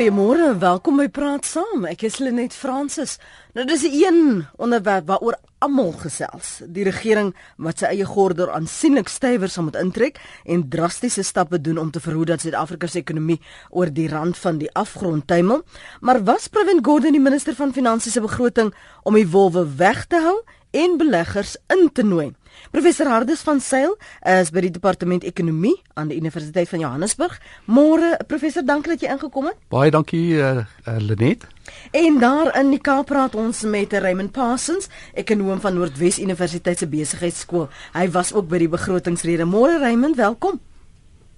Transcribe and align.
Goeiemôre 0.00 0.54
welkom 0.56 0.96
by 0.96 1.10
Praat 1.12 1.44
Saam. 1.44 1.82
Ek 1.84 2.06
is 2.08 2.14
Lenet 2.24 2.54
Fransis. 2.56 3.18
Nou 3.52 3.66
dis 3.68 3.82
'n 3.84 3.92
een 3.92 4.46
onderwerp 4.56 5.06
waaroor 5.06 5.36
almal 5.58 5.92
gesels. 5.92 6.62
Die 6.64 6.84
regering 6.84 7.34
wat 7.58 7.78
sy 7.78 7.84
eie 7.84 8.06
gordel 8.06 8.48
aansienlik 8.48 9.08
stywer 9.08 9.48
sal 9.48 9.64
moet 9.64 9.76
intrek 9.76 10.16
en 10.46 10.68
drastiese 10.68 11.22
stappe 11.22 11.60
doen 11.60 11.78
om 11.78 11.90
te 11.90 12.00
verhoed 12.00 12.26
dat 12.26 12.40
Suid-Afrika 12.40 12.86
se 12.86 12.98
ekonomie 12.98 13.40
oor 13.70 13.92
die 13.92 14.08
rand 14.08 14.38
van 14.38 14.58
die 14.58 14.72
afgrond 14.72 15.26
tuimel. 15.26 15.62
Maar 16.00 16.24
was 16.24 16.48
Pravin 16.48 16.84
Gordhan 16.84 17.12
die 17.12 17.20
minister 17.20 17.54
van 17.54 17.72
Finansies 17.72 18.12
se 18.12 18.20
begroting 18.20 18.74
om 19.02 19.14
die 19.14 19.28
wolwe 19.28 19.76
weg 19.76 20.06
te 20.06 20.16
hou 20.16 20.40
en 20.70 20.96
beleggers 20.96 21.56
in 21.66 21.90
te 21.92 22.02
nooi? 22.02 22.39
Professor 22.70 23.06
Hardes 23.06 23.40
van 23.40 23.60
Sail 23.60 23.96
is 24.22 24.50
by 24.54 24.60
die 24.60 24.70
departement 24.70 25.24
ekonomie 25.24 25.74
aan 25.94 26.08
die 26.08 26.18
Universiteit 26.20 26.68
van 26.68 26.84
Johannesburg. 26.84 27.40
Môre 27.66 28.16
professor, 28.30 28.62
dankie 28.62 28.94
dat 28.94 29.02
jy 29.02 29.10
ingekom 29.16 29.50
het. 29.50 29.58
Baie 29.74 29.90
dankie 29.90 30.36
uh, 30.38 30.62
uh, 30.86 30.98
Lenet. 31.02 31.46
En 31.90 32.18
daar 32.22 32.52
in 32.60 32.70
die 32.70 32.80
Kaap 32.80 33.10
praat 33.10 33.34
ons 33.34 33.62
met 33.62 33.92
Raymond 33.92 34.32
Parsons, 34.32 34.88
ekonom 35.14 35.60
van 35.60 35.74
Noordwes 35.74 36.20
Universiteit 36.22 36.78
se 36.78 36.86
besigheidskool. 36.90 37.68
Hy 37.94 38.06
was 38.14 38.32
ook 38.34 38.48
by 38.50 38.62
die 38.62 38.70
begrotingsrede. 38.70 39.48
Môre 39.48 39.78
Raymond, 39.82 40.16
welkom. 40.20 40.60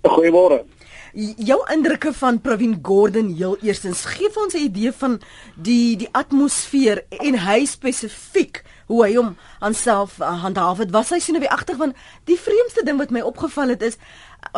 Goeiemôre. 0.03 0.63
Jou 1.13 1.59
indrukke 1.69 2.13
van 2.17 2.41
Pravin 2.41 2.79
Gordhan 2.83 3.35
heel 3.37 3.59
eerstens 3.61 4.07
gee 4.09 4.31
vir 4.33 4.43
ons 4.43 4.55
'n 4.55 4.65
idee 4.65 4.93
van 4.93 5.21
die 5.57 5.97
die 5.97 6.09
atmosfeer 6.13 7.05
en 7.11 7.39
hy 7.39 7.65
spesifiek 7.67 8.63
hoe 8.93 9.05
hy 9.07 9.15
hom 9.17 9.33
aanself 9.65 10.19
uh, 10.21 10.35
handhaaf 10.45 10.83
het. 10.85 10.93
Was 10.93 11.11
hy 11.15 11.21
sien 11.25 11.39
op 11.39 11.47
die 11.47 11.55
agtergrond 11.55 11.97
die 12.29 12.37
vreemdste 12.37 12.85
ding 12.85 13.01
wat 13.01 13.15
my 13.15 13.25
opgeval 13.25 13.73
het 13.73 13.83
is 13.89 13.97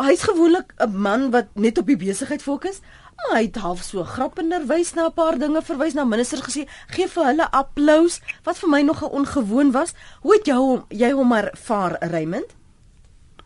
hy's 0.01 0.25
gewoonlik 0.27 0.73
'n 0.77 0.97
man 1.07 1.31
wat 1.31 1.47
net 1.53 1.77
op 1.77 1.87
die 1.87 1.97
besigheid 1.97 2.41
fokus. 2.41 2.81
Maar 3.15 3.37
hy 3.37 3.43
het 3.45 3.55
half 3.55 3.81
so 3.81 4.03
grappender 4.03 4.67
wys 4.67 4.93
na 4.93 5.05
'n 5.07 5.13
paar 5.13 5.37
dinge 5.37 5.61
verwys 5.61 5.93
na 5.93 6.03
ministers 6.03 6.41
gesê 6.41 6.67
gee 6.87 7.07
vir 7.07 7.25
hulle 7.25 7.51
applous 7.51 8.19
wat 8.43 8.57
vir 8.57 8.69
my 8.69 8.81
nog 8.81 9.09
ongewoon 9.09 9.71
was. 9.71 9.93
Hoe 10.21 10.33
het 10.33 10.45
jou 10.45 10.83
jy 10.89 11.11
hom 11.11 11.27
maar 11.27 11.49
vaar 11.53 11.97
Raymond? 11.99 12.55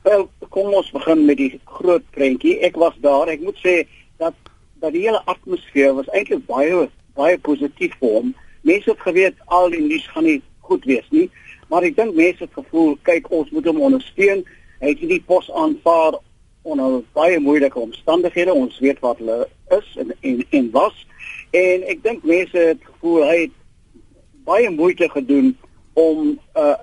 Wel, 0.04 0.30
kom 0.50 0.74
ons 0.74 0.92
begin 0.92 1.26
met 1.26 1.38
die 1.38 1.62
groot 1.66 2.04
prentjie. 2.12 2.60
Ek 2.60 2.76
was 2.76 2.96
daar. 3.02 3.28
Ek 3.28 3.42
moet 3.42 3.58
sê 3.58 3.88
dat 4.18 4.34
dat 4.80 4.92
die 4.92 5.02
hele 5.02 5.22
atmosfeer 5.26 5.94
was 5.94 6.08
eintlik 6.08 6.46
baie 6.46 6.90
baie 7.14 7.38
positief 7.38 7.94
vir 8.00 8.10
hom. 8.10 8.36
Mense 8.62 8.90
het 8.90 9.00
geweet 9.00 9.36
al 9.46 9.70
die 9.70 9.82
nuus 9.82 10.08
gaan 10.08 10.24
nie 10.24 10.42
goed 10.70 10.88
wees 10.90 11.06
nie, 11.14 11.28
maar 11.70 11.86
ek 11.88 11.98
dink 11.98 12.16
mense 12.18 12.44
het 12.46 12.56
gevoel, 12.58 12.96
kyk, 13.08 13.30
ons 13.34 13.52
moet 13.54 13.68
hom 13.70 13.82
ondersteun. 13.90 14.44
Hy 14.80 14.94
het 14.94 15.02
die 15.12 15.22
pos 15.28 15.50
aanvaar 15.52 16.18
onder 16.70 17.02
baie 17.18 17.40
moeilike 17.40 17.80
omstandighede. 17.80 18.54
Ons 18.54 18.80
weet 18.84 19.00
wat 19.06 19.20
hulle 19.22 19.48
is 19.76 19.96
en 20.02 20.14
en, 20.22 20.44
en 20.50 20.70
was. 20.76 21.06
En 21.56 21.86
ek 21.94 22.04
dink 22.06 22.24
mense 22.28 22.58
het 22.72 22.84
gevoel 22.92 23.26
hy 23.28 23.38
het 23.46 23.58
baie 24.48 24.70
moeite 24.74 25.10
gedoen 25.10 25.56
om 25.94 26.38
uh 26.58 26.78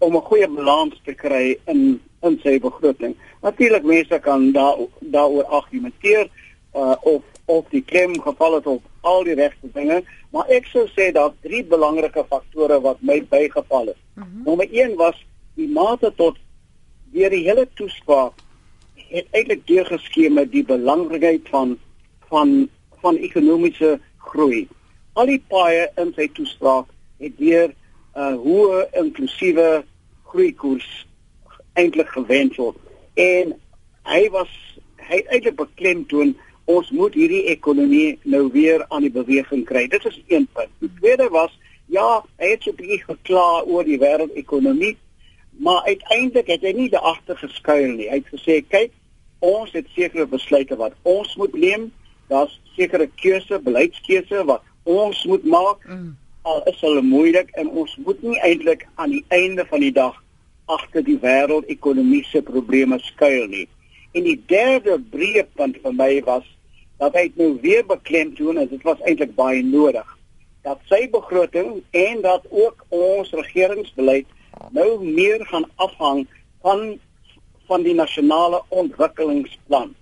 om 0.00 0.16
'n 0.16 0.28
goeie 0.28 0.48
balans 0.48 1.00
te 1.04 1.12
kry 1.14 1.58
in 1.66 2.00
in 2.22 2.38
sy 2.42 2.58
begroting. 2.58 3.16
Natuurlik 3.42 3.84
mense 3.84 4.18
kan 4.18 4.52
daar 4.52 4.76
daaroor 5.00 5.44
argumenteer 5.44 6.30
uh 6.74 6.96
of 7.00 7.22
of 7.44 7.64
die 7.68 7.84
klem 7.84 8.20
geval 8.20 8.54
het 8.54 8.66
op 8.66 8.82
al 9.00 9.24
die 9.24 9.34
regte 9.34 9.68
dinge, 9.72 10.02
maar 10.30 10.46
ek 10.48 10.68
sou 10.70 10.86
sê 10.94 11.10
daar 11.12 11.32
drie 11.42 11.62
belangrike 11.64 12.24
faktore 12.28 12.80
wat 12.80 13.02
my 13.02 13.18
bygeval 13.30 13.86
het. 13.92 14.00
Mm 14.14 14.22
-hmm. 14.22 14.42
Nommer 14.44 14.68
1 14.70 14.96
was 14.96 15.16
die 15.54 15.68
mate 15.68 16.12
tot 16.16 16.38
deur 17.12 17.30
die 17.30 17.44
hele 17.48 17.66
toespraak 17.74 18.32
het 19.10 19.26
eintlik 19.30 19.66
deurgeskema 19.66 20.34
met 20.40 20.52
die 20.52 20.64
belangrikheid 20.64 21.48
van 21.48 21.78
van 22.28 22.68
van 23.02 23.16
ekonomiese 23.16 23.98
groei. 24.16 24.68
Al 25.12 25.26
die 25.26 25.42
paaie 25.48 25.88
in 25.96 26.12
sy 26.16 26.28
toespraak 26.28 26.86
het 27.18 27.38
deur 27.38 27.68
'n 27.68 27.74
uh, 28.20 28.36
hoë 28.44 28.86
inklusiewe 29.02 29.84
groeikoers 30.30 31.06
eintlik 31.72 32.08
gewend 32.08 32.56
word. 32.56 32.76
En 33.14 33.54
hy 34.02 34.22
was 34.30 34.52
hy 35.10 35.22
eintlik 35.26 35.56
beklemtoon 35.56 36.36
ons 36.70 36.90
moet 36.94 37.14
hierdie 37.14 37.44
ekonomie 37.52 38.18
nou 38.22 38.46
weer 38.54 38.84
aan 38.88 39.02
die 39.06 39.12
beweging 39.14 39.64
kry. 39.66 39.86
Dit 39.90 40.04
is 40.08 40.20
een 40.28 40.46
punt. 40.54 40.72
Die 40.78 40.90
tweede 41.00 41.28
was 41.34 41.52
ja, 41.90 42.22
hy 42.38 42.50
het 42.52 42.62
so 42.62 42.70
'n 42.70 42.76
bietjie 42.78 43.02
gekla 43.04 43.62
oor 43.66 43.84
die 43.84 43.98
wêreldekonomie, 43.98 44.96
maar 45.58 45.82
uiteindelik 45.82 46.46
het 46.46 46.62
hy 46.62 46.72
nie 46.72 46.88
daaragter 46.88 47.36
geskuil 47.36 47.92
nie. 47.92 48.08
Hy 48.08 48.22
het 48.22 48.30
gesê, 48.34 48.62
"Kyk, 48.68 48.92
ons 49.38 49.72
het 49.72 49.86
sekere 49.94 50.26
besluite 50.26 50.76
wat 50.76 50.92
ons 51.02 51.36
moet 51.36 51.54
neem. 51.54 51.92
Daar's 52.28 52.60
sekere 52.76 53.10
keuse, 53.16 53.58
beleidskeuse 53.58 54.44
wat 54.44 54.62
ons 54.82 55.24
moet 55.24 55.44
maak." 55.44 55.86
Mm. 55.86 56.16
Al 56.42 56.62
is 56.64 56.80
hulle 56.80 57.02
moeilik 57.02 57.50
en 57.50 57.68
ons 57.68 57.96
moet 57.96 58.22
nie 58.22 58.40
eintlik 58.40 58.86
aan 58.94 59.10
die 59.10 59.24
einde 59.28 59.66
van 59.66 59.80
die 59.80 59.92
dag 59.92 60.22
agter 60.64 61.04
die 61.04 61.18
wêreldekonomiese 61.18 62.42
probleme 62.42 62.98
skuil 62.98 63.46
nie. 63.46 63.68
En 64.12 64.22
die 64.22 64.42
derde 64.46 64.98
breë 65.10 65.46
punt 65.54 65.76
vir 65.82 65.92
my 65.92 66.22
was 66.24 66.46
dat 67.00 67.16
hy 67.16 67.30
nou 67.34 67.54
weer 67.62 67.84
beklemtoon 67.86 68.60
en 68.60 68.68
dit 68.68 68.82
was 68.86 69.00
eintlik 69.08 69.34
baie 69.34 69.62
nodig 69.64 70.16
dat 70.62 70.80
sy 70.92 71.06
begroting 71.10 71.80
en 71.96 72.20
dat 72.20 72.44
ook 72.50 72.84
ons 72.88 73.30
regeringsbeleid 73.32 74.26
nou 74.76 75.04
meer 75.04 75.46
gaan 75.46 75.64
afhang 75.76 76.26
van 76.60 76.98
van 77.70 77.84
die 77.86 77.94
nasionale 77.94 78.58
ontwikkelingsplan. 78.68 79.92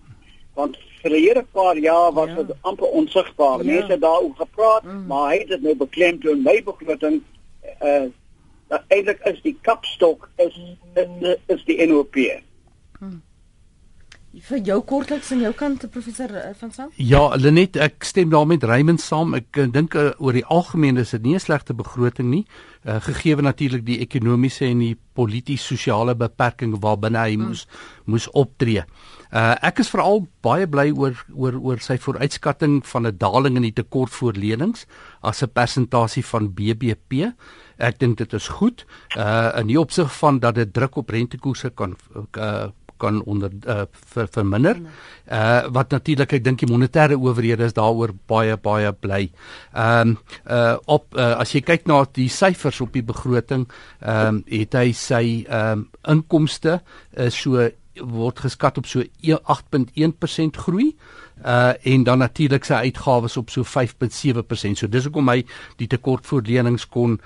Want 0.56 0.78
vir 1.03 1.12
die 1.12 1.26
hele 1.26 1.42
paar 1.53 1.76
jaar 1.76 2.14
was 2.16 2.31
dit 2.32 2.48
ja. 2.48 2.54
amper 2.70 2.88
onsigbaar. 3.00 3.65
Ja. 3.65 3.72
Mense 3.75 3.98
daaroor 3.98 4.34
gepraat, 4.38 4.86
mm. 4.88 5.03
maar 5.06 5.26
hy 5.28 5.42
het 5.42 5.53
dit 5.53 5.66
nou 5.66 5.75
beklemtoon 5.76 6.42
my 6.42 6.62
begroting 6.65 7.20
uh 7.84 8.09
dat 8.69 8.82
eintlik 8.92 9.22
is 9.25 9.38
die 9.41 9.54
kapstok 9.65 10.26
is 10.36 10.56
is, 10.94 11.36
is 11.47 11.62
die 11.65 11.86
NOP. 11.86 12.16
Hmm. 12.98 13.22
Vir 14.44 14.60
jou 14.66 14.76
kortliks 14.87 15.31
aan 15.34 15.41
jou 15.43 15.50
kant 15.56 15.84
professor 15.91 16.32
eh, 16.37 16.50
van 16.60 16.71
Sail? 16.75 16.91
Ja, 17.00 17.22
Lenet, 17.37 17.76
ek 17.81 18.04
stem 18.06 18.31
daarmee 18.31 18.59
met 18.59 18.66
Raymond 18.69 19.03
saam. 19.03 19.34
Ek 19.38 19.59
uh, 19.59 19.66
dink 19.72 19.97
uh, 19.99 20.10
oor 20.22 20.37
die 20.37 20.44
algemeen 20.44 21.00
is 21.00 21.15
dit 21.16 21.22
nie 21.25 21.34
'n 21.34 21.43
slegte 21.43 21.75
begroting 21.75 22.31
nie, 22.31 22.44
uh, 22.84 23.00
gegee 23.00 23.37
natuurlik 23.37 23.84
die 23.87 23.98
ekonomiese 24.00 24.66
en 24.66 24.78
die 24.78 24.97
polities-sosiale 25.15 26.15
beperking 26.15 26.77
waarbinne 26.81 27.19
hy 27.19 27.34
hmm. 27.34 27.47
moes 27.47 27.66
moes 28.04 28.28
optree. 28.32 28.84
Uh, 29.32 29.54
ek 29.62 29.81
is 29.81 29.91
veral 29.91 30.27
baie 30.43 30.66
bly 30.66 30.91
oor 30.97 31.16
oor 31.34 31.59
oor 31.60 31.78
sy 31.81 31.98
vooruitskatting 31.98 32.81
van 32.87 33.06
'n 33.06 33.19
daling 33.19 33.56
in 33.56 33.62
die 33.62 33.75
tekort 33.82 34.10
voor 34.10 34.32
lenings 34.32 34.87
as 35.21 35.43
'n 35.43 35.53
persentasie 35.53 36.25
van 36.25 36.53
BBP. 36.54 37.32
Ek 37.78 37.98
dink 37.98 38.19
dit 38.19 38.32
is 38.32 38.48
goed. 38.48 38.84
Uh 39.16 39.53
in 39.59 39.66
die 39.66 39.81
opsig 39.81 40.10
van 40.19 40.38
dat 40.38 40.54
dit 40.54 40.72
druk 40.72 40.97
op 40.97 41.10
rentekoerse 41.10 41.71
kan 41.71 41.97
uh 42.37 42.69
kan 42.98 43.22
onder 43.25 43.53
uh 43.66 43.84
ver, 43.92 44.28
verminder. 44.34 44.81
Uh 45.26 45.66
wat 45.75 45.91
natuurlik 45.94 46.32
ek 46.38 46.44
dink 46.44 46.62
die 46.62 46.70
monetêre 46.70 47.19
owerhede 47.19 47.69
is 47.69 47.76
daaroor 47.76 48.14
baie 48.31 48.56
baie 48.56 48.92
bly. 48.92 49.28
Ehm 49.72 50.14
um, 50.14 50.16
uh 50.47 50.76
op 50.86 51.16
uh, 51.16 51.34
as 51.41 51.54
jy 51.54 51.64
kyk 51.64 51.86
na 51.86 52.04
die 52.12 52.28
syfers 52.28 52.81
op 52.84 52.92
die 52.92 53.04
begroting, 53.04 53.69
ehm 54.00 54.41
um, 54.41 54.44
het 54.47 54.75
hy 54.75 54.92
sy 54.92 55.25
ehm 55.48 55.84
um, 55.84 55.88
inkomste 56.09 56.81
is 57.16 57.34
uh, 57.34 57.42
so 57.42 57.69
word 57.98 58.38
geskat 58.38 58.78
op 58.78 58.86
so 58.86 59.03
8.1% 59.03 60.60
groei 60.65 60.92
uh 61.44 61.72
en 61.82 62.04
dan 62.04 62.19
natuurlik 62.19 62.65
sy 62.65 62.75
uitgawes 62.88 63.36
op 63.36 63.50
so 63.50 63.62
5.7%. 63.62 64.78
So 64.78 64.86
dis 64.86 65.04
hoekom 65.06 65.28
hy 65.30 65.44
die 65.78 65.86
tekortvoorlenings 65.86 66.88
kon 66.91 67.19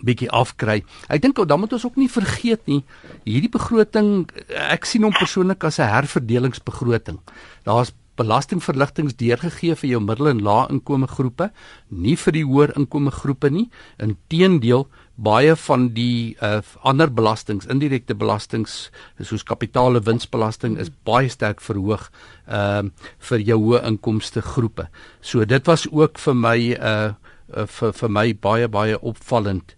bietjie 0.00 0.30
afkry. 0.30 0.82
Ek 1.12 1.22
dink 1.22 1.36
dan 1.36 1.60
moet 1.60 1.72
ons 1.72 1.84
ook 1.84 1.98
nie 2.00 2.08
vergeet 2.08 2.64
nie, 2.66 2.82
hierdie 3.24 3.52
begroting 3.52 4.30
ek 4.48 4.86
sien 4.88 5.04
hom 5.04 5.12
persoonlik 5.12 5.64
as 5.64 5.78
'n 5.78 5.92
herverdelingsbegroting. 5.92 7.18
Daar's 7.64 7.92
belastingverligtings 8.16 9.16
deurgegee 9.16 9.74
vir 9.74 9.90
jou 9.90 10.00
middel 10.00 10.28
en 10.28 10.42
lae 10.44 10.66
inkome 10.70 11.08
groepe, 11.08 11.50
nie 11.88 12.16
vir 12.16 12.32
die 12.32 12.44
hoër 12.44 12.74
inkome 12.76 13.10
groepe 13.10 13.50
nie. 13.50 13.70
Inteendeel, 13.98 14.86
baie 15.16 15.56
van 15.56 15.88
die 15.96 16.36
uh, 16.42 16.60
ander 16.82 17.08
belastings, 17.12 17.66
indirekte 17.66 18.14
belastings, 18.14 18.90
soos 19.20 19.44
kapitaal 19.48 19.96
en 19.96 20.04
winsbelasting 20.04 20.78
is 20.78 20.92
baie 21.08 21.28
sterk 21.32 21.60
verhoog 21.60 22.10
ehm 22.46 22.92
uh, 22.92 23.10
vir 23.18 23.40
jou 23.40 23.58
hoë 23.58 23.82
inkomste 23.88 24.42
groepe. 24.42 24.88
So 25.20 25.44
dit 25.44 25.66
was 25.66 25.86
ook 25.90 26.18
vir 26.18 26.34
my 26.34 26.58
uh 26.76 27.12
uh, 27.56 27.66
vir 27.66 27.92
vir 27.92 28.10
my 28.10 28.26
baie 28.34 28.68
baie 28.68 28.98
opvallend. 28.98 29.76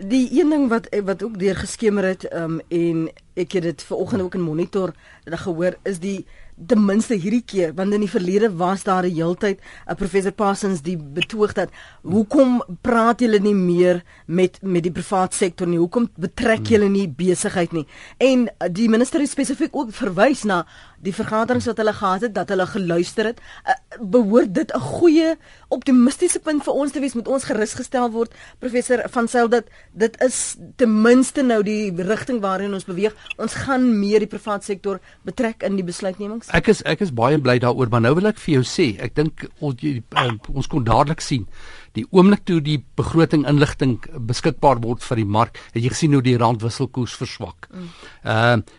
Die 0.00 0.40
een 0.40 0.48
ding 0.48 0.68
wat 0.68 0.88
wat 1.04 1.22
ook 1.22 1.38
deur 1.38 1.56
geskemer 1.56 2.04
het 2.04 2.24
um, 2.32 2.60
en 2.68 3.08
ek 3.36 3.52
het 3.52 3.62
dit 3.62 3.82
vanoggend 3.82 4.22
ook 4.22 4.34
in 4.34 4.40
monitor 4.40 4.94
gehoor 5.24 5.76
is 5.84 6.00
die 6.00 6.24
ten 6.66 6.80
minste 6.84 7.16
hierdie 7.20 7.44
keer 7.44 7.74
want 7.76 7.92
in 7.92 8.00
die 8.04 8.10
verlede 8.10 8.50
was 8.56 8.82
daar 8.84 9.04
'n 9.04 9.14
heeltyd 9.14 9.58
'n 9.60 9.90
uh, 9.90 9.96
professor 9.96 10.32
Parsons 10.32 10.82
die 10.82 10.96
betoog 10.96 11.52
dat 11.52 11.70
hoekom 12.02 12.62
praat 12.80 13.20
julle 13.20 13.38
nie 13.38 13.54
meer 13.54 14.02
met 14.26 14.58
met 14.62 14.82
die 14.82 14.92
private 14.92 15.36
sektor 15.36 15.66
nie? 15.66 15.78
Hoekom 15.78 16.08
betrek 16.16 16.66
julle 16.66 16.88
nie 16.88 17.08
besigheid 17.08 17.72
nie? 17.72 17.86
En 18.18 18.48
uh, 18.48 18.68
die 18.72 18.88
minister 18.88 19.20
het 19.20 19.30
spesifiek 19.30 19.76
ook 19.76 19.92
verwys 19.92 20.44
na 20.44 20.66
die 21.00 21.14
vergaderings 21.16 21.66
wat 21.66 21.80
hulle 21.80 21.94
gehad 21.96 22.26
het 22.26 22.34
dat 22.34 22.48
hulle 22.52 22.66
geluister 22.66 23.30
het. 23.30 23.40
Uh, 23.64 23.76
behoort 24.00 24.54
dit 24.54 24.72
'n 24.74 24.80
goeie 24.80 25.36
optimistiese 25.68 26.40
punt 26.40 26.64
vir 26.64 26.74
ons 26.74 26.92
te 26.92 27.00
wees 27.00 27.14
met 27.14 27.28
ons 27.28 27.44
gerus 27.44 27.74
gestel 27.74 28.10
word 28.10 28.34
professor 28.58 29.02
van 29.08 29.28
Sail 29.28 29.48
dat 29.48 29.64
dit 29.92 30.20
is 30.20 30.56
ten 30.76 31.02
minste 31.02 31.42
nou 31.42 31.62
die 31.62 31.92
rigting 32.02 32.40
waarin 32.40 32.74
ons 32.74 32.84
beweeg. 32.84 33.14
Ons 33.36 33.54
gaan 33.54 33.98
meer 33.98 34.18
die 34.18 34.26
private 34.26 34.64
sektor 34.64 35.00
betrek 35.22 35.62
in 35.62 35.76
die 35.76 35.84
besluitnemings. 35.84 36.48
Ek 36.48 36.68
is 36.68 36.82
ek 36.82 37.00
is 37.00 37.12
baie 37.12 37.38
bly 37.38 37.58
daaroor, 37.58 37.88
maar 37.88 38.00
nou 38.00 38.14
wil 38.14 38.26
ek 38.26 38.38
vir 38.38 38.54
jou 38.54 38.62
sê, 38.62 39.00
ek 39.00 39.14
dink 39.14 39.48
ons, 39.60 39.74
uh, 39.82 40.32
ons 40.54 40.66
kon 40.66 40.84
dadelik 40.84 41.20
sien 41.20 41.46
die 41.98 42.06
oomblik 42.14 42.44
toe 42.46 42.60
die 42.62 42.78
begroting 42.98 43.46
inligting 43.48 43.98
beskikbaar 44.28 44.80
word 44.84 45.02
vir 45.02 45.22
die 45.22 45.28
mark, 45.38 45.58
het 45.74 45.82
jy 45.82 45.92
gesien 45.92 46.14
hoe 46.14 46.22
die 46.24 46.36
rand 46.38 46.62
wisselkoers 46.62 47.16
verswak. 47.18 47.70
Mm. 47.72 47.90
Uh 48.24 48.78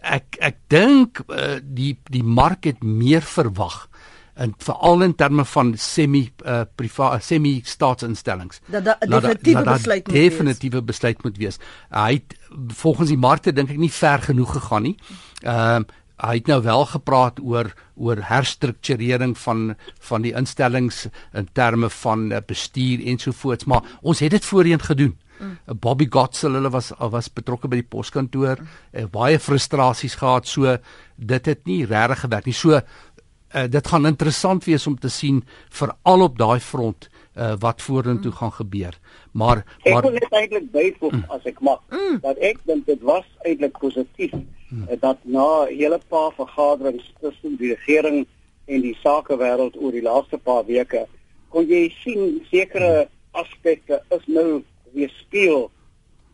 ek 0.00 0.36
ek 0.40 0.58
dink 0.72 1.22
uh, 1.28 1.58
die 1.62 1.96
die 2.10 2.24
mark 2.24 2.68
het 2.68 2.82
meer 2.82 3.22
verwag 3.22 3.88
en 4.34 4.54
veral 4.58 5.04
in 5.04 5.14
terme 5.14 5.44
van 5.44 5.74
semi 5.76 6.22
uh, 6.46 6.62
privaat 6.74 7.24
semi 7.24 7.60
staatsinstellings 7.64 8.62
dat 8.66 8.84
da, 8.84 8.96
definitiewe 9.00 9.64
da, 9.64 9.72
besluit 9.76 10.06
moet 10.06 10.16
definitiewe 10.16 10.78
wees. 10.80 10.84
besluit 10.84 11.24
moet 11.24 11.36
wees. 11.36 11.58
Hy 11.90 12.12
het 12.12 12.36
volgens 12.82 13.12
die 13.12 13.20
markte 13.20 13.52
dink 13.52 13.70
ek 13.70 13.80
nie 13.80 13.92
ver 13.92 14.24
genoeg 14.24 14.56
gegaan 14.58 14.88
nie. 14.90 14.96
Ehm 15.42 15.88
uh, 15.88 15.98
hy 16.22 16.36
het 16.38 16.46
nou 16.46 16.60
wel 16.62 16.84
gepraat 16.86 17.40
oor 17.42 17.72
oor 17.94 18.20
herstrukturering 18.28 19.34
van 19.38 19.74
van 19.98 20.22
die 20.22 20.34
instellings 20.38 21.06
in 21.34 21.48
terme 21.52 21.90
van 21.90 22.30
uh, 22.30 22.38
bestuur 22.46 23.02
ensovoorts 23.10 23.64
maar 23.64 23.82
ons 24.00 24.22
het 24.22 24.30
dit 24.30 24.44
voorheen 24.44 24.82
gedoen 24.82 25.16
mm. 25.42 25.78
Bobby 25.80 26.08
Gottsel 26.10 26.58
hulle 26.58 26.70
was 26.70 26.92
was 26.98 27.28
betrokke 27.28 27.68
by 27.68 27.80
die 27.82 27.88
poskantoor 27.94 28.60
mm. 28.60 28.68
uh, 28.94 29.06
baie 29.12 29.38
frustrasies 29.38 30.18
gehad 30.20 30.46
so 30.46 30.76
dit 31.16 31.46
het 31.46 31.66
nie 31.66 31.84
regtig 31.86 32.24
gewerk 32.26 32.46
nie 32.46 32.56
so 32.56 32.78
uh, 32.78 33.66
dit 33.68 33.86
gaan 33.94 34.06
interessant 34.06 34.64
wees 34.64 34.86
om 34.86 34.98
te 34.98 35.10
sien 35.10 35.42
veral 35.70 36.28
op 36.28 36.38
daai 36.38 36.60
front 36.60 37.08
uh, 37.08 37.54
wat 37.60 37.82
vorentoe 37.82 38.32
mm. 38.32 38.38
gaan 38.40 38.56
gebeur 38.60 38.98
maar 39.32 39.64
maar 39.84 40.00
ek 40.00 40.08
wil 40.08 40.18
net 40.18 40.40
eintlik 40.40 40.72
byvoeg 40.72 41.12
mm. 41.12 41.24
as 41.36 41.46
ek 41.52 41.60
mag 41.60 41.80
mm. 41.90 42.18
dat 42.24 42.42
ek 42.50 42.64
dink 42.68 42.86
dit 42.86 43.06
was 43.12 43.28
eintlik 43.44 43.78
positief 43.78 44.34
hmm. 44.72 44.86
dat 45.00 45.18
na 45.22 45.64
'n 45.64 45.76
hele 45.76 46.00
paar 46.08 46.32
vergaderings 46.32 47.12
tussen 47.20 47.56
die 47.56 47.74
regering 47.74 48.26
en 48.64 48.80
die 48.80 48.96
sakewêreld 49.04 49.76
oor 49.76 49.92
die 49.92 50.02
laaste 50.02 50.38
paar 50.38 50.64
weke 50.66 51.06
kon 51.48 51.66
jy 51.66 51.92
sien 52.02 52.40
sekere 52.50 52.92
hmm. 52.92 53.10
aspekte 53.42 54.02
is 54.08 54.24
nou 54.26 54.62
weer 54.92 55.12
speel 55.20 55.70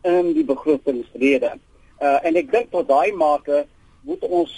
in 0.01 0.33
die 0.33 0.45
begrotingsrede. 0.45 1.57
Uh 1.99 2.17
en 2.25 2.35
ek 2.35 2.51
dink 2.51 2.71
tot 2.71 2.87
daai 2.87 3.11
mate 3.13 3.65
moet 4.07 4.23
ons 4.23 4.53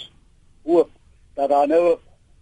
hoop 0.62 0.90
dat 1.34 1.48
daar 1.48 1.66
nou 1.68 1.96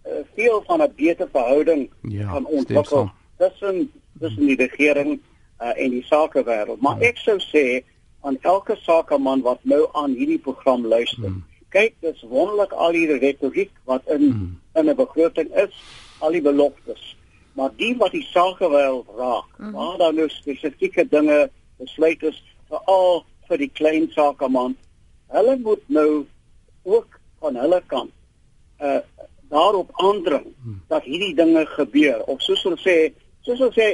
uh, 0.05 0.11
veel 0.35 0.63
van 0.65 0.81
'n 0.81 0.93
beter 0.95 1.27
verhouding 1.31 1.89
ja, 2.01 2.31
kan 2.31 2.45
ontwikkel 2.45 3.11
tussen 3.37 3.91
tussen 4.19 4.45
die 4.45 4.55
regering 4.55 5.19
uh, 5.61 5.83
en 5.83 5.89
die 5.89 6.03
sakewêreld. 6.03 6.81
Maar 6.81 6.99
ja. 6.99 7.07
ek 7.07 7.17
sou 7.17 7.39
sê 7.39 7.83
aan 8.21 8.37
elke 8.41 8.75
sakeman 8.75 9.41
wat 9.41 9.59
nou 9.61 9.87
aan 9.91 10.13
hierdie 10.13 10.39
program 10.39 10.85
luister. 10.85 11.29
Mm. 11.29 11.43
Kyk, 11.69 11.95
dis 11.99 12.21
wonderlik 12.29 12.71
al 12.71 12.91
die 12.91 13.17
retoriek 13.17 13.71
wat 13.89 14.05
in 14.05 14.27
mm. 14.27 14.59
in 14.73 14.89
'n 14.89 14.95
begroting 14.95 15.49
is, 15.55 15.73
al 16.19 16.31
die 16.31 16.41
beloftes. 16.41 17.15
Maar 17.57 17.73
die 17.77 17.95
wat 17.99 18.13
die 18.15 18.23
sakewêreld 18.31 19.09
raak, 19.17 19.49
mm. 19.57 19.71
waar 19.75 19.97
daar 19.97 20.13
nou 20.13 20.29
spesifieke 20.29 21.07
dinge 21.07 21.49
besluit 21.81 22.23
is 22.23 22.37
vir 22.69 22.85
al 22.91 23.23
vir 23.49 23.57
die 23.65 23.71
klein 23.73 24.07
sakeman, 24.15 24.77
hulle 25.35 25.57
moet 25.59 25.83
nou 25.87 26.25
ook 26.83 27.19
van 27.39 27.59
hulle 27.59 27.81
kant 27.87 28.13
uh 28.81 29.01
daarop 29.51 29.89
aandring 29.99 30.45
mm. 30.63 30.77
dat 30.87 31.03
hierdie 31.03 31.35
dinge 31.35 31.65
gebeur 31.65 32.21
of 32.31 32.39
soos 32.39 32.61
ons 32.69 32.79
sê, 32.87 33.11
soos 33.43 33.59
ons 33.59 33.75
sê 33.75 33.89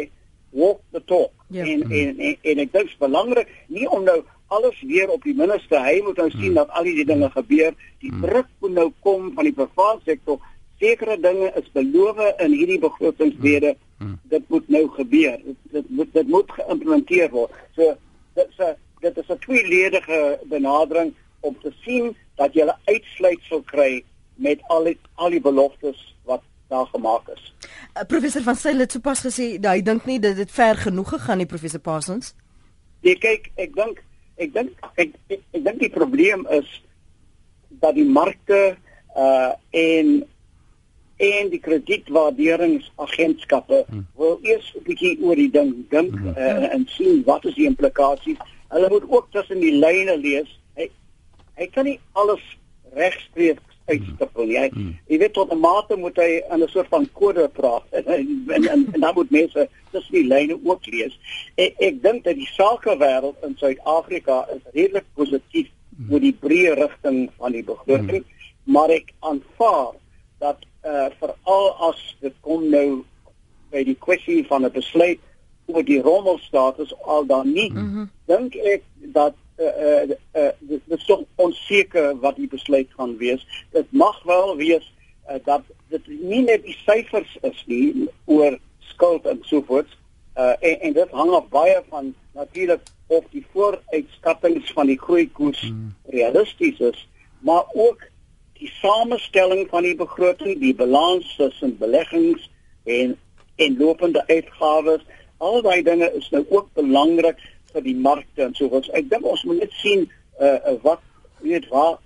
walk 0.53 0.83
the 0.93 1.01
talk. 1.09 1.31
Ja. 1.47 1.65
En, 1.65 1.79
mm. 1.79 1.91
en 1.91 2.19
en 2.19 2.35
en 2.41 2.61
ek 2.61 2.73
dink 2.73 2.73
dit 2.73 2.91
is 2.91 2.99
belangrik 3.01 3.49
nie 3.73 3.87
om 3.89 4.03
nou 4.05 4.19
alles 4.53 4.77
weer 4.81 5.09
op 5.11 5.23
die 5.23 5.35
minister. 5.35 5.81
Hy 5.83 6.01
moet 6.05 6.21
nou 6.21 6.29
sien 6.29 6.51
mm. 6.51 6.59
dat 6.61 6.69
al 6.69 6.87
die 6.87 7.05
dinge 7.05 7.29
gebeur. 7.33 7.73
Die 8.03 8.11
mm. 8.13 8.21
druk 8.23 8.51
moet 8.63 8.75
nou 8.77 8.87
kom 9.03 9.31
van 9.35 9.49
die 9.49 9.55
private 9.55 10.05
sektor. 10.05 10.39
Sekere 10.79 11.19
dinge 11.19 11.51
is 11.55 11.71
beloof 11.73 12.19
in 12.37 12.51
hierdie 12.51 12.79
begrotingsrede. 12.79 13.75
Mm. 13.97 14.07
mm. 14.07 14.19
Dit 14.33 14.49
moet 14.49 14.67
nou 14.69 14.83
gebeur. 14.89 15.39
Dit, 15.43 15.55
dit 15.71 15.89
moet 15.89 16.13
dit 16.13 16.27
moet 16.27 16.51
geïmplementeer 16.51 17.29
word. 17.29 17.51
So 17.75 17.95
dit 18.33 18.47
is 18.49 18.59
'n 18.65 18.75
dit 19.01 19.17
is 19.17 19.29
'n 19.29 19.39
tweeledige 19.39 20.39
benadering 20.43 21.13
om 21.39 21.57
te 21.61 21.71
sien 21.85 22.15
dat 22.35 22.53
jy 22.53 22.65
'n 22.65 22.79
uitsluitsel 22.85 23.61
kry 23.61 24.03
met 24.35 24.59
al 24.67 24.83
die 24.83 24.97
al 25.15 25.29
die 25.29 25.41
beloftes 25.41 26.15
wat 26.23 26.41
daar 26.67 26.85
gemaak 26.85 27.27
is. 27.27 27.53
Uh, 27.97 28.03
professor 28.07 28.41
van 28.41 28.55
Sail 28.55 28.79
het 28.79 28.91
sopas 28.91 29.23
gesê 29.25 29.59
dat 29.59 29.71
hy 29.71 29.81
dink 29.81 30.05
nie 30.05 30.19
dat 30.19 30.35
dit 30.35 30.51
ver 30.51 30.75
genoeg 30.75 31.09
gegaan 31.09 31.37
nie 31.37 31.45
professor 31.45 31.79
Parsons. 31.79 32.33
Nee, 33.01 33.15
kyk, 33.15 33.51
ek 33.55 33.75
dink 33.75 34.03
ek 34.37 34.53
dink 34.53 34.87
ek, 34.95 35.15
ek, 35.27 35.39
ek 35.51 35.63
dink 35.63 35.79
die 35.79 35.93
probleem 35.93 36.45
is 36.53 36.69
dat 37.81 37.95
die 37.95 38.05
markte 38.05 38.77
uh 39.17 39.53
en 39.69 40.25
en 41.17 41.49
die 41.49 41.59
kredietwaarderingsagentskappe 41.59 43.85
hmm. 43.87 44.07
wil 44.15 44.39
eers 44.41 44.73
'n 44.75 44.83
bietjie 44.85 45.17
oor 45.21 45.35
die 45.35 45.51
ding 45.51 45.89
dink 45.89 46.13
hmm. 46.13 46.27
uh, 46.37 46.73
en 46.73 46.87
sien 46.93 47.23
wat 47.25 47.45
is 47.45 47.55
die 47.55 47.65
implikasies. 47.65 48.37
Hulle 48.69 48.89
moet 48.89 49.03
ook 49.09 49.27
tussen 49.31 49.59
die 49.59 49.73
lyne 49.73 50.17
lees. 50.17 50.59
Hy 50.75 50.89
hy 51.57 51.67
kan 51.73 51.85
nie 51.89 51.99
alles 52.13 52.57
regstreeks 52.93 53.67
uitstipel 53.87 54.45
nie. 54.45 54.57
Hy, 54.59 54.67
mm. 54.73 54.95
Jy 55.07 55.19
weet 55.21 55.33
tot 55.33 55.51
'n 55.53 55.59
mate 55.63 55.95
moet 55.95 56.17
hy 56.19 56.41
in 56.43 56.63
'n 56.63 56.67
soort 56.67 56.89
van 56.91 57.07
kode 57.19 57.47
praat 57.53 57.83
en 57.97 58.05
en, 58.05 58.27
en, 58.47 58.67
en, 58.73 58.87
en 58.93 58.99
dan 58.99 59.13
moet 59.15 59.31
mense 59.31 59.69
tussen 59.91 60.13
die 60.13 60.27
lyne 60.27 60.59
ook 60.63 60.85
lees. 60.85 61.15
Ek, 61.55 61.73
ek 61.79 62.01
dink 62.03 62.23
dat 62.23 62.35
die 62.35 62.49
sakewêreld 62.51 63.43
in 63.47 63.55
Suid-Afrika 63.57 64.45
is 64.55 64.63
redelik 64.73 65.07
positief 65.15 65.69
mm. 65.95 66.11
oor 66.11 66.19
die 66.19 66.35
breë 66.35 66.75
rigting 66.75 67.29
van 67.37 67.55
die 67.55 67.63
begroting, 67.63 68.23
mm. 68.23 68.73
maar 68.73 68.91
ek 68.91 69.13
aanvaar 69.19 69.95
dat 70.43 70.66
uh, 70.85 71.07
veral 71.19 71.71
as 71.89 72.15
dit 72.19 72.33
kom 72.41 72.69
nou 72.69 73.03
by 73.71 73.83
die 73.83 73.97
kwessie 73.99 74.45
van 74.47 74.65
'n 74.65 74.71
besluit 74.71 75.19
oor 75.67 75.83
die 75.83 76.01
rommelstatus 76.01 76.93
al 77.03 77.25
dan 77.25 77.51
nie, 77.53 77.71
mm 77.71 77.93
-hmm. 77.93 78.09
dink 78.25 78.55
ek 78.55 78.83
dat 78.95 79.35
uh 79.57 80.09
uh 80.33 80.51
dit 80.59 80.81
is 80.87 81.05
so 81.05 81.25
onseker 81.35 82.19
wat 82.19 82.35
die 82.35 82.47
besluit 82.47 82.87
gaan 82.97 83.17
wees. 83.17 83.65
Dit 83.71 83.85
mag 83.89 84.23
wel 84.23 84.55
wees 84.55 84.93
uh, 85.29 85.35
dat 85.43 85.61
dit 85.89 86.07
nie 86.07 86.41
net 86.41 86.63
die 86.63 86.77
syfers 86.85 87.37
is 87.41 87.63
nie 87.65 88.09
oor 88.25 88.59
skuld 88.79 89.25
en 89.25 89.39
so 89.41 89.61
voort. 89.61 89.97
Uh 90.37 90.53
en, 90.59 90.79
en 90.79 90.93
dit 90.93 91.09
hang 91.09 91.31
af 91.31 91.47
baie 91.49 91.81
van 91.89 92.13
natuurlik 92.31 92.81
of 93.07 93.25
die 93.31 93.45
vooruitskattinge 93.51 94.61
van 94.73 94.85
die 94.85 94.99
groeikoers 94.99 95.61
hmm. 95.61 95.95
realisties 96.05 96.79
is, 96.79 97.07
maar 97.39 97.63
ook 97.73 98.03
die 98.59 98.71
samestelling 98.81 99.67
van 99.69 99.83
die 99.83 99.95
begroting, 99.95 100.59
die 100.61 100.75
balans 100.75 101.35
tussen 101.35 101.77
beleggings 101.77 102.49
en 102.85 103.17
en 103.57 103.77
lopende 103.77 104.21
uitgawes, 104.27 105.01
al 105.37 105.61
daai 105.65 105.81
dinge 105.83 106.11
is 106.13 106.27
nou 106.29 106.43
ook 106.53 106.67
belangrik 106.77 107.39
vir 107.71 107.81
die 107.81 107.95
markte 107.95 108.43
en 108.45 108.53
so 108.57 108.69
wat. 108.69 108.89
Ek 108.93 109.09
dink 109.09 109.25
ons 109.25 109.43
moet 109.49 109.63
net 109.63 109.73
sien 109.81 110.05
uh 110.41 110.75
wat 110.83 111.01
weet 111.41 111.65
waar 111.73 111.97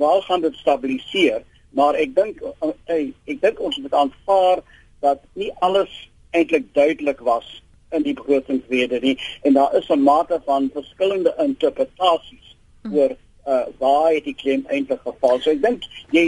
waar 0.00 0.22
gaan 0.22 0.40
dit 0.40 0.56
stabiliseer, 0.56 1.42
maar 1.76 1.98
ek 2.00 2.14
dink 2.16 2.40
uh, 2.44 2.72
ek 2.94 3.40
dink 3.42 3.60
ons 3.60 3.76
moet 3.84 3.94
aanvaar 4.00 4.64
dat 5.04 5.20
nie 5.34 5.50
alles 5.66 5.92
eintlik 6.32 6.72
duidelik 6.72 7.20
was 7.20 7.48
in 7.94 8.06
die 8.06 8.14
begrotingsrede 8.16 9.00
nie 9.02 9.18
en 9.42 9.58
daar 9.58 9.74
is 9.76 9.88
'n 9.88 10.02
mate 10.02 10.40
van 10.44 10.70
verskillende 10.72 11.34
interpretasies 11.38 12.56
hm. 12.82 12.94
oor 12.96 13.16
uh 13.46 13.64
waar 13.78 14.12
het 14.12 14.24
die 14.24 14.34
klem 14.34 14.64
eintlik 14.68 15.02
geval. 15.04 15.40
So 15.40 15.50
ek 15.50 15.62
dink 15.62 15.88
jy 16.10 16.24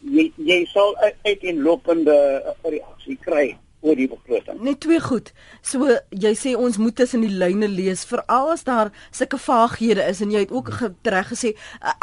jy 0.00 0.30
jy 0.36 0.60
sal 0.72 0.96
uit 0.98 1.42
in 1.42 1.62
lopende 1.66 2.16
reaksie 2.62 3.18
kry 3.20 3.50
oor 3.80 3.96
die 3.96 4.08
begroting. 4.08 4.60
Net 4.60 4.80
twee 4.84 5.00
goed. 5.00 5.30
So 5.64 5.88
jy 6.12 6.32
sê 6.36 6.52
ons 6.58 6.76
moet 6.80 6.96
tussen 6.96 7.24
die 7.24 7.32
lyne 7.32 7.68
lees 7.68 8.04
veral 8.08 8.52
as 8.52 8.64
daar 8.66 8.90
sulke 9.10 9.38
vaaghede 9.40 10.04
is 10.04 10.20
en 10.20 10.32
jy 10.34 10.44
het 10.44 10.52
ook 10.52 10.68
reg 11.08 11.30
gesê 11.32 11.54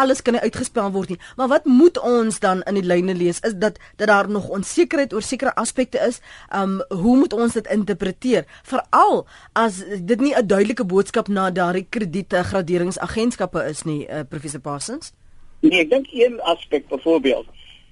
alles 0.02 0.24
kan 0.26 0.38
nie 0.38 0.42
uitgespel 0.42 0.90
word 0.96 1.14
nie. 1.14 1.20
Maar 1.38 1.52
wat 1.54 1.70
moet 1.70 2.00
ons 2.02 2.40
dan 2.44 2.64
in 2.70 2.80
die 2.80 2.86
lyne 2.86 3.14
lees 3.18 3.42
is 3.46 3.58
dat 3.62 3.78
dat 3.98 4.10
daar 4.10 4.30
nog 4.30 4.50
onsekerheid 4.50 5.14
oor 5.14 5.26
sekere 5.26 5.54
aspekte 5.56 6.02
is. 6.02 6.22
Um 6.54 6.80
hoe 6.90 7.18
moet 7.18 7.34
ons 7.34 7.54
dit 7.54 7.70
interpreteer? 7.74 8.48
Veral 8.64 9.26
as 9.54 9.84
dit 9.86 10.20
nie 10.20 10.34
'n 10.34 10.48
duidelike 10.48 10.86
boodskap 10.86 11.28
na 11.28 11.52
daardie 11.52 11.86
krediete 11.90 12.44
graderingsagentskappe 12.44 13.66
is 13.70 13.84
nie, 13.84 14.08
uh, 14.10 14.22
professor 14.30 14.60
Parsons. 14.60 15.14
Nee, 15.60 15.80
ek 15.82 15.90
dink 15.90 16.08
een 16.12 16.42
aspek 16.42 16.88
byvoorbeeld. 16.88 17.46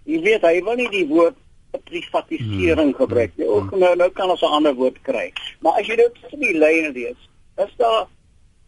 Jy 0.06 0.22
weet 0.22 0.42
hy 0.42 0.62
wil 0.64 0.76
nie 0.76 0.90
die 0.90 1.08
woord 1.08 1.38
privatisering 1.84 2.92
hmm. 2.92 3.00
gebruik 3.00 3.32
nie. 3.36 3.48
Ook 3.48 3.70
hmm. 3.70 3.80
nou 3.80 3.96
nou 3.96 4.10
kan 4.12 4.30
ons 4.30 4.42
'n 4.42 4.56
ander 4.58 4.76
woord 4.76 5.02
kry. 5.02 5.34
Maar 5.60 5.80
as 5.80 5.88
jy 5.88 5.96
dit 5.96 6.14
tussen 6.22 6.40
die 6.40 6.58
lyne 6.58 6.92
lees, 6.92 7.30
is 7.58 7.74
daar 7.78 8.08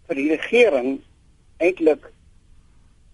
vir 0.08 0.16
die 0.16 0.30
regering 0.36 1.02
eintlik 1.58 2.12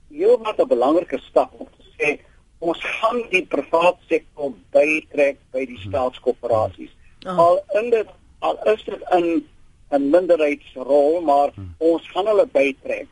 heel 0.09 0.37
wat 0.43 0.59
'n 0.59 0.67
belangrike 0.67 1.19
stap 1.29 1.53
om 1.57 1.67
te 1.77 1.89
sê 1.97 2.19
ons 2.59 2.79
gaan 2.99 3.23
die 3.29 3.45
private 3.45 3.99
sektor 4.07 4.53
bytrek 4.71 5.37
by 5.51 5.65
die 5.65 5.79
staatskoöperasies. 5.87 6.91
Oh. 7.25 7.37
Al 7.37 7.63
in 7.81 7.89
dit 7.89 8.07
al 8.39 8.57
is 8.73 8.83
dit 8.83 9.01
in 9.11 9.47
'n 9.91 10.09
minderheidsrol, 10.09 11.21
maar 11.21 11.51
hmm. 11.53 11.75
ons 11.77 12.09
gaan 12.09 12.27
hulle 12.27 12.47
bytrek 12.47 13.07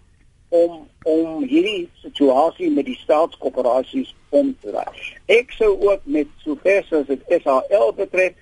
om 0.51 0.87
om 1.07 1.43
hierdie 1.47 1.89
situasie 2.03 2.69
met 2.71 2.85
die 2.85 2.97
staatskoöperasies 2.99 4.11
om 4.29 4.51
te 4.61 4.69
draai. 4.69 4.99
Ek 5.31 5.53
sou 5.55 5.71
ook 5.87 6.03
met 6.03 6.29
sover 6.43 6.83
as 6.91 7.07
dit 7.07 7.23
SAL 7.41 7.93
betref, 7.97 8.35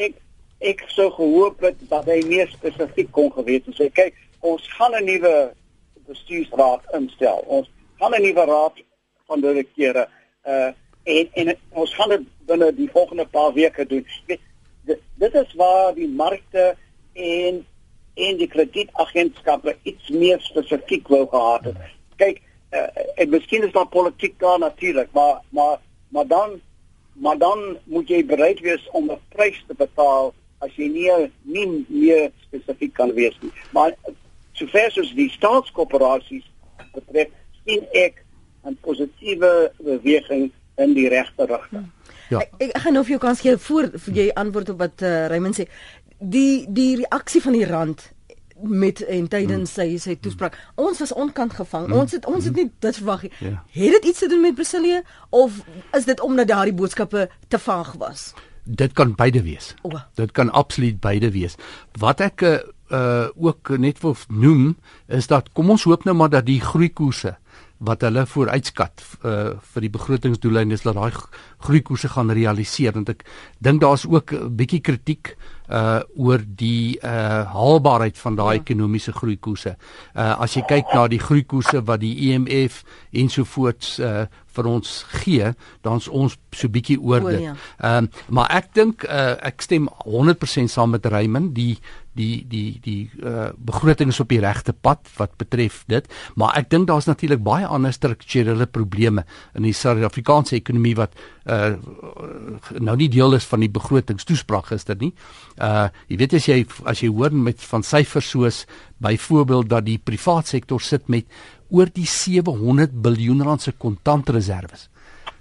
ek 0.00 0.16
ek 0.60 0.84
sou 0.92 1.08
gehoop 1.16 1.60
het 1.64 1.78
dat 1.92 2.08
hy 2.08 2.18
meer 2.28 2.48
spesifiek 2.52 3.12
kon 3.16 3.30
gewees 3.32 3.64
het. 3.68 3.76
So 3.76 3.92
kyk, 3.96 4.16
ons 4.40 4.66
gaan 4.76 4.96
'n 4.96 5.04
nuwe 5.04 5.52
bestuursraad 6.08 6.82
instel. 6.96 7.44
Ons 7.46 7.70
gaan 8.00 8.14
'n 8.16 8.22
nuwe 8.22 8.44
raad 8.44 8.82
van 9.26 9.40
direkteure 9.40 10.08
uh 10.44 10.72
en 11.04 11.28
en 11.32 11.56
ons 11.70 11.94
gaan 11.94 12.08
dit 12.08 12.24
binne 12.46 12.74
die 12.74 12.90
volgende 12.92 13.26
paar 13.26 13.52
weke 13.52 13.86
doen. 13.86 14.06
Weet, 14.26 14.40
dit, 14.84 15.00
dit 15.14 15.34
is 15.34 15.54
waar 15.54 15.94
die 15.94 16.08
markte 16.08 16.76
en 17.12 17.66
en 18.28 18.40
die 18.40 18.48
kredietagentskappe 18.50 19.76
iets 19.82 20.08
meer 20.08 20.40
spesifiek 20.44 21.08
wou 21.08 21.26
gehad 21.30 21.70
het. 21.70 21.76
Kyk, 22.20 22.42
uh, 22.72 22.86
en 23.22 23.30
miskien 23.30 23.64
is 23.66 23.72
daar 23.72 23.88
politiek 23.88 24.38
daar 24.38 24.58
natuurlik, 24.58 25.12
maar 25.12 25.40
maar 25.50 25.78
maar 26.08 26.26
dan 26.26 26.60
maar 27.12 27.38
dan 27.38 27.76
moet 27.84 28.08
jy 28.08 28.24
bereid 28.24 28.60
wees 28.60 28.88
om 28.92 29.10
'n 29.10 29.20
prys 29.28 29.64
te 29.66 29.74
betaal 29.74 30.34
as 30.58 30.76
jy 30.76 30.88
nie 30.88 31.10
nie 31.42 31.84
meer 31.88 32.30
spesifiek 32.46 32.94
kan 32.94 33.12
wees 33.12 33.36
nie. 33.40 33.52
Maar 33.72 33.94
sover 34.52 34.90
soos 34.90 35.14
die 35.14 35.30
staatskoöperasies 35.30 36.44
betref, 36.92 37.28
sien 37.64 37.86
ek 37.92 38.24
'n 38.64 38.76
positiewe 38.80 39.72
beweging 39.78 40.50
in 40.76 40.94
die 40.94 41.08
regte 41.08 41.46
rigting. 41.46 41.88
Ja. 42.30 42.38
Ek, 42.38 42.50
ek 42.58 42.76
gaan 42.78 42.94
nou 42.94 43.02
vir 43.04 43.16
jou 43.16 43.22
kans 43.22 43.40
gee 43.42 43.56
voor 43.56 43.88
jy 44.14 44.28
antwoord 44.38 44.68
op 44.68 44.78
wat 44.84 45.02
uh, 45.02 45.26
Raymond 45.32 45.56
sê 45.58 45.66
die 46.20 46.66
die 46.68 46.96
reaksie 46.96 47.42
van 47.42 47.56
die 47.56 47.66
rand 47.66 48.10
met 48.60 49.00
en 49.08 49.28
tydens 49.28 49.72
sy 49.72 49.96
sy 50.00 50.16
toespraak. 50.20 50.56
Ons 50.80 51.00
was 51.00 51.12
onkant 51.16 51.54
gevang. 51.56 51.88
Mm. 51.88 51.96
Ons 52.02 52.12
het 52.12 52.26
ons 52.28 52.44
het 52.44 52.56
nie 52.56 52.68
dit 52.78 53.00
verwag 53.00 53.24
nie. 53.24 53.32
Yeah. 53.38 53.52
Ja. 53.52 53.62
Het 53.80 53.96
dit 53.98 54.10
iets 54.12 54.18
te 54.18 54.28
doen 54.28 54.40
met 54.40 54.54
Brasilië 54.54 55.02
of 55.30 55.62
is 55.96 56.04
dit 56.04 56.20
omdat 56.20 56.48
daardie 56.48 56.76
boodskappe 56.76 57.28
te 57.48 57.58
vaag 57.58 57.94
was? 57.98 58.32
Dit 58.64 58.92
kan 58.92 59.14
beide 59.16 59.42
wees. 59.42 59.74
Oh. 59.82 60.02
Dit 60.14 60.32
kan 60.36 60.52
absoluut 60.52 61.00
beide 61.00 61.30
wees. 61.30 61.56
Wat 61.98 62.20
ek 62.20 62.44
uh 62.90 63.28
ook 63.38 63.70
net 63.78 64.00
wil 64.02 64.16
noem 64.28 64.76
is 65.06 65.26
dat 65.30 65.52
kom 65.54 65.70
ons 65.70 65.86
hoop 65.86 66.04
nou 66.04 66.16
maar 66.16 66.30
dat 66.30 66.46
die 66.46 66.60
groeikoerse 66.60 67.36
wat 67.80 68.04
hulle 68.04 68.26
vooruitskat 68.28 69.04
uh 69.24 69.36
vir 69.72 69.86
die 69.86 69.92
begrotingsdoeleindes 69.92 70.82
is 70.82 70.84
dat 70.84 70.98
daai 70.98 71.12
groeikoerse 71.64 72.10
gaan 72.12 72.32
realiseer 72.36 72.92
want 72.96 73.08
ek 73.08 73.24
dink 73.58 73.80
daar's 73.80 74.04
ook 74.04 74.32
'n 74.32 74.56
bietjie 74.56 74.80
kritiek 74.80 75.36
uh 75.70 76.00
oor 76.16 76.42
die 76.44 76.98
uh 76.98 77.46
haalbaarheid 77.54 78.18
van 78.18 78.36
daai 78.36 78.56
ja. 78.56 78.60
ekonomiese 78.60 79.12
groeikoerse. 79.12 79.76
Uh 80.14 80.34
as 80.42 80.56
jy 80.56 80.62
kyk 80.68 80.92
na 80.94 81.06
die 81.08 81.22
groeikoerse 81.22 81.82
wat 81.86 82.00
die 82.00 82.14
IMF 82.30 82.82
e 83.12 83.22
ensovoorts 83.22 83.98
uh 83.98 84.26
vir 84.50 84.66
ons 84.66 84.88
gee, 85.22 85.52
dan's 85.86 86.08
ons 86.08 86.34
so 86.50 86.68
bietjie 86.68 86.98
oor 86.98 87.22
dit. 87.30 87.40
Ja. 87.40 87.54
Ehm 87.78 87.88
ja. 87.90 87.98
um, 87.98 88.10
maar 88.28 88.50
ek 88.50 88.74
dink 88.74 89.04
uh 89.06 89.36
ek 89.46 89.62
stem 89.62 89.88
100% 90.04 90.70
saam 90.70 90.90
met 90.90 91.06
Raymond, 91.06 91.54
die 91.54 91.78
die 92.18 92.44
die 92.48 92.80
die 92.82 93.10
uh 93.22 93.50
begroting 93.56 94.10
is 94.10 94.20
op 94.20 94.30
die 94.32 94.40
regte 94.42 94.72
pad 94.72 95.06
wat 95.16 95.36
betref 95.38 95.84
dit, 95.90 96.06
maar 96.34 96.56
ek 96.58 96.70
dink 96.72 96.88
daar's 96.90 97.06
natuurlik 97.06 97.42
baie 97.46 97.66
ander 97.66 97.92
strukturele 97.94 98.66
probleme 98.66 99.24
in 99.54 99.66
die 99.66 99.74
Suid-Afrikaanse 99.76 100.56
ekonomie 100.58 100.96
wat 100.98 101.14
uh 101.46 101.76
nou 102.80 102.96
nie 102.96 103.08
deel 103.12 103.38
is 103.38 103.46
van 103.50 103.62
die 103.62 103.70
begrotingstoespraak 103.72 104.72
gister 104.72 104.98
nie. 105.00 105.12
Uh 105.58 105.88
jy 106.08 106.20
weet 106.20 106.34
as 106.40 106.48
jy 106.50 106.60
as 106.90 107.04
jy 107.04 107.12
hoor 107.12 107.34
met 107.34 107.62
van 107.70 107.86
syfers 107.86 108.30
soos 108.30 108.64
byvoorbeeld 109.00 109.70
dat 109.70 109.86
die 109.86 109.98
private 109.98 110.56
sektor 110.56 110.80
sit 110.80 111.08
met 111.08 111.26
oor 111.70 111.90
die 111.94 112.06
700 112.06 112.92
miljard 112.92 113.46
rand 113.46 113.62
se 113.62 113.72
kontantreserwes 113.78 114.88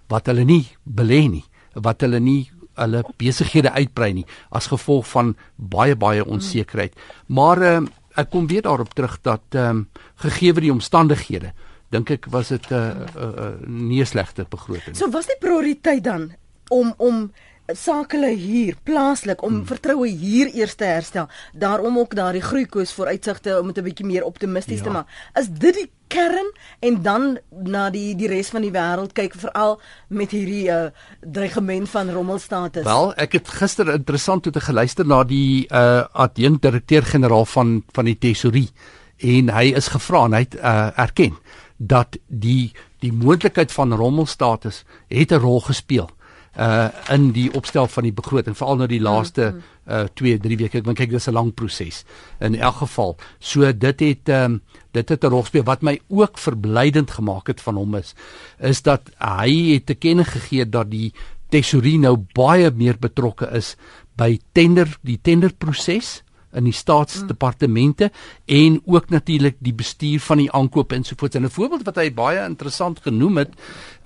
wat 0.10 0.30
hulle 0.30 0.46
nie 0.46 0.64
belê 0.86 1.28
nie, 1.30 1.44
wat 1.74 2.02
hulle 2.06 2.20
nie 2.22 2.50
hulle 2.80 3.04
besighede 3.18 3.72
uitbrei 3.72 4.14
nie 4.14 4.26
as 4.50 4.68
gevolg 4.72 5.08
van 5.08 5.36
baie 5.56 5.96
baie 5.96 6.26
onsekerheid. 6.26 6.96
Maar 7.28 7.62
uh, 7.62 7.80
ek 8.20 8.30
kom 8.34 8.48
weer 8.48 8.66
daarop 8.66 8.94
terug 8.94 9.20
dat 9.22 9.44
ehm 9.56 9.70
um, 9.70 9.88
gegee 10.16 10.54
die 10.54 10.72
omstandighede 10.72 11.54
dink 11.90 12.10
ek 12.10 12.28
was 12.30 12.50
dit 12.54 12.66
'n 12.70 12.76
uh, 12.76 13.06
uh, 13.16 13.30
uh, 13.46 13.68
nie 13.68 14.06
slegte 14.06 14.46
begroting. 14.50 14.96
So 14.96 15.10
was 15.10 15.26
die 15.26 15.40
prioriteit 15.40 16.04
dan 16.04 16.32
om 16.70 16.94
om 16.98 17.32
sakele 17.74 18.30
hier 18.36 18.76
plaaslik 18.84 19.44
om 19.44 19.54
hmm. 19.54 19.66
vertroue 19.66 20.08
hier 20.08 20.50
eers 20.54 20.76
te 20.76 20.86
herstel, 20.86 21.28
daarom 21.54 21.98
ook 21.98 22.16
daardie 22.16 22.42
groeikoers 22.42 22.94
vooruitsigte 22.94 23.60
om 23.60 23.68
dit 23.68 23.78
'n 23.78 23.84
bietjie 23.84 24.06
meer 24.06 24.24
optimisties 24.24 24.78
ja. 24.80 24.84
te 24.84 24.90
maak. 24.90 25.08
Is 25.34 25.50
dit 25.50 25.74
die 25.74 25.90
kern 26.10 26.52
en 26.80 27.02
dan 27.02 27.38
na 27.50 27.90
die 27.90 28.16
die 28.18 28.28
res 28.28 28.50
van 28.50 28.66
die 28.66 28.74
wêreld 28.74 29.14
kyk 29.18 29.36
veral 29.38 29.78
met 30.08 30.34
hierdie 30.36 30.66
uh, 30.74 30.90
dreigement 31.22 31.90
van 31.90 32.10
rommelstatus. 32.10 32.84
Wel, 32.88 33.14
ek 33.26 33.38
het 33.38 33.52
gister 33.62 33.94
interessant 33.94 34.44
toe 34.44 34.54
te 34.56 34.64
geluister 34.66 35.06
na 35.06 35.24
die 35.24 35.68
uh 35.70 36.06
adjunkt 36.14 36.62
direkteur-generaal 36.66 37.46
van 37.46 37.84
van 37.94 38.06
die 38.10 38.18
tesorie 38.18 38.70
en 39.18 39.52
hy 39.54 39.70
is 39.76 39.92
gevra 39.94 40.26
en 40.26 40.38
hy 40.38 40.46
het 40.48 40.56
uh, 40.56 40.90
erken 40.98 41.36
dat 41.78 42.18
die 42.28 42.72
die 43.04 43.14
moontlikheid 43.14 43.72
van 43.72 43.94
rommelstatus 43.94 44.84
het 45.08 45.32
'n 45.32 45.44
rol 45.44 45.62
gespeel 45.62 46.10
uh 46.58 46.89
in 47.13 47.32
die 47.32 47.50
opstel 47.53 47.88
van 47.88 48.03
die 48.03 48.13
begroting 48.15 48.58
veral 48.58 48.79
nou 48.82 48.88
die 48.89 49.01
laaste 49.01 49.51
uh 49.88 50.06
2 50.22 50.39
3 50.41 50.58
weke 50.58 50.79
ek 50.79 50.86
dink 50.86 50.98
kyk 50.98 51.12
dis 51.12 51.27
'n 51.27 51.34
lang 51.34 51.53
proses. 51.53 52.03
In 52.39 52.56
elk 52.56 52.82
geval 52.82 53.18
so 53.39 53.72
dit 53.72 54.00
het 54.00 54.29
um 54.29 54.62
dit 54.91 55.10
het 55.10 55.24
'n 55.24 55.29
rol 55.29 55.41
gespeel. 55.41 55.63
Wat 55.63 55.82
my 55.82 56.00
ook 56.10 56.38
verblydend 56.38 57.12
gemaak 57.12 57.48
het 57.48 57.62
van 57.62 57.75
hom 57.75 57.96
is 57.96 58.15
is 58.60 58.82
dat 58.82 59.10
hy 59.20 59.74
het 59.74 59.86
te 59.86 59.96
kenne 59.96 60.25
gegee 60.25 60.65
dat 60.65 60.89
die 60.89 61.13
tesorie 61.50 61.98
nou 62.00 62.18
baie 62.34 62.72
meer 62.72 62.98
betrokke 63.00 63.50
is 63.51 63.75
by 64.18 64.39
tender 64.53 64.98
die 65.01 65.20
tenderproses 65.22 66.24
in 66.53 66.65
die 66.65 66.74
staatsdepartemente 66.74 68.12
en 68.46 68.82
ook 68.86 69.10
natuurlik 69.10 69.58
die 69.60 69.74
bestuur 69.74 70.20
van 70.20 70.38
die 70.38 70.51
aankope 70.51 70.96
ensovoorts. 70.96 71.36
En 71.36 71.46
'n 71.46 71.50
voorbeeld 71.50 71.86
wat 71.86 71.96
hy 71.96 72.13
baie 72.13 72.46
interessant 72.46 73.00
genoem 73.00 73.38
het 73.38 73.53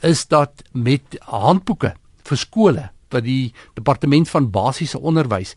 is 0.01 0.27
dat 0.27 0.51
met 0.71 1.01
handboeke 1.19 1.95
vir 2.30 2.38
skole 2.38 2.89
wat 3.13 3.25
die 3.27 3.53
departement 3.77 4.30
van 4.30 4.50
basiese 4.51 5.00
onderwys 5.00 5.56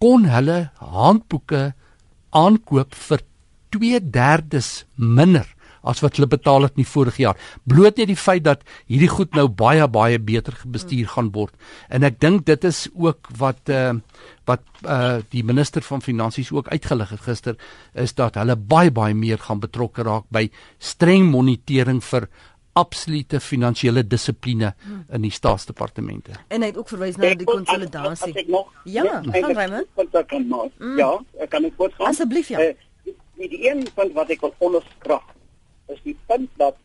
kon 0.00 0.28
hulle 0.28 0.70
handboeke 0.80 1.72
aankoop 2.36 2.94
vir 3.08 3.20
2/3 3.76 4.84
minder 4.96 5.46
as 5.86 6.02
wat 6.02 6.18
hulle 6.18 6.26
betaal 6.26 6.66
het 6.66 6.74
in 6.76 6.82
die 6.82 6.90
vorige 6.90 7.22
jaar. 7.22 7.36
Bloot 7.64 8.00
net 8.00 8.10
die 8.10 8.18
feit 8.18 8.44
dat 8.46 8.64
hierdie 8.90 9.10
goed 9.10 9.36
nou 9.38 9.46
baie 9.48 9.86
baie 9.88 10.18
beter 10.18 10.56
bestuur 10.64 11.12
gaan 11.14 11.30
word. 11.34 11.54
En 11.88 12.02
ek 12.02 12.18
dink 12.20 12.46
dit 12.46 12.64
is 12.64 12.88
ook 12.94 13.30
wat 13.38 13.70
uh 13.70 13.94
wat 14.46 14.62
uh 14.86 15.22
die 15.30 15.42
minister 15.46 15.82
van 15.82 16.02
finansies 16.02 16.52
ook 16.54 16.68
uitgelig 16.68 17.10
het 17.10 17.20
gister 17.20 17.56
is 17.94 18.14
dat 18.14 18.34
hulle 18.34 18.56
baie 18.56 18.90
baie 18.90 19.14
meer 19.14 19.38
gaan 19.38 19.62
betrokke 19.62 20.02
raak 20.06 20.26
by 20.30 20.48
streng 20.78 21.30
monitering 21.30 22.02
vir 22.02 22.28
absolute 22.76 23.40
finansiële 23.40 24.02
dissipline 24.06 24.72
in 25.12 25.24
die 25.24 25.32
staatsdepartemente. 25.32 26.36
En 26.52 26.60
hy 26.60 26.68
het 26.72 26.80
ook 26.80 26.90
verwys 26.92 27.16
na 27.16 27.32
die 27.34 27.48
konsolidasie. 27.48 28.34
Ja, 28.84 29.22
gaan 29.24 29.54
Raymond. 29.56 30.74
Mm. 30.78 30.98
Ja, 31.00 31.12
ek 31.40 31.54
kan 31.54 31.64
ek 31.64 31.76
kort 31.80 31.96
gaan. 31.96 32.12
Asseblief 32.12 32.52
ja. 32.52 32.60
Uh, 32.60 32.74
die, 33.36 33.48
die 33.48 33.62
een 33.70 33.86
punt 33.94 34.12
wat 34.16 34.32
ek 34.32 34.44
wil 34.44 34.54
onderskraag 34.68 35.24
is 35.92 36.00
die 36.04 36.16
punt 36.26 36.50
dat 36.60 36.76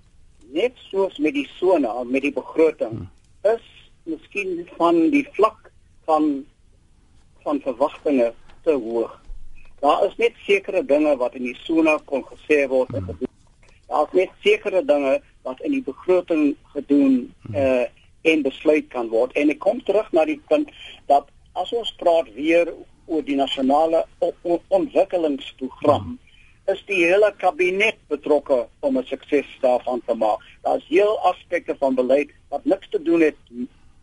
net 0.52 0.78
soos 0.90 1.18
met 1.24 1.36
die 1.36 1.48
sona 1.58 2.04
met 2.04 2.26
die 2.26 2.34
begroting 2.36 2.98
hmm. 2.98 3.10
is 3.54 3.64
miskien 4.10 4.66
van 4.78 5.00
die 5.14 5.24
vlak 5.38 5.72
van 6.10 6.44
van 7.42 7.58
verwagtinge 7.64 8.28
te 8.66 8.74
hoog. 8.78 9.14
Daar 9.82 10.04
is 10.06 10.18
net 10.22 10.36
sekere 10.46 10.84
dinge 10.86 11.16
wat 11.18 11.34
in 11.40 11.48
die 11.48 11.58
sona 11.64 11.96
kon 12.06 12.22
gesê 12.28 12.68
word 12.70 12.92
en 12.94 13.08
hmm. 13.08 13.32
daar 13.90 14.06
is 14.10 14.18
net 14.20 14.36
sekere 14.46 14.84
dinge 14.86 15.16
wat 15.44 15.62
in 15.62 15.72
die 15.72 15.84
begroting 15.84 16.56
gedoen 16.76 17.34
uh 17.54 17.88
en 18.22 18.42
besluit 18.46 18.86
kan 18.94 19.08
word. 19.10 19.32
En 19.34 19.50
ek 19.50 19.58
kom 19.60 19.80
terug 19.82 20.12
na 20.14 20.26
die 20.30 20.42
punt 20.48 20.70
dat 21.10 21.26
as 21.58 21.72
ons 21.74 21.90
praat 21.98 22.28
weer 22.36 22.70
oor 23.06 23.24
die 23.26 23.36
nasionale 23.36 24.06
ontwikkelingsprogram 24.70 26.04
hmm 26.04 26.20
is 26.72 26.82
die 26.88 27.02
hele 27.04 27.32
kabinet 27.42 27.98
betrokke 28.12 28.68
om 28.80 28.98
'n 28.98 29.06
sukses 29.06 29.48
daarvan 29.62 30.02
te 30.06 30.14
maak. 30.14 30.40
Daar's 30.62 30.88
heel 30.88 31.20
aspekte 31.20 31.76
van 31.80 31.96
beleid 31.96 32.30
wat 32.50 32.66
niks 32.66 32.90
te 32.90 33.02
doen 33.02 33.22
het 33.22 33.38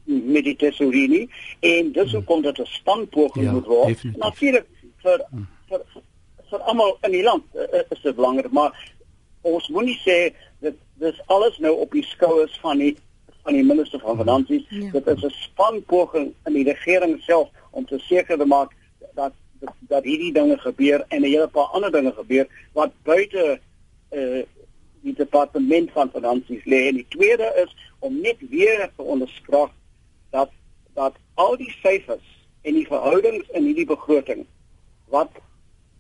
met 0.04 0.44
die 0.44 0.56
tesourie 0.56 1.30
en 1.60 1.92
dis 1.92 2.12
hoe 2.12 2.24
kom 2.24 2.42
dit 2.42 2.58
'n 2.58 2.66
standpoging 2.66 3.44
ja, 3.44 3.52
moet 3.52 3.66
word. 3.66 4.04
Natuurlik 4.16 4.66
vir 5.02 5.24
vir 5.68 5.80
vir 6.50 6.58
almal 6.58 6.98
in 7.02 7.10
die 7.10 7.22
land 7.22 7.44
uh, 7.54 7.80
is 7.90 8.00
dit 8.02 8.14
belangrik, 8.14 8.50
maar 8.50 8.92
ons 9.40 9.68
moenie 9.68 10.00
sê 10.06 10.34
dat 10.60 10.74
dis 10.94 11.20
alles 11.26 11.58
nou 11.58 11.74
op 11.76 11.92
die 11.92 12.04
skouers 12.04 12.58
van 12.60 12.78
die 12.78 12.96
van 13.42 13.56
die 13.56 13.64
minister 13.64 14.00
van 14.00 14.16
finansies. 14.16 14.64
Ja. 14.68 14.90
Dit 14.90 15.06
is 15.06 15.22
'n 15.24 15.30
spanpoging 15.30 16.34
in 16.44 16.52
die 16.52 16.64
regering 16.64 17.22
self 17.22 17.48
om 17.70 17.86
te 17.86 17.98
seker 17.98 18.38
te 18.38 18.44
maak 18.44 18.74
dat 19.14 19.32
dat, 19.60 19.72
dat 19.78 20.04
hierdie 20.04 20.32
dinge 20.32 20.58
gebeur 20.58 21.04
en 21.08 21.20
'n 21.20 21.24
hele 21.24 21.48
paar 21.48 21.70
ander 21.76 21.90
dinge 21.90 22.12
gebeur 22.12 22.46
wat 22.72 22.92
buite 23.02 23.60
uh 24.10 24.42
die 25.00 25.14
departement 25.14 25.90
van 25.92 26.10
finansies 26.10 26.64
lê. 26.64 26.88
En 26.88 26.94
die 26.94 27.06
tweede 27.08 27.52
is 27.64 27.76
om 27.98 28.20
net 28.20 28.36
weer 28.50 28.90
te 28.96 29.02
onderskryf 29.02 29.70
dat 30.30 30.50
dat 30.94 31.14
al 31.34 31.56
die 31.56 31.74
syfers 31.82 32.46
en 32.62 32.74
die 32.74 32.86
verhoudings 32.86 33.48
in 33.48 33.64
hierdie 33.64 33.86
begroting 33.86 34.46
wat 35.08 35.30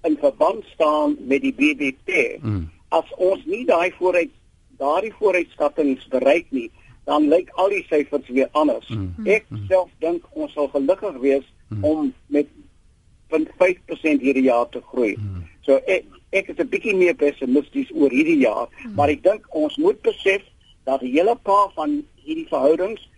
in 0.02 0.16
verband 0.20 0.64
staan 0.64 1.16
met 1.18 1.40
die 1.40 1.54
BBP. 1.54 2.42
Mm. 2.42 2.70
As 2.88 3.14
ons 3.16 3.44
nie 3.44 3.64
daai 3.64 3.92
vooruit 3.98 4.30
daardie 4.78 5.14
vooruitskattinge 5.18 5.98
bereik 6.10 6.46
nie, 6.50 6.70
dan 7.08 7.28
lyk 7.28 7.50
al 7.56 7.72
die 7.72 7.84
syfers 7.88 8.28
weer 8.28 8.48
anders. 8.52 8.88
Mm. 8.88 9.26
Ek 9.26 9.46
mm. 9.48 9.66
self 9.70 9.90
dink 10.04 10.24
ons 10.32 10.52
sal 10.52 10.68
gelukkig 10.74 11.16
wees 11.24 11.46
mm. 11.68 11.84
om 11.84 12.12
met 12.26 12.50
0.5% 13.32 14.24
hierdie 14.24 14.46
jaar 14.48 14.68
te 14.72 14.82
groei. 14.92 15.14
Mm. 15.16 15.44
So 15.66 15.80
ek 15.86 16.04
ek 16.36 16.50
is 16.52 16.58
'n 16.60 16.68
bietjie 16.68 16.96
meer 16.96 17.16
pessimisties 17.16 17.90
oor 17.94 18.12
hierdie 18.12 18.40
jaar, 18.44 18.68
mm. 18.68 18.94
maar 18.94 19.08
ek 19.08 19.22
dink 19.22 19.46
ons 19.50 19.76
moet 19.76 20.00
besef 20.02 20.44
dat 20.84 21.02
'n 21.02 21.12
hele 21.12 21.36
paar 21.42 21.72
van 21.74 22.04
hierdie 22.24 22.48
verhoudings 22.48 23.08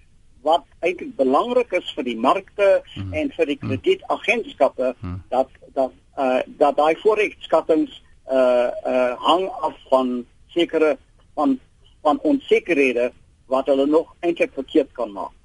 wat 0.43 0.65
eintlik 0.81 1.17
belangrik 1.17 1.73
is 1.73 1.93
vir 1.97 2.05
die 2.05 2.17
markte 2.17 2.69
mm. 2.95 3.13
en 3.13 3.33
vir 3.37 3.47
die 3.47 3.59
mm. 3.61 3.69
kredietagentskappe 3.69 4.95
mm. 5.01 5.23
dat 5.29 5.51
dat 5.75 5.93
uh 6.19 6.41
dat 6.47 6.77
daai 6.77 6.97
vooruitskattinge 7.03 7.91
uh 8.31 8.71
uh 8.93 9.13
hang 9.19 9.47
af 9.67 9.77
van 9.91 10.25
sekere 10.55 10.97
van 11.41 11.59
van 12.03 12.19
wat 13.47 13.67
hulle 13.67 13.87
nog 13.87 14.15
eintlik 14.21 14.53
verkeerd 14.53 14.93
kan 14.93 15.13
maak. 15.13 15.40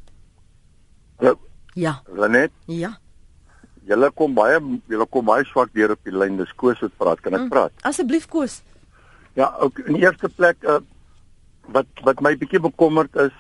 Ja. 1.19 1.35
Ja. 1.73 2.01
Lenet? 2.13 2.51
Ja. 2.65 2.97
Julle 3.87 4.09
kom 4.15 4.35
baie 4.35 4.59
julle 4.87 5.05
kom 5.11 5.25
baie 5.27 5.45
swak 5.47 5.73
deur 5.75 5.95
op 5.95 6.03
die 6.07 6.15
lyn. 6.15 6.37
Dis 6.39 6.51
Koos 6.55 6.79
wat 6.83 6.95
praat. 6.99 7.23
Kan 7.23 7.35
ek 7.35 7.45
mm. 7.45 7.53
praat? 7.53 7.73
Asseblief 7.87 8.27
Koos. 8.31 8.61
Ja, 9.39 9.49
ook 9.59 9.79
in 9.87 9.97
die 9.97 10.05
eerste 10.05 10.29
plek 10.29 10.61
uh, 10.69 10.79
wat 11.73 11.89
wat 12.05 12.21
my 12.21 12.35
bietjie 12.37 12.61
bekommerd 12.63 13.15
is 13.23 13.33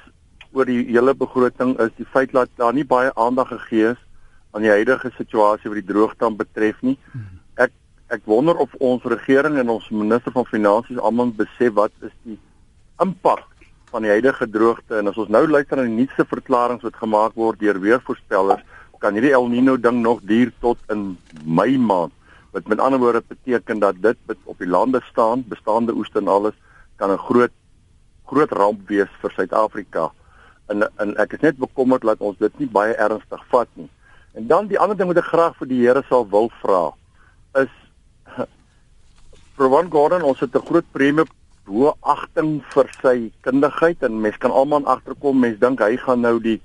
oor 0.53 0.69
die 0.69 0.81
hele 0.89 1.13
begroting 1.17 1.75
is 1.81 1.93
die 1.97 2.07
feit 2.13 2.33
dat 2.33 2.51
daar 2.61 2.73
nie 2.73 2.85
baie 2.85 3.11
aandag 3.19 3.51
gegee 3.53 3.93
is 3.93 4.01
aan 4.53 4.65
die 4.65 4.73
huidige 4.73 5.11
situasie 5.17 5.69
wat 5.69 5.79
die 5.81 5.89
droogte 5.93 6.29
betref 6.37 6.81
nie. 6.85 6.97
Mm. 7.13 7.39
Ek 7.67 7.73
ek 8.13 8.27
wonder 8.29 8.57
of 8.61 8.73
ons 8.79 9.05
regering 9.09 9.57
en 9.61 9.71
ons 9.73 9.89
minister 9.89 10.33
van 10.35 10.49
finansies 10.49 10.99
almal 10.99 11.31
besef 11.37 11.73
wat 11.79 11.93
is 12.05 12.13
die 12.27 12.37
impak 13.01 13.47
van 13.93 14.05
die 14.05 14.11
huidige 14.11 14.47
droogte 14.49 14.97
en 14.97 15.11
as 15.11 15.17
ons 15.21 15.29
nou 15.29 15.45
luister 15.47 15.77
na 15.77 15.85
die 15.85 15.99
nuutste 16.01 16.25
verklaringe 16.25 16.81
wat 16.81 16.97
gemaak 16.97 17.35
word 17.37 17.59
deur 17.61 17.77
weervoorspellers, 17.83 18.63
kan 19.03 19.17
hierdie 19.17 19.33
El 19.35 19.49
Niño 19.51 19.75
ding 19.77 19.99
nog 20.01 20.21
duur 20.23 20.53
tot 20.63 20.79
in 20.93 21.17
Mei 21.43 21.75
maand. 21.77 22.13
Wat 22.55 22.69
met 22.71 22.79
ander 22.79 23.01
woorde 23.01 23.23
beteken 23.27 23.81
dat 23.83 23.99
dit 24.01 24.37
op 24.47 24.57
die 24.61 24.69
lande 24.69 25.01
staan, 25.09 25.43
bestaande 25.49 25.95
oeste 25.97 26.21
en 26.21 26.31
alles 26.31 26.55
kan 26.97 27.11
'n 27.11 27.17
groot 27.17 27.51
groot 28.25 28.51
ramp 28.51 28.87
wees 28.87 29.11
vir 29.21 29.31
Suid-Afrika. 29.31 30.11
En 30.67 30.87
en 30.97 31.17
ek 31.17 31.33
is 31.33 31.41
net 31.41 31.57
bekommerd 31.57 32.01
dat 32.01 32.19
ons 32.19 32.37
dit 32.37 32.59
nie 32.59 32.67
baie 32.67 32.95
ernstig 32.95 33.43
vat 33.51 33.67
nie. 33.73 33.89
En 34.33 34.47
dan 34.47 34.67
die 34.67 34.79
ander 34.79 34.97
ding 34.97 35.07
wat 35.07 35.17
ek 35.17 35.33
graag 35.33 35.57
vir 35.57 35.67
die 35.67 35.81
Here 35.85 36.03
sal 36.09 36.29
wil 36.29 36.49
vra 36.61 36.93
is 37.61 37.73
Provan 39.55 39.91
Gordon, 39.91 40.21
ons 40.21 40.39
het 40.39 40.55
'n 40.55 40.65
groot 40.65 40.85
premie 40.91 41.25
hoë 41.69 41.93
agting 42.13 42.55
vir 42.73 42.89
sy 43.01 43.15
kundigheid 43.45 44.03
en 44.03 44.21
mens 44.23 44.39
kan 44.43 44.51
almal 44.51 44.87
agterkom 44.93 45.39
mens 45.39 45.59
dink 45.61 45.83
hy 45.83 45.95
gaan 46.01 46.23
nou 46.25 46.39
die 46.43 46.59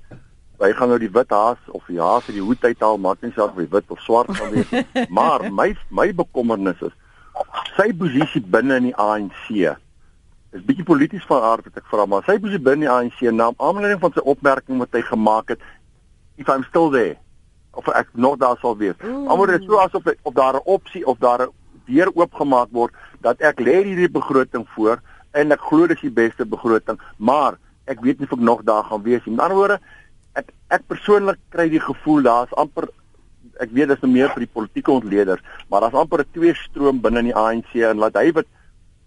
hy 0.59 0.71
gaan 0.75 0.91
nou 0.91 0.99
die 0.99 1.11
wit 1.15 1.31
haas 1.31 1.59
of 1.71 1.85
die 1.87 2.01
haas 2.01 2.27
uit 2.27 2.35
die 2.35 2.43
hoed 2.43 2.65
uithaal 2.65 2.99
maak 2.99 3.21
nie 3.23 3.31
saak 3.35 3.53
of 3.53 3.61
hy 3.61 3.67
wit 3.71 3.93
of 3.95 4.01
swart 4.03 4.33
gaan 4.35 4.51
wees 4.55 4.73
maar 5.19 5.47
my 5.61 5.71
my 6.01 6.09
bekommernis 6.23 6.81
is 6.89 6.97
sy 7.77 7.87
posisie 8.01 8.43
binne 8.43 8.81
in 8.81 8.89
die 8.89 8.97
ANC 8.99 9.47
is 9.55 10.65
bietjie 10.67 10.87
polities 10.87 11.23
van 11.29 11.47
aard 11.53 11.69
wat 11.69 11.79
ek 11.79 11.87
vra 11.93 12.09
maar 12.09 12.27
sy 12.27 12.35
posisie 12.35 12.65
binne 12.67 12.87
die 12.87 12.93
ANC 12.97 13.23
na 13.31 13.53
aanleiding 13.55 14.03
van 14.03 14.17
sy 14.17 14.25
opmerking 14.35 14.83
wat 14.83 14.99
hy 14.99 15.05
gemaak 15.13 15.55
het 15.55 15.63
if 16.35 16.51
i'm 16.51 16.67
still 16.67 16.91
there 16.91 17.15
of 17.79 17.87
ek 17.87 18.07
nog 18.13 18.37
daar 18.37 18.57
sal 18.61 18.77
wees. 18.77 18.97
Alhoewel 19.01 19.57
dit 19.57 19.63
so 19.67 19.79
asof 19.79 20.03
op 20.21 20.35
daar 20.35 20.55
'n 20.55 20.61
opsie 20.63 21.05
of 21.07 21.17
daar 21.17 21.41
'n 21.41 21.51
deur 21.89 22.11
oopgemaak 22.15 22.71
word 22.71 22.93
dat 23.25 23.41
ek 23.41 23.59
lê 23.65 23.81
hierdie 23.83 24.11
begroting 24.11 24.65
voor 24.75 25.01
en 25.33 25.51
ek 25.51 25.65
glo 25.69 25.89
dis 25.89 26.01
die 26.01 26.13
beste 26.13 26.45
begroting, 26.45 26.99
maar 27.17 27.57
ek 27.89 28.01
weet 28.05 28.21
nie 28.21 28.29
of 28.29 28.37
ek 28.37 28.45
nog 28.45 28.63
daar 28.65 28.85
gaan 28.85 29.03
wees 29.03 29.25
nie. 29.25 29.35
Met 29.35 29.45
ander 29.47 29.59
woorde, 29.59 29.79
ek 30.37 30.53
ek 30.69 30.85
persoonlik 30.87 31.39
kry 31.53 31.67
die 31.69 31.81
gevoel 31.81 32.23
daar's 32.25 32.53
amper 32.61 32.89
ek 33.59 33.73
weet 33.75 33.91
dis 33.91 34.03
nou 34.03 34.11
meer 34.11 34.31
vir 34.33 34.45
die 34.45 34.53
politieke 34.53 34.93
ontleeders, 34.93 35.41
maar 35.67 35.83
daar's 35.83 35.97
amper 35.97 36.23
'n 36.23 36.31
twee 36.33 36.53
stroom 36.55 37.01
binne 37.01 37.19
in 37.19 37.31
die 37.31 37.35
ANC 37.35 37.75
en 37.75 37.97
laat 37.97 38.15
hy 38.15 38.31
wat 38.31 38.47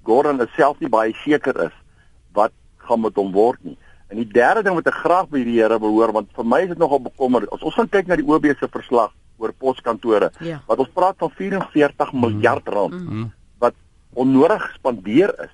Gordon 0.04 0.42
self 0.56 0.80
nie 0.80 0.88
baie 0.88 1.14
seker 1.24 1.56
is 1.70 1.76
wat 2.34 2.52
gaan 2.78 3.00
met 3.00 3.14
hom 3.14 3.32
word 3.32 3.58
nie. 3.64 3.78
En 4.10 4.16
die 4.16 4.28
derde 4.28 4.62
ding 4.62 4.74
wat 4.74 4.86
ek 4.86 5.00
graag 5.04 5.28
by 5.28 5.44
die 5.44 5.60
Here 5.60 5.78
wil 5.78 5.94
hoor 5.96 6.12
want 6.12 6.28
vir 6.34 6.44
my 6.44 6.60
is 6.62 6.68
dit 6.68 6.78
nogal 6.78 7.00
bekommerend. 7.00 7.52
As 7.52 7.62
ons 7.62 7.74
gaan 7.74 7.88
kyk 7.88 8.06
na 8.06 8.16
die 8.16 8.26
OB 8.26 8.44
se 8.58 8.68
verslag 8.68 9.12
oor 9.42 9.52
poskantore, 9.52 10.30
ja. 10.40 10.62
wat 10.66 10.78
ons 10.78 10.92
praat 10.94 11.18
van 11.18 11.30
44 11.30 12.12
miljard 12.12 12.68
rand. 12.68 12.98
Mm 12.98 13.08
-hmm 13.08 13.30
onnodig 14.12 14.62
gespandeer 14.66 15.34
is. 15.44 15.50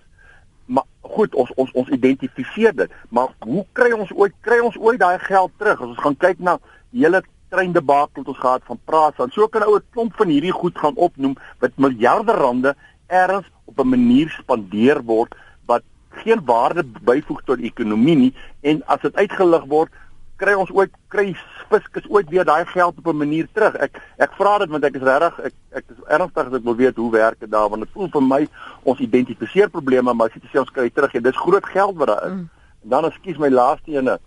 Maar 0.64 0.84
goed, 1.00 1.34
ons 1.34 1.52
ons 1.54 1.72
ons 1.72 1.88
identifiseer 1.88 2.74
dit, 2.76 2.94
maar 3.08 3.32
hoe 3.46 3.64
kry 3.72 3.92
ons 3.96 4.10
ooit 4.12 4.34
kry 4.44 4.58
ons 4.60 4.76
ooit 4.76 5.00
daai 5.00 5.18
geld 5.22 5.52
terug 5.56 5.80
as 5.80 5.92
ons 5.94 6.04
gaan 6.04 6.18
kyk 6.20 6.42
na 6.44 6.58
die 6.90 7.06
hele 7.06 7.22
treindebakel 7.48 8.22
wat 8.22 8.32
ons 8.34 8.42
gehad 8.42 8.66
van 8.68 8.80
praat 8.84 9.16
van. 9.16 9.32
So 9.32 9.48
kan 9.48 9.64
ou 9.64 9.78
'n 9.78 9.86
klomp 9.92 10.16
van 10.16 10.28
hierdie 10.28 10.52
goed 10.52 10.76
gaan 10.78 10.96
opnoem 10.96 11.36
wat 11.60 11.76
miljarde 11.76 12.32
rande 12.32 12.74
erns 13.06 13.46
op 13.64 13.80
'n 13.80 13.88
manier 13.88 14.28
spandeer 14.28 15.02
word 15.02 15.34
wat 15.66 15.82
geen 16.10 16.44
waarde 16.44 16.84
byvoeg 16.84 17.40
tot 17.44 17.58
die 17.58 17.70
ekonomie 17.72 18.16
nie 18.16 18.34
en 18.60 18.82
as 18.86 19.00
dit 19.00 19.16
uitgelig 19.16 19.64
word 19.64 19.92
kry 20.38 20.54
ons 20.54 20.70
ooit 20.74 20.92
kry 21.12 21.32
fiskus 21.68 22.06
ooit 22.08 22.28
weer 22.32 22.46
daai 22.46 22.64
geld 22.66 22.98
op 22.98 23.06
'n 23.06 23.16
manier 23.16 23.48
terug. 23.52 23.74
Ek 23.74 24.00
ek 24.18 24.32
vra 24.38 24.58
dit 24.58 24.70
want 24.70 24.84
ek 24.84 24.94
is 24.94 25.02
regtig 25.02 25.38
ek 25.38 25.54
ek 25.72 25.84
is 25.90 26.04
ernstig 26.08 26.46
as 26.46 26.52
ek 26.52 26.64
wil 26.64 26.76
weet 26.76 26.96
hoe 26.96 27.10
werk 27.10 27.40
dit 27.40 27.50
daar 27.50 27.68
want 27.68 27.82
dit 27.82 27.92
voel 27.92 28.08
vir 28.08 28.22
my 28.22 28.48
ons 28.84 28.98
identifiseer 28.98 29.68
probleme 29.68 30.14
maar 30.14 30.26
as 30.26 30.34
jy 30.34 30.48
sê 30.48 30.58
ons 30.58 30.70
kry 30.70 30.90
terug 30.90 31.14
en 31.14 31.22
dis 31.22 31.36
groot 31.36 31.66
geld 31.66 31.96
wat 31.96 32.08
daar 32.08 32.26
is. 32.26 32.32
Mm. 32.32 32.48
En 32.82 32.88
dan 32.88 33.04
ekskuus 33.04 33.38
my 33.38 33.48
laaste 33.48 33.90
ene. 33.90 34.18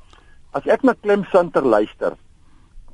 As 0.54 0.68
ek 0.68 0.84
na 0.84 0.94
Clem 1.02 1.24
Sunter 1.32 1.64
luister, 1.64 2.14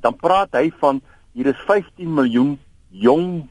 dan 0.00 0.16
praat 0.16 0.52
hy 0.52 0.70
van 0.78 1.00
hier 1.32 1.46
is 1.46 1.64
15 1.66 2.14
miljoen 2.14 2.58
jong 2.90 3.48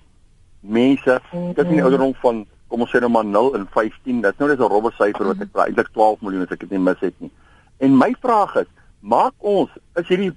mense 0.61 1.19
tussen 1.55 1.75
die 1.75 1.83
ouderdom 1.83 2.13
van 2.21 2.45
kom 2.67 2.81
ons 2.83 2.91
sê 2.91 2.99
nou 2.99 3.09
maar 3.11 3.25
0 3.25 3.53
en 3.55 3.67
15. 3.73 4.21
Dit 4.21 4.39
nou 4.39 4.49
net 4.49 4.59
'n 4.59 4.71
robbe 4.71 4.91
syfer 4.91 5.25
wat 5.25 5.41
ek 5.41 5.51
praat, 5.51 5.67
eintlik 5.67 5.91
12 5.93 6.21
miljoen 6.21 6.43
as 6.43 6.51
ek 6.51 6.59
dit 6.59 6.71
nie 6.71 6.79
mis 6.79 6.99
het 6.99 7.13
nie. 7.19 7.31
En 7.79 7.97
my 7.97 8.15
vraag 8.21 8.55
is 8.55 8.67
maak 9.07 9.33
ons 9.39 9.71
is 10.01 10.09
hierdie 10.11 10.33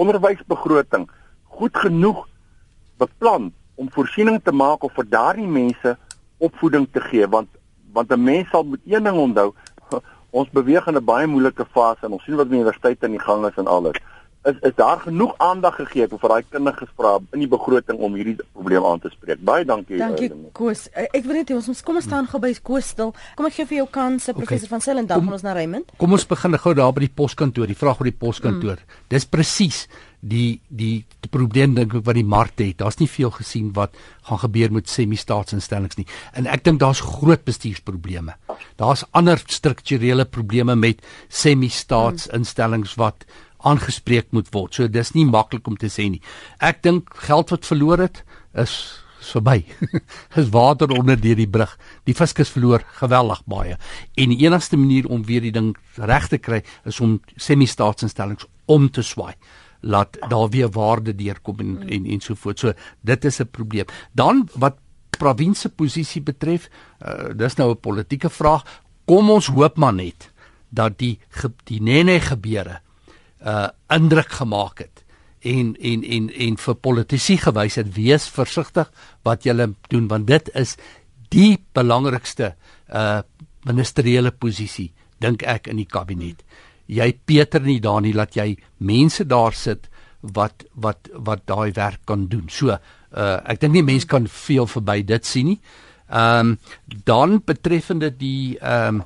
onderwysbegroting 0.00 1.04
goed 1.58 1.76
genoeg 1.84 2.24
beplan 3.02 3.50
om 3.80 3.90
voorsiening 3.92 4.40
te 4.42 4.54
maak 4.54 4.86
of 4.86 4.94
vir 4.96 5.08
daardie 5.12 5.50
mense 5.50 5.96
opvoeding 6.38 6.86
te 6.92 7.02
gee 7.10 7.28
want 7.36 7.50
want 7.92 8.10
'n 8.10 8.24
mens 8.24 8.48
sal 8.50 8.64
moet 8.64 8.80
een 8.86 9.04
ding 9.04 9.18
onthou 9.26 9.52
ons 10.38 10.48
beweeg 10.50 10.86
in 10.86 10.96
'n 10.96 11.04
baie 11.04 11.26
moeilike 11.26 11.66
fase 11.76 12.06
en 12.06 12.16
ons 12.16 12.24
sien 12.24 12.36
wat 12.36 12.48
die 12.48 12.58
universiteit 12.58 13.04
aan 13.04 13.16
die 13.16 13.26
gang 13.26 13.46
is 13.46 13.60
en 13.62 13.66
alles 13.66 14.00
is 14.50 14.56
is 14.68 14.74
daar 14.76 15.00
genoeg 15.00 15.34
aandag 15.38 15.76
gegee 15.80 16.06
vir 16.12 16.32
daai 16.32 16.44
kinders 16.50 16.78
gevra 16.78 17.16
in 17.32 17.42
die 17.44 17.50
begroting 17.50 17.98
om 17.98 18.16
hierdie 18.18 18.36
probleem 18.52 18.86
aan 18.88 19.02
te 19.02 19.10
spreek. 19.12 19.42
Baie 19.44 19.64
dankie. 19.64 19.98
Dankie 20.00 20.30
uh, 20.30 20.38
Koos. 20.56 20.86
Eh, 20.92 21.06
ek 21.10 21.26
wil 21.26 21.40
net 21.40 21.52
hê 21.52 21.58
ons 21.58 21.84
kom 21.86 22.00
ons 22.00 22.08
staan 22.08 22.28
gou 22.30 22.40
by 22.42 22.52
Koos 22.62 22.92
stil. 22.94 23.14
Kom 23.38 23.48
ek 23.50 23.58
gee 23.58 23.68
vir 23.72 23.80
jou 23.82 23.90
kans, 23.98 24.28
okay. 24.28 24.40
professor 24.42 24.72
van 24.74 24.84
Sel 24.84 25.02
en 25.02 25.10
dan 25.10 25.24
gaan 25.24 25.38
ons 25.38 25.46
na 25.46 25.54
Raymond. 25.56 25.94
Kom 26.00 26.16
ons 26.16 26.26
begin 26.28 26.58
gou 26.64 26.74
daar 26.76 26.92
by 26.96 27.06
die 27.06 27.14
poskantoor. 27.22 27.70
Die 27.70 27.78
vraag 27.78 28.02
oor 28.02 28.10
die 28.10 28.18
poskantoor. 28.24 28.82
Mm. 28.84 29.06
Dis 29.14 29.28
presies 29.28 29.86
die 30.24 30.60
die 30.68 31.04
die 31.20 31.30
probleem 31.32 31.74
dink 31.76 31.98
ek 31.98 32.06
wat 32.06 32.16
die 32.16 32.24
mark 32.24 32.56
het. 32.60 32.78
Daar's 32.80 33.00
nie 33.00 33.10
veel 33.10 33.32
gesien 33.34 33.72
wat 33.76 33.96
gaan 34.28 34.40
gebeur 34.46 34.72
met 34.72 34.88
semi-staatsinstellings 34.88 36.00
nie. 36.00 36.08
En 36.32 36.48
ek 36.48 36.64
dink 36.64 36.80
daar's 36.80 37.02
groot 37.04 37.44
bestuursprobleme 37.44 38.36
Daar's 38.76 39.04
ander 39.10 39.40
strukturele 39.46 40.24
probleme 40.24 40.74
met 40.74 41.02
semi-staatsinstellings 41.28 42.96
wat 42.98 43.26
aangespreek 43.64 44.30
moet 44.36 44.50
word. 44.54 44.74
So 44.74 44.88
dis 44.88 45.14
nie 45.14 45.26
maklik 45.28 45.66
om 45.68 45.76
te 45.80 45.90
sê 45.92 46.08
nie. 46.10 46.22
Ek 46.60 46.82
dink 46.82 47.14
geld 47.26 47.50
wat 47.50 47.66
verloor 47.66 48.04
het 48.04 48.22
is 48.54 48.76
verby. 49.24 49.64
is 50.40 50.52
water 50.52 50.92
onder 50.92 51.16
deur 51.20 51.38
die 51.38 51.48
brug. 51.48 51.72
Die 52.04 52.14
fiskus 52.16 52.52
verloor 52.52 52.84
geweldig 53.00 53.42
baie. 53.50 53.78
En 54.20 54.34
die 54.34 54.44
enigste 54.44 54.76
manier 54.76 55.08
om 55.08 55.24
weer 55.24 55.44
die 55.44 55.54
ding 55.54 55.74
reg 55.96 56.28
te 56.28 56.38
kry 56.38 56.62
is 56.84 57.00
om 57.00 57.20
semi-staatsinstellings 57.36 58.48
om 58.66 58.90
te 58.92 59.04
swaai 59.04 59.34
laat 59.84 60.16
daar 60.28 60.48
weer 60.48 60.70
waarde 60.72 61.12
deurkom 61.14 61.58
en 61.60 61.72
mm. 61.74 61.88
en 61.88 62.06
en 62.06 62.20
so 62.20 62.34
voort. 62.34 62.58
So 62.58 62.72
dit 63.00 63.24
is 63.24 63.40
'n 63.40 63.50
probleem. 63.50 63.86
Dan 64.12 64.48
wat 64.54 64.78
provinsie 65.10 65.70
posisie 65.70 66.22
betref, 66.22 66.68
uh, 67.04 67.36
dis 67.36 67.56
nou 67.56 67.70
'n 67.70 67.80
politieke 67.80 68.30
vraag. 68.30 68.64
Kom 69.04 69.30
ons 69.30 69.46
hoop 69.46 69.76
maar 69.76 69.94
net 69.94 70.32
dat 70.68 70.98
die 70.98 71.18
die 71.64 71.82
nene 71.82 72.20
gebeure 72.20 72.80
uh 73.44 73.68
indruk 73.92 74.32
gemaak 74.40 74.78
het 74.78 75.04
en 75.44 75.74
en 75.76 76.04
en 76.04 76.28
en 76.32 76.56
vir 76.56 76.74
politici 76.74 77.36
gewys 77.36 77.76
het 77.76 77.94
wees 77.96 78.28
versigtig 78.32 78.90
wat 79.22 79.44
julle 79.44 79.74
doen 79.92 80.08
want 80.08 80.26
dit 80.26 80.50
is 80.54 80.76
die 81.34 81.58
belangrikste 81.76 82.54
uh 82.88 83.20
ministeriële 83.64 84.30
posisie 84.30 84.90
dink 85.24 85.42
ek 85.48 85.70
in 85.72 85.78
die 85.80 85.88
kabinet. 85.88 86.42
Jy 86.86 87.14
Peter 87.24 87.62
nie 87.64 87.80
daar 87.80 88.02
nie 88.04 88.12
laat 88.12 88.36
jy 88.36 88.56
mense 88.84 89.24
daar 89.24 89.56
sit 89.56 89.88
wat 90.20 90.64
wat 90.74 91.08
wat 91.12 91.46
daai 91.48 91.72
werk 91.76 92.04
kan 92.04 92.26
doen. 92.28 92.48
So 92.48 92.72
uh 92.72 92.78
ek 93.44 93.60
dink 93.60 93.76
nie 93.76 93.86
mense 93.86 94.08
kan 94.08 94.28
veel 94.28 94.68
verby 94.68 95.02
dit 95.04 95.26
sien 95.26 95.52
nie. 95.52 95.60
Ehm 96.08 96.54
um, 96.54 96.58
dan 97.04 97.40
betreffende 97.44 98.10
die 98.16 98.58
ehm 98.60 99.00
um, 99.00 99.02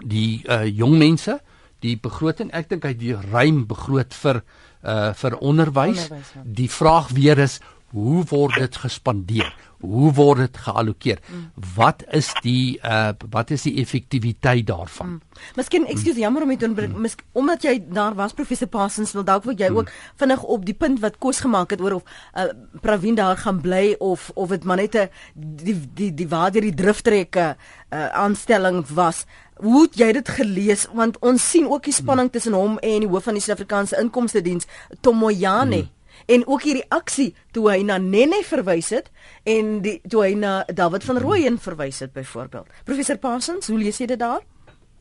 die 0.00 0.42
uh 0.48 0.64
jong 0.64 0.96
mense, 0.98 1.40
die 1.80 1.96
begroting, 1.96 2.52
ek 2.52 2.68
dink 2.68 2.84
hy 2.84 2.94
die 2.94 3.14
ruim 3.14 3.66
begroot 3.66 4.14
vir 4.14 4.42
uh 4.80 5.12
vir 5.12 5.36
onderwys. 5.40 6.06
onderwys 6.08 6.32
ja. 6.34 6.42
Die 6.44 6.70
vraag 6.70 7.10
weer 7.16 7.38
is 7.38 7.60
hoe 7.90 8.22
word 8.30 8.54
dit 8.54 8.76
gespandeer? 8.76 9.50
Hoe 9.80 10.10
word 10.12 10.42
dit 10.44 10.58
geallokeer? 10.60 11.20
Mm. 11.24 11.46
Wat 11.74 12.04
is 12.16 12.28
die 12.44 12.78
uh 12.84 13.12
wat 13.32 13.50
is 13.50 13.64
die 13.66 13.74
effektiwiteit 13.80 14.66
daarvan? 14.68 15.16
Mm. 15.16 15.44
Miskien 15.56 15.86
ekskuus 15.88 16.14
mm. 16.14 16.20
jammer 16.20 16.44
om 16.44 16.52
dit 16.52 16.66
mm. 16.68 17.08
omdat 17.32 17.64
jy 17.64 17.74
daar 17.88 18.14
was 18.14 18.36
professor 18.36 18.68
Parsons 18.68 19.14
wil 19.16 19.24
dalk 19.24 19.48
wat 19.48 19.58
jy 19.58 19.70
mm. 19.70 19.80
ook 19.80 19.92
vinnig 20.20 20.42
op 20.42 20.66
die 20.68 20.76
punt 20.76 21.00
wat 21.00 21.18
kos 21.18 21.40
gemaak 21.40 21.72
het 21.74 21.80
oor 21.80 21.98
of 22.00 22.04
uh 22.36 22.50
Pravin 22.80 23.16
daar 23.18 23.36
gaan 23.36 23.60
bly 23.60 23.96
of 23.98 24.30
of 24.34 24.52
dit 24.52 24.64
maar 24.64 24.76
net 24.76 24.94
'n 24.94 25.08
die 25.34 25.76
die 25.94 26.14
die 26.14 26.28
waar 26.28 26.52
die 26.52 26.74
drifttrekke 26.74 27.56
uh 27.90 28.08
aanstelling 28.12 28.84
was. 28.94 29.24
Hoe 29.60 29.82
het 29.82 29.96
jy 30.00 30.12
dit 30.16 30.28
gelees 30.28 30.86
want 30.96 31.18
ons 31.20 31.50
sien 31.50 31.68
ook 31.68 31.84
die 31.84 31.94
spanning 31.94 32.28
mm. 32.28 32.32
tussen 32.32 32.56
hom 32.56 32.78
en 32.78 33.00
die 33.04 33.08
hoof 33.08 33.28
van 33.28 33.36
die 33.36 33.42
Suid-Afrikaanse 33.44 34.00
Inkomste 34.00 34.42
Diens 34.42 34.68
Tomoyane. 35.00 35.84
Mm 35.84 35.98
en 36.26 36.46
ook 36.46 36.62
hierdie 36.62 36.86
aksie 36.88 37.30
toe 37.54 37.66
hy 37.70 37.82
na 37.86 37.98
Nene 37.98 38.42
verwys 38.46 38.90
het 38.94 39.10
en 39.48 39.78
die 39.84 39.98
toe 40.08 40.24
hy 40.24 40.32
na 40.38 40.60
David 40.68 41.04
van 41.06 41.20
Rooyen 41.22 41.58
verwys 41.58 42.00
het 42.04 42.12
byvoorbeeld. 42.12 42.68
Professor 42.84 43.18
Parsons, 43.18 43.70
hoe 43.70 43.78
lees 43.78 44.00
jy 44.00 44.10
dit 44.10 44.20
daar? 44.20 44.42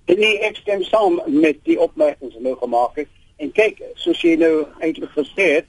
Nee, 0.09 0.39
ek 0.47 0.57
stem 0.61 0.83
saam 0.87 1.19
met 1.27 1.59
die 1.67 1.77
opmerkings 1.79 2.33
wat 2.37 2.45
nou 2.45 2.55
gemaak 2.57 2.95
het. 3.03 3.11
En 3.39 3.51
kyk, 3.55 3.81
soos 3.95 4.21
jy 4.25 4.35
nou 4.41 4.53
eintlik 4.81 5.11
gesê 5.15 5.51
het, 5.59 5.67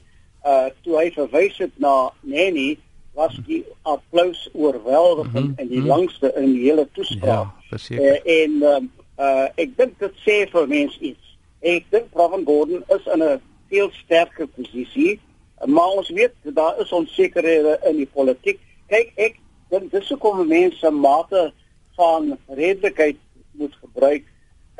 uh 0.48 0.70
toe 0.84 0.96
hy 0.96 1.10
verwys 1.12 1.58
het 1.60 1.74
na 1.82 2.10
Nene 2.24 2.78
was 3.14 3.40
die 3.46 3.64
applous 3.82 4.48
oorweldigend 4.52 5.34
mm 5.34 5.54
-hmm. 5.54 5.58
en 5.58 5.68
die 5.68 5.82
langste 5.82 6.32
in 6.36 6.52
die 6.52 6.62
hele 6.62 6.88
toespraak. 6.92 7.48
Ja, 7.48 7.54
verseker. 7.68 8.26
Uh, 8.26 8.42
en 8.42 8.62
um, 8.62 8.92
uh 9.18 9.48
ek 9.54 9.76
dink 9.76 9.98
dit 9.98 10.14
sê 10.26 10.50
vir 10.50 10.68
mense 10.68 11.00
iets. 11.00 11.36
Ek 11.60 11.84
dink 11.90 12.10
Pravin 12.10 12.44
Gordhan 12.44 12.84
is 12.88 13.06
in 13.12 13.22
'n 13.22 13.40
veel 13.68 13.90
sterker 13.90 14.46
posisie 14.46 15.20
maar 15.64 15.88
ons 15.88 16.08
weet 16.08 16.32
daar 16.42 16.80
is 16.80 16.92
onsekerhede 16.92 17.80
in 17.84 17.96
die 17.96 18.08
politiek. 18.12 18.60
Kyk, 18.86 19.12
ek 19.16 19.38
dink 19.68 19.92
dis 19.92 20.08
hoekom 20.08 20.46
mense 20.48 20.90
mate 20.90 21.50
van 21.98 22.32
redelikheid 22.48 23.18
moet 23.52 23.74
gebruik 23.82 24.24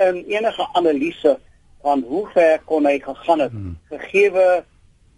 in 0.01 0.25
enige 0.25 0.69
analise 0.73 1.37
van 1.83 2.03
hoe 2.09 2.27
ver 2.33 2.61
kon 2.65 2.89
hy 2.89 2.99
gegaan 2.99 3.45
het 3.45 3.53
hmm. 3.53 3.77
gegee 3.93 4.31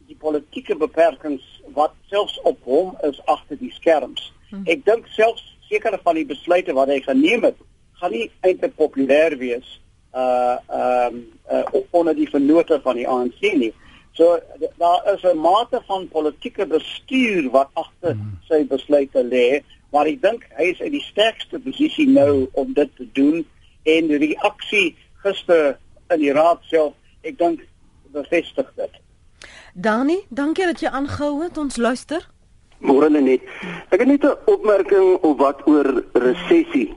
die 0.09 0.19
politieke 0.19 0.77
beperkings 0.77 1.62
wat 1.75 1.95
selfs 2.11 2.39
op 2.49 2.59
hom 2.65 2.97
is 3.09 3.21
agter 3.25 3.59
die 3.59 3.73
skerms. 3.73 4.33
Hmm. 4.51 4.65
Ek 4.71 4.85
dink 4.85 5.07
selfs 5.17 5.45
sekere 5.69 5.99
van 6.03 6.19
die 6.19 6.27
besluite 6.29 6.75
wat 6.77 6.91
hy 6.93 7.01
geneem 7.05 7.47
het, 7.49 7.57
gaan 8.01 8.13
nie 8.13 8.29
eintlik 8.43 8.77
populêr 8.77 9.39
wees 9.41 9.79
uh 10.13 10.59
ehm 10.69 11.15
um, 11.15 11.23
uh, 11.53 11.81
onder 11.91 12.15
die 12.15 12.29
vennote 12.29 12.81
van 12.85 12.99
die 13.01 13.09
ANC 13.09 13.41
nie. 13.57 13.73
So 14.13 14.39
daar 14.79 15.15
is 15.15 15.23
'n 15.23 15.39
mate 15.39 15.81
van 15.87 16.09
politieke 16.09 16.67
bestuur 16.67 17.51
wat 17.51 17.71
agter 17.73 18.13
hmm. 18.13 18.39
sy 18.49 18.65
besluite 18.67 19.25
lê, 19.25 19.63
maar 19.91 20.07
ek 20.07 20.23
dink 20.23 20.45
hy 20.59 20.65
is 20.75 20.81
in 20.81 20.93
die 20.93 21.07
sterkste 21.07 21.59
posisie 21.59 22.09
nou 22.09 22.49
om 22.53 22.73
dit 22.73 22.91
te 22.97 23.07
doen 23.13 23.47
en 23.83 24.07
die 24.07 24.19
reaksie 24.19 24.97
gister 25.23 25.79
in 26.11 26.21
die 26.21 26.33
raad 26.33 26.61
self, 26.69 26.93
ek 27.23 27.39
dink 27.39 27.65
bevestig 28.13 28.69
dit. 28.77 29.02
Dani, 29.73 30.19
dankie 30.29 30.67
dat 30.69 30.81
jy 30.81 30.91
aangehou 30.93 31.43
het. 31.43 31.57
Ons 31.59 31.77
luister. 31.77 32.29
Môre 32.85 33.09
net. 33.09 33.41
Ek 33.89 34.03
het 34.03 34.09
net 34.09 34.25
'n 34.25 34.37
opmerking 34.45 35.19
op 35.23 35.39
wat 35.39 35.67
oor 35.67 36.05
resessie. 36.13 36.95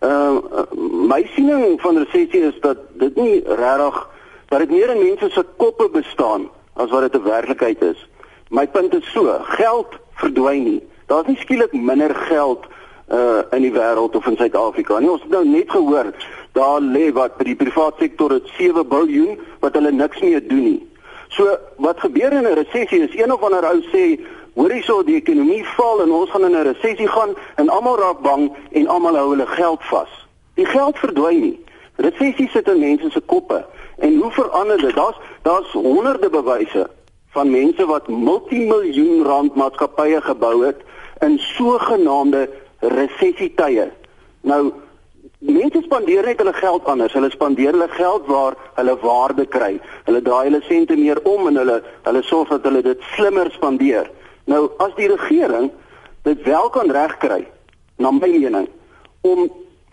Ehm 0.00 0.36
uh, 0.52 0.64
my 1.08 1.24
siening 1.34 1.80
van 1.80 1.96
resessie 1.96 2.40
is 2.40 2.60
dat 2.60 2.76
dit 2.98 3.16
nie 3.16 3.42
regtig 3.44 4.08
dat 4.48 4.58
dit 4.58 4.70
meer 4.70 4.90
in 4.90 5.04
mense 5.04 5.30
se 5.30 5.44
koppe 5.56 5.88
bestaan 5.88 6.50
as 6.74 6.90
wat 6.90 7.00
dit 7.00 7.20
'n 7.20 7.24
werklikheid 7.24 7.82
is. 7.82 8.08
My 8.50 8.66
punt 8.66 8.94
is 8.94 9.12
so, 9.12 9.38
geld 9.42 9.88
verdwyn 10.14 10.62
nie. 10.62 10.82
Daar's 11.06 11.26
nie 11.26 11.36
skielik 11.36 11.72
minder 11.72 12.14
geld 12.14 12.66
uh 13.12 13.40
in 13.50 13.62
die 13.62 13.72
wêreld 13.72 14.14
of 14.16 14.26
in 14.26 14.36
Suid-Afrika 14.36 14.98
nie. 14.98 15.10
Ons 15.10 15.22
het 15.22 15.30
nou 15.30 15.44
net 15.48 15.70
gehoor 15.70 16.12
daar 16.52 16.80
lê 16.80 17.12
wat 17.12 17.36
by 17.36 17.44
die 17.44 17.56
private 17.56 17.96
sektor 17.98 18.30
het 18.30 18.46
7 18.58 18.86
miljard 18.88 19.40
wat 19.60 19.74
hulle 19.74 19.92
niks 19.92 20.20
mee 20.20 20.46
doen 20.46 20.62
nie. 20.62 20.87
So 21.28 21.58
wat 21.76 22.00
gebeur 22.00 22.32
in 22.32 22.46
'n 22.46 22.54
resessie 22.54 23.00
is 23.00 23.16
een 23.16 23.32
of 23.32 23.42
ander 23.42 23.64
ou 23.64 23.80
sê 23.92 24.20
hoor 24.54 24.70
hierso 24.70 25.02
die 25.02 25.16
ekonomie 25.16 25.64
val 25.64 26.02
en 26.02 26.10
ons 26.10 26.30
gaan 26.30 26.44
in 26.44 26.56
'n 26.56 26.62
resessie 26.72 27.08
gaan 27.08 27.34
en 27.56 27.68
almal 27.68 27.98
raak 27.98 28.20
bang 28.20 28.52
en 28.72 28.86
almal 28.86 29.16
hou 29.16 29.30
hulle 29.30 29.46
geld 29.46 29.82
vas. 29.82 30.26
Die 30.54 30.66
geld 30.66 30.98
verdwyn 30.98 31.40
nie. 31.40 31.64
Resessie 31.96 32.48
sit 32.48 32.68
in 32.68 32.80
mense 32.80 33.10
se 33.10 33.20
koppe. 33.20 33.64
En 33.98 34.16
hoe 34.16 34.30
verander 34.30 34.78
dit? 34.78 34.94
Daar's 34.94 35.16
daar's 35.42 35.72
honderde 35.72 36.30
bewyse 36.30 36.90
van 37.28 37.50
mense 37.50 37.86
wat 37.86 38.08
multimiljoen 38.08 39.24
rand 39.24 39.54
maatskappye 39.54 40.20
gebou 40.20 40.64
het 40.64 40.76
in 41.20 41.38
sogenaamde 41.38 42.48
resessietye. 42.78 43.90
Nou 44.40 44.72
mense 45.38 45.82
spandeer 45.82 46.24
net 46.24 46.38
hulle 46.38 46.52
geld 46.52 46.84
anders. 46.84 47.12
Hulle 47.12 47.30
spandeer 47.30 47.72
hulle 47.72 47.88
geld 47.88 48.26
waar 48.26 48.56
hulle 48.74 48.96
waarde 49.02 49.46
kry. 49.46 49.80
Hulle 50.04 50.22
draai 50.22 50.44
hulle 50.50 50.62
sente 50.66 50.96
meer 50.96 51.20
om 51.22 51.46
en 51.46 51.56
hulle 51.56 51.82
hulle 52.02 52.22
sorg 52.22 52.48
dat 52.48 52.62
hulle 52.62 52.82
dit 52.82 53.00
slimmer 53.14 53.50
spandeer. 53.50 54.10
Nou 54.44 54.70
as 54.78 54.94
die 54.96 55.08
regering 55.08 55.70
dit 56.22 56.42
wel 56.42 56.68
kan 56.70 56.90
regkry, 56.90 57.46
na 57.96 58.10
my 58.10 58.28
mening, 58.28 58.68
om 59.20 59.48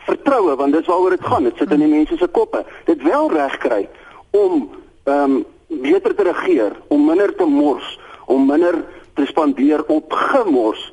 vertroue 0.06 0.56
want 0.56 0.74
dis 0.74 0.86
waaroor 0.86 1.16
dit 1.16 1.26
gaan 1.26 1.44
dit 1.44 1.58
sit 1.58 1.72
in 1.72 1.84
die 1.84 1.92
mense 1.92 2.18
se 2.18 2.28
koppe 2.28 2.64
dit 2.90 3.02
wel 3.04 3.30
reg 3.34 3.58
kry 3.64 3.84
om 4.32 4.70
ehm 5.04 5.38
um, 5.38 5.44
beter 5.68 6.14
te 6.16 6.24
regeer 6.24 6.76
om 6.94 7.08
minder 7.08 7.32
te 7.36 7.46
mors 7.50 7.88
om 8.32 8.46
minder 8.48 8.76
te 9.18 9.26
spandeer 9.26 9.82
op 9.90 10.14
gemors 10.14 10.84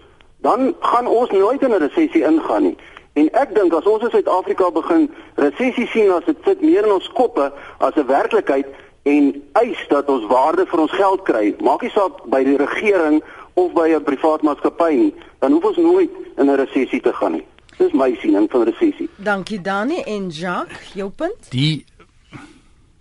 dan 0.47 0.73
gaan 0.81 1.07
ons 1.07 1.31
nooit 1.31 1.63
in 1.63 1.75
'n 1.75 1.83
resessie 1.85 2.25
ingaan 2.25 2.63
nie 2.63 2.77
en 3.13 3.29
ek 3.33 3.55
dink 3.55 3.75
as 3.75 3.87
ons 3.87 4.03
in 4.03 4.11
Suid-Afrika 4.11 4.71
begin 4.71 5.11
resessie 5.35 5.87
sien 5.93 6.11
as 6.11 6.25
dit 6.25 6.37
sit 6.45 6.63
meer 6.63 6.85
in 6.87 6.93
ons 6.93 7.09
koppe 7.19 7.53
as 7.79 7.95
'n 7.97 8.07
werklikheid 8.07 8.67
en 9.05 9.43
eis 9.53 9.81
dat 9.89 10.09
ons 10.09 10.27
waarde 10.27 10.67
vir 10.67 10.81
ons 10.81 10.93
geld 10.93 11.23
kry 11.23 11.55
maak 11.61 11.83
nie 11.83 11.91
saak 11.91 12.25
by 12.27 12.45
die 12.45 12.57
regering 12.57 13.23
of 13.55 13.73
by 13.73 13.89
'n 13.89 14.05
privaat 14.05 14.43
maatskappy 14.43 14.93
nie 14.95 15.15
dan 15.41 15.53
hoef 15.53 15.65
ons 15.65 15.77
nooit 15.77 16.11
in 16.37 16.51
'n 16.51 16.57
resessie 16.57 17.01
te 17.01 17.13
gaan 17.13 17.33
nie 17.33 17.47
Dis 17.79 17.93
my 17.93 18.15
siening 18.21 18.51
van 18.51 18.63
resessie. 18.69 19.09
Dankie 19.17 19.61
Dani 19.61 20.03
en 20.03 20.29
Jacques, 20.29 20.93
jou 20.95 21.11
punt? 21.11 21.51
Die 21.51 21.85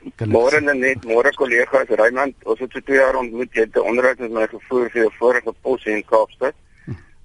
Môre 0.01 0.57
net, 0.61 1.03
môre 1.05 1.29
kollegas 1.37 1.91
Raymond, 1.99 2.33
ons 2.49 2.59
het 2.63 2.71
so 2.73 2.81
2 2.87 2.97
jaar 2.97 3.19
ontmoet. 3.19 3.51
Jy 3.53 3.67
het 3.67 3.75
'n 3.77 3.85
onderhoud 3.89 4.19
met 4.19 4.31
my 4.31 4.47
gevoer 4.47 4.89
vir 4.89 5.01
jou 5.01 5.11
vorige 5.19 5.53
pos 5.61 5.85
in 5.85 6.03
Kaapstad. 6.05 6.55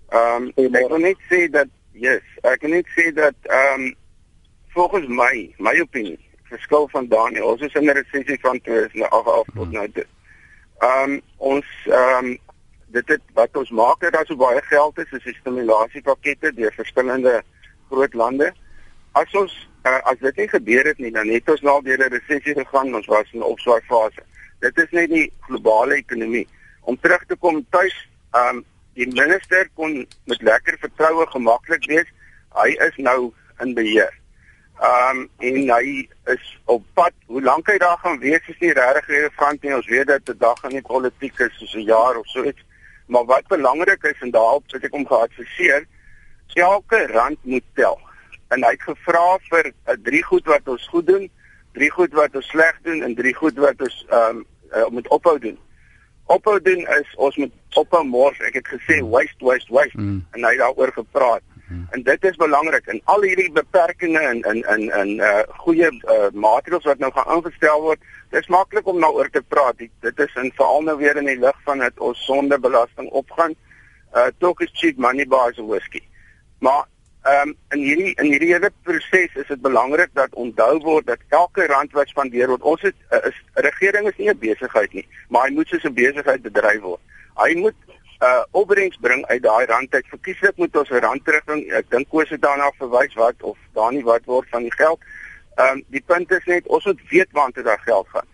Ehm 0.09 0.53
um, 0.57 0.75
ek 0.75 0.89
wil 0.89 0.99
net 0.99 1.17
sê 1.31 1.49
dat 1.51 1.69
yes, 1.99 2.25
ek 2.43 2.61
kan 2.61 2.71
net 2.71 2.89
sê 2.97 3.13
dat 3.15 3.35
ehm 3.43 3.87
um, 3.87 3.95
volgens 4.77 5.07
my, 5.09 5.55
my 5.59 5.73
opinie, 5.81 6.19
verskil 6.51 6.89
van 6.93 7.09
Dani, 7.09 7.41
ons 7.41 7.61
is 7.61 7.73
in 7.73 7.89
'n 7.89 7.97
resessie 7.97 8.39
van 8.41 8.61
2008 8.61 9.33
af 9.39 9.49
tot 9.55 9.73
nou 9.73 9.89
dit. 9.93 10.09
Ehm 10.79 11.11
um, 11.11 11.21
ons 11.37 11.67
ehm 11.87 12.25
um, 12.25 12.39
dit 12.87 13.09
het 13.09 13.23
wat 13.35 13.57
ons 13.57 13.71
maak 13.71 14.01
dat 14.01 14.13
daar 14.13 14.27
so 14.27 14.37
baie 14.37 14.63
geld 14.63 14.99
is 14.99 15.13
is 15.13 15.25
die 15.25 15.39
stimulasiepakette 15.41 16.55
deur 16.55 16.73
verskillende 16.73 17.43
groot 17.89 18.15
lande. 18.15 18.53
as 19.17 19.33
ons 19.41 19.53
uh, 19.89 20.01
as 20.11 20.19
dit 20.21 20.43
nie 20.43 20.49
gebeur 20.51 20.89
het 20.91 20.99
nie, 21.01 21.13
dan 21.15 21.31
het 21.33 21.49
ons 21.49 21.63
nou 21.65 21.79
deur 21.85 22.01
'n 22.05 22.13
resessie 22.13 22.55
gegaan, 22.55 22.95
ons 22.95 23.07
was 23.07 23.33
in 23.33 23.41
'n 23.41 23.51
opswaai 23.53 23.81
fase. 23.89 24.23
Dit 24.61 24.79
is 24.79 24.91
net 24.91 25.11
die 25.11 25.33
globale 25.41 25.95
ekonomie. 25.95 26.49
Om 26.81 27.01
terug 27.01 27.25
te 27.27 27.37
kom 27.37 27.65
tuis, 27.71 27.97
ehm 28.33 28.57
um, 28.57 28.65
die 28.97 29.09
minister 29.13 29.69
kon 29.75 30.07
met 30.25 30.43
lekker 30.43 30.79
vertroue 30.81 31.27
gemaklik 31.33 31.85
wees. 31.91 32.09
Hy 32.57 32.71
is 32.89 32.97
nou 32.97 33.33
in 33.65 33.75
beheer. 33.77 34.15
Ehm 34.77 35.25
um, 35.25 35.29
en 35.41 35.71
hy 35.73 36.09
is 36.33 36.49
op 36.65 36.85
pad. 36.95 37.13
Hoe 37.27 37.43
lank 37.43 37.69
hy 37.71 37.77
daar 37.81 37.99
gaan 38.03 38.19
wees 38.21 38.49
is 38.53 38.59
nie 38.61 38.73
regtig 38.77 39.09
relevant 39.13 39.63
nie. 39.63 39.75
Ons 39.77 39.89
weet 39.93 40.07
dat 40.07 40.29
'n 40.29 40.39
dag 40.39 40.65
in 40.65 40.77
die 40.79 40.89
politiek 40.89 41.39
is 41.39 41.59
soos 41.59 41.75
'n 41.75 41.89
jaar 41.89 42.17
of 42.17 42.27
so 42.27 42.45
iets. 42.45 42.65
Maar 43.07 43.25
wat 43.25 43.47
belangrik 43.49 44.03
is 44.03 44.21
en 44.21 44.31
daarop 44.31 44.65
sit 44.67 44.85
ek 44.85 44.95
om 44.95 45.07
geadviseer, 45.07 45.87
elke 46.55 47.07
rand 47.07 47.39
moet 47.43 47.65
tel. 47.75 48.01
En 48.49 48.65
hy 48.65 48.71
het 48.71 48.83
gevra 48.83 49.39
vir 49.51 49.73
uh, 49.73 49.95
drie 50.03 50.23
goed 50.23 50.47
wat 50.47 50.69
ons 50.69 50.89
goed 50.89 51.07
doen, 51.07 51.31
drie 51.73 51.91
goed 51.91 52.13
wat 52.13 52.35
ons 52.35 52.49
sleg 52.49 52.79
doen 52.83 53.03
en 53.03 53.15
drie 53.15 53.35
goed 53.35 53.59
wat 53.59 53.81
ons 53.81 54.05
ehm 54.09 54.37
um, 54.37 54.47
uh, 54.73 54.87
moet 54.89 55.09
ophou 55.09 55.39
doen. 55.39 55.59
Ophou 56.27 56.61
doen 56.63 56.87
is 56.99 57.13
ons 57.17 57.37
moet 57.37 57.53
ophou 57.79 58.03
mors. 58.05 58.39
Ek 58.49 58.59
het 58.59 58.71
gesê 58.71 58.99
waste 59.03 59.45
waste 59.47 59.73
waste 59.73 59.99
mm. 59.99 60.25
en 60.35 60.47
hy 60.47 60.55
het 60.57 60.63
daaroor 60.65 60.93
gepraat. 60.97 61.45
Mm. 61.67 61.87
En 61.91 62.03
dit 62.07 62.25
is 62.31 62.39
belangrik 62.39 62.87
en 62.87 63.01
al 63.05 63.23
hierdie 63.27 63.51
beperkings 63.55 64.21
en 64.21 64.43
in 64.51 64.63
in 64.75 64.85
in 65.01 65.13
uh 65.23 65.43
goeie 65.65 65.91
uh, 65.91 66.29
maatreëls 66.33 66.87
wat 66.87 67.03
nou 67.03 67.11
gaan 67.15 67.31
ingestel 67.37 67.83
word, 67.83 68.03
dis 68.35 68.51
maklik 68.55 68.87
om 68.87 69.01
daaroor 69.03 69.31
te 69.31 69.43
praat. 69.43 69.79
Dit, 69.79 69.91
dit 70.07 70.27
is 70.27 70.37
in 70.43 70.53
veral 70.59 70.83
nou 70.87 70.97
weer 70.99 71.19
in 71.19 71.31
die 71.31 71.39
lig 71.39 71.63
van 71.67 71.83
dat 71.83 71.99
ons 71.99 72.25
sondebelasting 72.27 73.11
opgaan. 73.11 73.55
Uh 74.15 74.29
talk 74.39 74.63
is 74.67 74.75
cheap 74.75 74.99
money 74.99 75.27
buys 75.27 75.59
whiskey. 75.59 76.03
Maar 76.59 76.87
ehm 77.27 77.49
um, 77.49 77.57
in 77.75 77.81
hierdie 77.83 78.13
in 78.23 78.29
hierdie 78.31 78.53
hele 78.53 78.71
proses 78.87 79.35
is 79.43 79.49
dit 79.49 79.63
belangrik 79.63 80.13
dat 80.15 80.35
onthou 80.35 80.79
word 80.85 81.07
dat 81.07 81.23
elke 81.29 81.67
rand 81.67 81.93
wat 81.99 82.13
spandeer 82.13 82.53
word, 82.53 82.63
ons 82.63 82.85
het, 82.87 82.95
uh, 83.11 83.19
is 83.31 83.41
regering 83.67 84.07
is 84.11 84.19
nie 84.21 84.29
'n 84.31 84.39
besigheid 84.39 84.93
nie, 84.93 85.07
maar 85.29 85.49
hy 85.49 85.55
moet 85.55 85.69
soos 85.69 85.85
'n 85.85 85.95
besigheid 85.95 86.43
bedryf 86.43 86.81
word. 86.81 87.03
Hy 87.43 87.55
moet 87.55 87.75
uh 88.21 88.45
opbrengs 88.51 88.97
bring 89.01 89.27
uit 89.27 89.43
daai 89.43 89.67
rand 89.67 89.95
uit. 89.95 90.07
Verkieslik 90.09 90.57
moet 90.57 90.77
ons 90.77 90.91
'n 90.91 91.03
rand 91.07 91.25
terugbring. 91.25 91.67
Ek 91.73 91.91
dink 91.91 92.09
koes 92.09 92.29
dit 92.29 92.43
daarna 92.43 92.71
verwys 92.79 93.15
wat 93.15 93.43
of 93.43 93.59
daar 93.75 93.93
nie 93.93 94.05
wat 94.05 94.25
word 94.25 94.47
van 94.51 94.63
die 94.63 94.77
geld. 94.77 95.01
Ehm 95.57 95.69
um, 95.69 95.85
die 95.89 96.03
punt 96.07 96.31
is 96.31 96.45
net 96.45 96.67
ons 96.67 96.85
moet 96.85 97.01
weet 97.09 97.29
waantoe 97.33 97.63
daai 97.63 97.83
geld 97.85 98.09
gaan. 98.09 98.29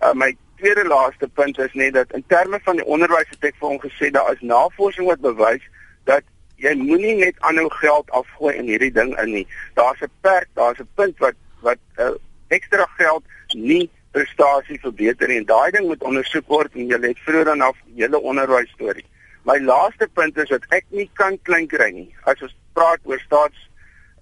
Uh 0.00 0.12
my 0.12 0.36
tweede 0.56 0.84
laaste 0.84 1.28
punt 1.28 1.58
is 1.58 1.72
net 1.72 1.92
dat 1.94 2.12
in 2.12 2.24
terme 2.26 2.58
van 2.62 2.76
die 2.76 2.84
onderwys 2.84 3.28
het 3.28 3.44
ek 3.44 3.60
vir 3.60 3.68
hom 3.68 3.80
gesê 3.80 4.10
daar 4.10 4.32
is 4.32 4.40
navorsing 4.40 5.06
wat 5.06 5.20
bewys 5.20 5.62
dat 6.04 6.22
jy 6.62 6.74
moenie 6.78 7.14
net 7.18 7.36
aanhou 7.46 7.68
geld 7.78 8.10
afgooi 8.18 8.54
in 8.56 8.70
hierdie 8.70 8.92
ding 8.94 9.14
in 9.22 9.32
nie. 9.32 9.46
Daar's 9.78 10.02
'n 10.02 10.10
perk, 10.20 10.48
daar's 10.54 10.80
'n 10.80 10.88
punt 10.94 11.18
wat 11.18 11.36
wat 11.62 11.78
uh, 11.98 12.14
ekstra 12.48 12.86
geld 12.96 13.24
nie 13.54 13.90
prestasie 14.10 14.80
verbeter 14.80 15.28
nie. 15.28 15.38
En 15.38 15.44
daai 15.44 15.70
ding 15.70 15.86
moet 15.86 16.02
ondersoek 16.02 16.46
word 16.46 16.74
en 16.74 16.86
jy 16.86 16.98
het 17.00 17.18
vroeër 17.26 17.44
dan 17.44 17.60
af 17.60 17.76
hele 17.94 18.20
onderwys 18.20 18.70
storie. 18.70 19.06
My 19.42 19.58
laaste 19.58 20.08
punt 20.12 20.36
is 20.36 20.48
dat 20.48 20.64
ek 20.68 20.84
nie 20.90 21.10
kan 21.14 21.38
klein 21.42 21.66
kry 21.66 21.90
nie 21.90 22.14
as 22.24 22.42
ons 22.42 22.56
praat 22.72 23.00
oor 23.04 23.20
staats 23.20 23.58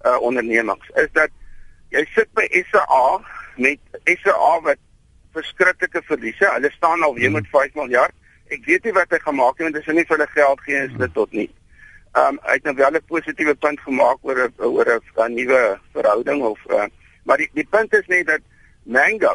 uh, 0.05 0.21
ondernemings 0.21 0.89
is 0.95 1.09
dat 1.13 1.33
jy 1.89 2.05
sit 2.13 2.29
by 2.37 2.45
SA 2.71 3.19
met 3.57 3.79
SA 4.05 4.59
wat 4.63 4.79
verskriklike 5.33 6.01
verliese. 6.05 6.49
Hulle 6.53 6.71
staan 6.71 7.03
al 7.03 7.15
weer 7.15 7.31
met 7.31 7.47
5 7.51 7.73
miljard. 7.73 8.13
Ek 8.53 8.65
weet 8.65 8.83
nie 8.83 8.93
wat 8.95 9.11
hy 9.11 9.19
gemaak 9.23 9.57
het 9.57 9.67
want 9.67 9.79
as 9.81 9.89
hy 9.89 9.97
nie 9.97 10.05
vir 10.07 10.17
hulle 10.17 10.29
geld 10.33 10.61
gee 10.67 10.83
is 10.85 10.99
dit 11.01 11.13
tot 11.13 11.33
nie. 11.35 11.49
Ehm 12.17 12.27
um, 12.33 12.39
hy 12.43 12.53
het 12.57 12.63
nou 12.63 12.75
wel 12.75 12.97
'n 12.97 13.09
positiewe 13.13 13.55
punt 13.55 13.79
gemaak 13.79 14.17
oor 14.21 14.39
'n 14.43 14.53
oor 14.63 14.89
'n 14.95 15.33
nuwe 15.33 15.79
verhouding 15.93 16.41
of 16.43 16.59
uh, 16.67 16.85
maar 17.23 17.37
die 17.37 17.49
die 17.53 17.67
punt 17.69 17.93
is 17.93 18.07
net 18.07 18.25
dat 18.27 18.41
Mango 18.83 19.33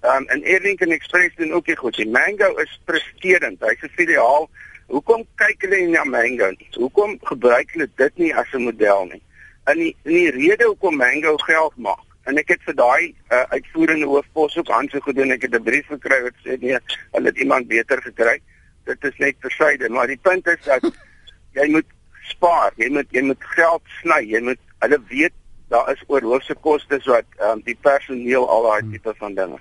ehm 0.00 0.16
um, 0.16 0.26
en 0.28 0.42
Erlington 0.44 0.90
Express 0.90 1.36
doen 1.36 1.52
ook 1.52 1.66
nie 1.66 1.76
goed 1.76 1.96
nie. 1.96 2.08
Mango 2.08 2.54
is 2.64 2.80
presterend. 2.84 3.60
Hy's 3.60 3.82
'n 3.82 3.96
filiaal 3.96 4.50
Hoekom 4.88 5.24
kyk 5.36 5.64
hulle 5.66 5.78
nie 5.82 5.92
na 5.92 6.04
Mango 6.08 6.46
nie? 6.54 6.68
Hoekom 6.80 7.18
gebruik 7.30 7.74
hulle 7.74 7.88
dit 8.00 8.20
nie 8.22 8.30
as 8.34 8.52
'n 8.56 8.64
model 8.64 9.04
nie? 9.12 9.22
En 9.68 9.76
die, 9.76 9.96
die 10.02 10.30
rede 10.30 10.64
hoekom 10.64 10.96
Mango 10.96 11.36
geld 11.36 11.76
maak. 11.76 12.04
En 12.24 12.38
ek 12.40 12.48
het 12.48 12.62
vir 12.64 12.74
daai 12.74 13.14
uh, 13.32 13.44
uitvoerende 13.52 14.06
hoofpos 14.06 14.56
ook 14.56 14.70
aansoek 14.70 15.04
gedoen. 15.04 15.32
Ek 15.36 15.42
het 15.42 15.54
'n 15.54 15.62
brief 15.62 15.86
gekry 15.86 16.22
wat 16.22 16.40
sê 16.44 16.56
nee, 16.60 16.78
hulle 17.12 17.28
het 17.28 17.38
iemand 17.38 17.68
beter 17.68 18.02
gekry. 18.02 18.40
Dit 18.84 19.04
is 19.04 19.16
net 19.16 19.36
versyde, 19.40 19.88
maar 19.88 20.06
die 20.06 20.20
punt 20.22 20.46
is 20.46 20.64
dat 20.64 20.80
jy 21.58 21.68
moet 21.68 21.88
spaar. 22.28 22.72
Jy 22.76 22.90
moet 22.94 23.14
jy 23.16 23.22
moet 23.30 23.48
geld 23.56 23.94
sny. 24.00 24.22
Jy 24.28 24.42
moet 24.50 24.60
hulle 24.84 25.00
weet 25.08 25.36
daar 25.68 25.90
is 25.92 26.04
oorhoofse 26.06 26.54
kostes 26.64 27.04
wat 27.04 27.26
um, 27.44 27.60
die 27.64 27.76
personeel 27.76 28.48
al 28.48 28.68
daai 28.68 28.92
tipe 28.92 29.12
van 29.18 29.34
dinge 29.36 29.58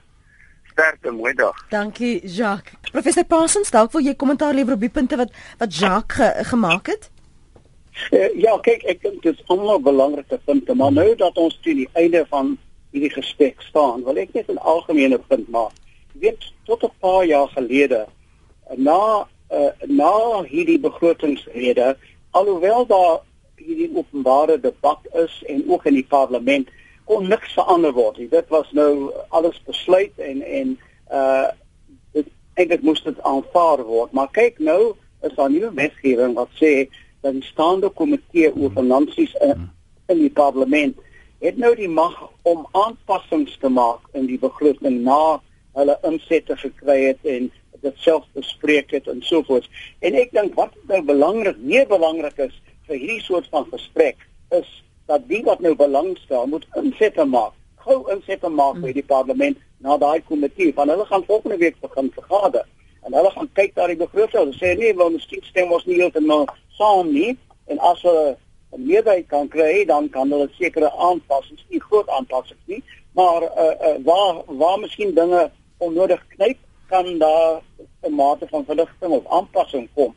sterkte 0.77 1.11
mooi 1.11 1.33
dag. 1.33 1.57
Dankie 1.69 2.27
Jacques. 2.27 2.91
Professor 2.91 3.25
Parsons, 3.25 3.71
dalk 3.73 3.91
wil 3.95 4.05
jy 4.05 4.13
kommentaar 4.13 4.53
lewer 4.53 4.77
op 4.77 4.83
die 4.85 4.93
punte 4.93 5.17
wat 5.17 5.33
wat 5.57 5.73
Jacques 5.73 6.19
ge, 6.19 6.43
gemaak 6.51 6.91
het? 6.93 7.09
Uh, 8.13 8.27
ja, 8.37 8.53
kyk, 8.61 8.83
ek 8.85 9.01
dink 9.01 9.23
dit 9.25 9.33
is 9.33 9.49
almal 9.49 9.81
belangrike 9.81 10.37
punte, 10.45 10.75
maar 10.77 10.93
nou 10.93 11.07
dat 11.17 11.37
ons 11.41 11.57
teen 11.65 11.81
die 11.81 11.89
einde 11.97 12.21
van 12.29 12.53
hierdie 12.93 13.09
gesprek 13.15 13.63
staan, 13.65 14.03
wil 14.05 14.21
ek 14.21 14.35
net 14.37 14.51
'n 14.53 14.61
algemene 14.61 15.17
punt 15.17 15.49
maak. 15.49 15.73
Jy 16.13 16.27
weet, 16.27 16.51
tot 16.69 16.83
'n 16.83 16.93
paar 17.01 17.25
jaar 17.25 17.49
gelede 17.57 18.05
na 18.77 19.25
uh, 19.49 19.71
na 19.87 20.43
hierdie 20.45 20.79
begrotingsrede, 20.79 21.97
alhoewel 22.37 22.85
daar 22.85 23.19
hierdie 23.57 23.89
openbare 23.95 24.59
debat 24.61 24.99
is 25.23 25.39
en 25.47 25.63
ook 25.67 25.85
in 25.89 25.97
die 25.97 26.05
parlement 26.07 26.69
kon 27.07 27.27
niks 27.31 27.55
verander 27.55 27.93
word. 27.95 28.19
Dit 28.31 28.51
was 28.53 28.69
nou 28.75 29.11
alles 29.29 29.57
besluit 29.65 30.13
en 30.17 30.41
en 30.41 30.77
uh 31.11 31.47
dit 32.13 32.29
eintlik 32.59 32.83
moes 32.83 33.03
dit 33.03 33.19
aanvaar 33.21 33.83
word. 33.85 34.11
Maar 34.11 34.29
kyk 34.35 34.59
nou, 34.59 34.93
is 35.21 35.35
daar 35.35 35.51
nuwe 35.51 35.71
wetgewing 35.73 36.35
wat 36.37 36.51
sê 36.61 36.87
dat 37.21 37.33
die 37.33 37.45
staande 37.47 37.89
komitee 37.89 38.51
oor 38.55 38.73
finansies 38.75 39.33
in, 39.45 39.69
in 40.07 40.21
die 40.25 40.33
parlement 40.33 40.97
het 41.43 41.57
nou 41.61 41.73
die 41.77 41.89
mag 41.89 42.15
om 42.49 42.65
aanpassings 42.71 43.57
te 43.61 43.69
maak 43.69 44.05
in 44.17 44.25
die 44.29 44.39
begroting 44.41 45.03
na 45.05 45.37
hulle 45.77 45.97
insette 46.09 46.57
gekry 46.57 46.97
het 47.09 47.29
en 47.35 47.51
dit 47.83 48.01
self 48.01 48.25
bespreek 48.33 48.91
het 48.95 49.07
en 49.11 49.21
so 49.21 49.43
voort. 49.45 49.67
En 50.05 50.17
ek 50.17 50.33
dink 50.33 50.55
wat 50.57 50.73
nou 50.89 51.01
belangrik, 51.05 51.59
meer 51.61 51.85
belangrik 51.89 52.39
is 52.47 52.55
vir 52.87 52.97
hierdie 52.97 53.23
soort 53.25 53.47
van 53.53 53.67
gesprek 53.71 54.23
is 54.57 54.69
dat 55.07 55.27
die 55.29 55.43
wat 55.45 55.61
nou 55.63 55.75
belangstel 55.77 56.49
moet 56.51 56.65
insette 56.81 57.25
maak. 57.25 57.53
Gou 57.85 57.99
insette 58.11 58.49
maak 58.49 58.81
by 58.83 58.91
die 58.95 59.05
parlement 59.05 59.59
na 59.83 59.97
daai 60.01 60.23
komitee 60.25 60.73
van 60.75 60.89
hulle 60.89 61.05
gaan 61.05 61.25
volgende 61.27 61.59
week 61.61 61.77
begin 61.83 62.09
vergader 62.15 62.65
en 63.05 63.13
hulle 63.15 63.31
gaan 63.35 63.49
kyk 63.59 63.77
na 63.77 63.87
die 63.87 63.99
begroting. 63.99 64.49
Hulle 64.49 64.57
sê 64.57 64.73
nee, 64.79 64.95
wel 64.97 65.13
miskien 65.13 65.45
stem 65.47 65.71
ons 65.71 65.85
nie 65.87 66.01
heeltemal 66.01 66.47
saam 66.79 67.13
nie 67.13 67.37
en 67.71 67.79
as 67.91 68.01
hulle 68.07 68.35
'n 68.75 68.83
meerderheid 68.83 69.27
kan 69.27 69.47
kry, 69.47 69.85
dan 69.85 70.09
kan 70.09 70.31
hulle 70.31 70.49
sekere 70.59 70.91
aanpassings, 70.91 71.63
nie 71.69 71.79
groot 71.79 72.09
aanpassings 72.09 72.65
nie, 72.65 72.83
maar 73.15 73.43
uh, 73.43 73.75
uh, 73.87 73.95
waar 74.03 74.41
waar 74.45 74.79
miskien 74.79 75.13
dinge 75.15 75.51
onnodig 75.77 76.23
knyp, 76.35 76.57
kan 76.87 77.17
daar 77.19 77.61
'n 78.01 78.13
mate 78.15 78.47
van 78.47 78.65
verligting 78.65 79.11
of 79.11 79.27
aanpassing 79.27 79.89
kom. 79.93 80.13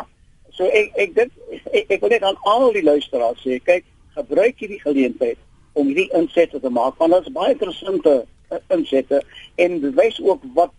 So 0.51 0.65
ek 0.65 0.91
ek 0.95 1.15
dink 1.15 1.33
ek, 1.73 1.85
ek 1.89 2.01
wil 2.01 2.09
net 2.09 2.23
aan 2.23 2.39
al 2.41 2.73
die 2.73 2.83
luisteraars 2.83 3.41
sê, 3.47 3.63
kyk 3.63 3.85
gebruik 4.15 4.59
hierdie 4.59 4.81
geleentheid 4.81 5.39
om 5.73 5.87
hierdie 5.87 6.11
insette 6.19 6.61
te 6.61 6.71
maak 6.71 6.99
want 6.99 7.13
dit 7.13 7.27
is 7.27 7.33
baie 7.33 7.53
interessante 7.55 8.27
uh, 8.51 8.59
insette 8.77 9.23
en 9.55 9.81
bewys 9.81 10.21
ook 10.23 10.43
wat 10.55 10.75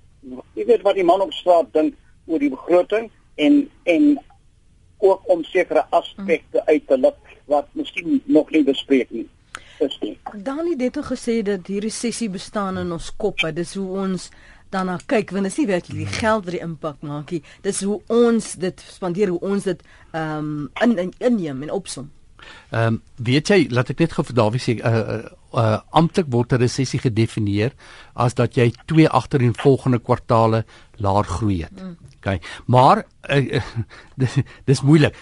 jy 0.53 0.65
weet 0.65 0.85
wat 0.87 0.99
die 0.99 1.07
man 1.07 1.21
op 1.21 1.33
straat 1.33 1.71
dink 1.73 1.95
oor 2.27 2.39
die 2.39 2.51
begroting 2.53 3.09
en 3.35 3.63
en 3.83 4.17
ook 5.01 5.29
om 5.33 5.43
sekere 5.43 5.85
aspekte 5.89 6.65
uit 6.65 6.87
te 6.87 6.97
lig 6.97 7.37
wat 7.49 7.67
miskien 7.73 8.21
nog 8.25 8.51
nie 8.53 8.63
bespreek 8.63 9.09
nie. 9.09 9.27
Dan 10.33 10.67
het 10.67 10.77
dit 10.79 10.97
gesê 11.05 11.39
dat 11.41 11.67
hierdie 11.67 11.89
sessie 11.89 12.29
bestaan 12.29 12.77
in 12.77 12.91
ons 12.93 13.09
koppe. 13.17 13.49
Dis 13.53 13.73
hoe 13.73 13.87
ons 14.03 14.27
daarna 14.71 14.97
kyk 15.05 15.31
want 15.35 15.47
dit 15.47 15.51
is 15.51 15.59
nie 15.61 15.67
werklik 15.69 15.97
die 15.97 16.19
geld 16.19 16.47
wat 16.47 16.55
die 16.55 16.63
impak 16.63 17.03
maak 17.05 17.31
nie. 17.35 17.43
Dis 17.65 17.83
hoe 17.83 17.99
ons 18.07 18.53
dit 18.61 18.83
spandeer, 18.87 19.33
hoe 19.33 19.39
ons 19.53 19.69
dit 19.69 19.85
ehm 20.11 20.37
um, 20.37 20.69
in, 20.83 20.97
in 20.97 21.13
inneem 21.19 21.63
en 21.67 21.71
opsom. 21.71 22.09
Ehm 22.71 22.95
um, 22.95 23.01
weet 23.15 23.51
jy, 23.51 23.59
laat 23.69 23.91
ek 23.93 24.01
net 24.03 24.15
gou 24.15 24.25
vir 24.25 24.37
Dawie 24.37 24.61
sê, 24.61 24.77
uh, 24.79 24.91
uh, 25.15 25.33
uh 25.61 25.79
amptelik 25.99 26.31
word 26.33 26.53
'n 26.53 26.63
resessie 26.63 26.99
gedefinieer 26.99 27.75
as 28.15 28.33
dat 28.33 28.55
jy 28.57 28.71
twee 28.87 29.09
agter 29.09 29.41
en 29.41 29.53
volgende 29.53 29.99
kwartaale 29.99 30.63
laer 30.97 31.23
groei 31.23 31.61
het. 31.63 31.75
Mm. 31.75 31.97
OK. 32.17 32.39
Maar 32.65 33.05
uh, 33.29 33.59
uh, 33.59 33.61
dis, 34.21 34.37
dis 34.65 34.81
moeilik. 34.81 35.15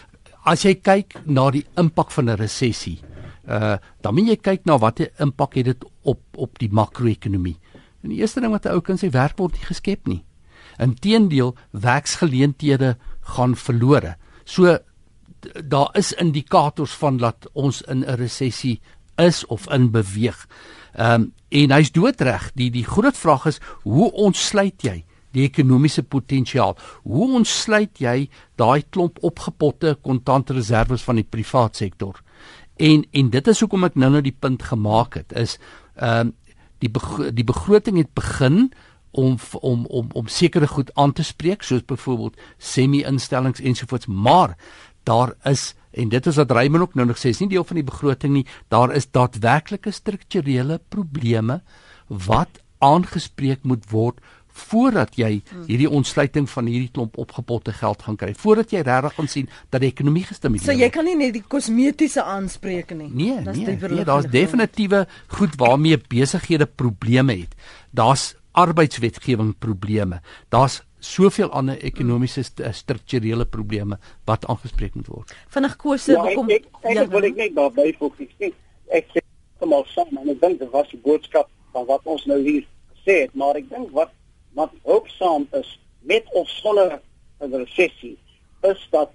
As 0.46 0.64
jy 0.64 0.76
kyk 0.76 1.20
na 1.26 1.50
die 1.52 1.66
impak 1.78 2.12
van 2.12 2.30
'n 2.30 2.38
resessie, 2.38 3.00
uh 3.48 3.78
dan 4.02 4.14
moet 4.14 4.28
jy 4.28 4.38
kyk 4.38 4.66
na 4.66 4.78
watter 4.78 5.10
impak 5.20 5.56
het 5.56 5.66
dit 5.66 5.86
op 6.04 6.22
op 6.38 6.60
die 6.60 6.70
makro-ekonomie. 6.72 7.58
En 8.02 8.10
die 8.10 8.20
eerste 8.20 8.40
ding 8.40 8.52
wat 8.52 8.66
'n 8.66 8.76
ou 8.76 8.82
kan 8.82 8.98
sê, 8.98 9.10
werk 9.10 9.38
word 9.38 9.54
nie 9.54 9.66
geskep 9.66 10.08
nie. 10.08 10.24
Inteendeel, 10.78 11.56
werksgeleenthede 11.72 12.98
gaan 13.22 13.56
verlore. 13.56 14.16
So 14.44 14.78
daar 15.68 15.90
is 15.94 16.14
indikators 16.14 16.92
van 16.92 17.18
dat 17.18 17.50
ons 17.54 17.82
in 17.82 18.00
'n 18.06 18.16
resessie 18.16 18.80
is 19.16 19.46
of 19.46 19.70
in 19.70 19.92
beweeg. 19.92 20.48
Ehm 20.94 21.22
um, 21.22 21.34
en 21.50 21.72
hy's 21.72 21.92
doodreg. 21.92 22.52
Die 22.54 22.70
die 22.72 22.86
groot 22.86 23.18
vraag 23.18 23.46
is 23.46 23.60
hoe 23.82 24.12
ontsluit 24.12 24.82
jy 24.82 25.06
die 25.32 25.44
ekonomiese 25.44 26.04
potensiaal? 26.04 26.78
Hoe 27.04 27.34
ontsluit 27.34 27.98
jy 27.98 28.30
daai 28.56 28.84
klomp 28.90 29.18
opgepotte 29.22 29.98
kontantreserwes 30.02 31.02
van 31.02 31.16
die 31.16 31.28
privaat 31.30 31.76
sektor? 31.76 32.22
En 32.76 33.06
en 33.12 33.30
dit 33.30 33.48
is 33.48 33.60
hoekom 33.60 33.84
ek 33.84 33.96
nou 33.96 34.12
nou 34.12 34.22
die 34.22 34.36
punt 34.40 34.64
gemaak 34.64 35.14
het 35.14 35.34
is 35.34 35.58
ehm 35.96 36.28
um, 36.28 36.36
die 36.80 36.90
begro 36.90 37.32
die 37.32 37.46
begroting 37.48 37.98
het 37.98 38.14
begin 38.14 38.72
om 39.12 39.38
om 39.62 39.86
om 39.86 40.10
om 40.14 40.28
sekere 40.28 40.68
goed 40.68 40.94
aan 40.94 41.14
te 41.14 41.24
spreek 41.24 41.64
soos 41.64 41.86
byvoorbeeld 41.86 42.38
semi-instellings 42.58 43.62
ensovoorts 43.62 44.06
maar 44.08 44.56
daar 45.04 45.34
is 45.44 45.74
en 45.92 46.10
dit 46.10 46.26
is 46.26 46.36
wat 46.36 46.52
Raymond 46.52 46.84
ook 46.84 46.96
nou 46.96 47.08
nog 47.08 47.18
sê 47.18 47.34
is 47.34 47.42
nie 47.42 47.50
deel 47.50 47.66
van 47.66 47.80
die 47.82 47.88
begroting 47.88 48.34
nie 48.34 48.46
daar 48.68 48.94
is 48.96 49.10
daadwerklike 49.12 49.92
strukturele 49.92 50.80
probleme 50.90 51.62
wat 52.08 52.62
aangespreek 52.80 53.64
moet 53.64 53.90
word 53.92 54.22
voordat 54.60 55.16
jy 55.20 55.42
hierdie 55.68 55.90
ontsluiting 55.90 56.50
van 56.50 56.70
hierdie 56.72 56.92
klomp 56.94 57.18
opgepotte 57.22 57.74
geld 57.74 58.04
gaan 58.06 58.18
kry 58.20 58.34
voordat 58.38 58.74
jy 58.76 58.84
regtig 58.86 59.16
gaan 59.18 59.32
sien 59.32 59.50
dat 59.70 59.84
die 59.84 59.92
ekonomie 59.92 60.26
gestimuleer 60.28 60.66
word. 60.66 60.76
So 60.76 60.84
jy 60.84 60.90
kan 60.94 61.08
nie 61.10 61.16
net 61.20 61.34
die 61.38 61.46
kosmetiese 61.56 62.24
aanspreek 62.24 62.94
nie. 62.98 63.10
Nee, 63.10 63.40
nee, 63.46 63.78
nee 63.80 64.06
daar's 64.08 64.30
definitiewe 64.32 65.06
goed 65.40 65.56
waarmee 65.62 66.02
besighede 66.10 66.66
probleme 66.66 67.42
het. 67.44 67.56
Daar's 67.92 68.34
arbeidswetgewing 68.52 69.56
probleme. 69.60 70.22
Daar's 70.50 70.82
soveel 71.00 71.52
ander 71.56 71.80
ekonomiese 71.84 72.44
st 72.44 72.62
strukturele 72.76 73.46
probleme 73.46 73.98
wat 74.28 74.46
aangespreek 74.52 74.96
moet 74.96 75.08
word. 75.08 75.34
Vinnig 75.54 75.76
kose 75.80 76.12
ja, 76.12 76.24
bekom 76.28 76.52
ek, 76.52 76.68
ek, 76.68 76.82
ek, 76.84 76.98
ja, 76.98 77.06
wil 77.14 77.28
ek 77.30 77.40
net 77.40 77.56
daarby 77.56 77.94
voeg. 78.00 78.20
Ek 79.00 79.14
sê 79.14 79.24
almal 79.64 79.86
saam 79.94 80.12
en 80.20 80.34
ek 80.34 80.42
dink 80.44 80.60
dit 80.60 80.72
was 80.76 80.92
'n 80.94 81.02
boodskap 81.04 81.50
van 81.74 81.86
wat 81.88 82.04
ons 82.04 82.26
nou 82.26 82.40
hier 82.44 82.66
gesê 82.96 83.22
het, 83.24 83.36
maar 83.36 83.56
ek 83.56 83.70
dink 83.70 83.92
wat 83.96 84.12
wat 84.60 84.72
ook 84.84 85.08
saam 85.08 85.48
is 85.62 85.80
met 86.12 86.24
of 86.40 86.48
sonder 86.48 87.00
'n 87.40 87.54
resessie 87.64 88.18
is 88.62 88.88
dat 88.92 89.10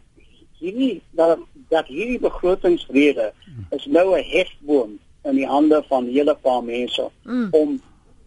hierdie 0.58 1.02
dat 1.10 1.38
dat 1.68 1.86
hierdie 1.86 2.18
begrotingsrede 2.18 3.32
is 3.76 3.86
nou 3.86 4.06
'n 4.18 4.30
hefboom 4.36 4.98
in 5.28 5.36
die 5.40 5.46
hande 5.46 5.82
van 5.88 6.06
hele 6.06 6.34
paar 6.34 6.64
mense 6.64 7.10
mm. 7.22 7.48
om 7.50 7.80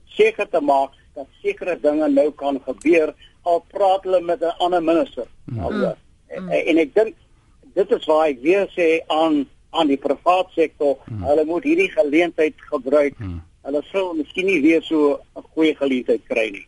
seker 0.06 0.50
te 0.50 0.62
maak 0.62 0.92
dat 1.14 1.28
sekere 1.42 1.78
dinge 1.82 2.10
nou 2.10 2.32
kan 2.32 2.62
gebeur 2.66 3.14
al 3.42 3.64
praat 3.74 4.04
hulle 4.04 4.22
met 4.22 4.42
'n 4.42 4.58
ander 4.58 4.84
minister. 4.84 5.28
Mm. 5.46 5.56
Nou, 5.56 5.74
mm. 5.74 5.94
En, 6.28 6.50
en 6.50 6.78
ek 6.78 6.94
dink 6.94 7.14
dit 7.74 7.92
is 7.92 8.06
waar 8.06 8.28
ek 8.28 8.42
weer 8.42 8.66
sê 8.78 9.02
aan 9.08 9.46
aan 9.70 9.88
die 9.88 9.98
private 9.98 10.52
sektor, 10.56 10.98
mm. 11.06 11.24
hulle 11.24 11.46
moet 11.46 11.64
hierdie 11.64 11.92
geleentheid 11.92 12.54
gebruik. 12.58 13.20
Mm. 13.20 13.42
Hulle 13.62 13.82
sou 13.92 14.16
miskien 14.16 14.46
nie 14.46 14.62
weer 14.62 14.82
so 14.82 15.20
'n 15.36 15.46
goeie 15.54 15.76
geleentheid 15.76 16.24
kry 16.28 16.50
nie. 16.50 16.68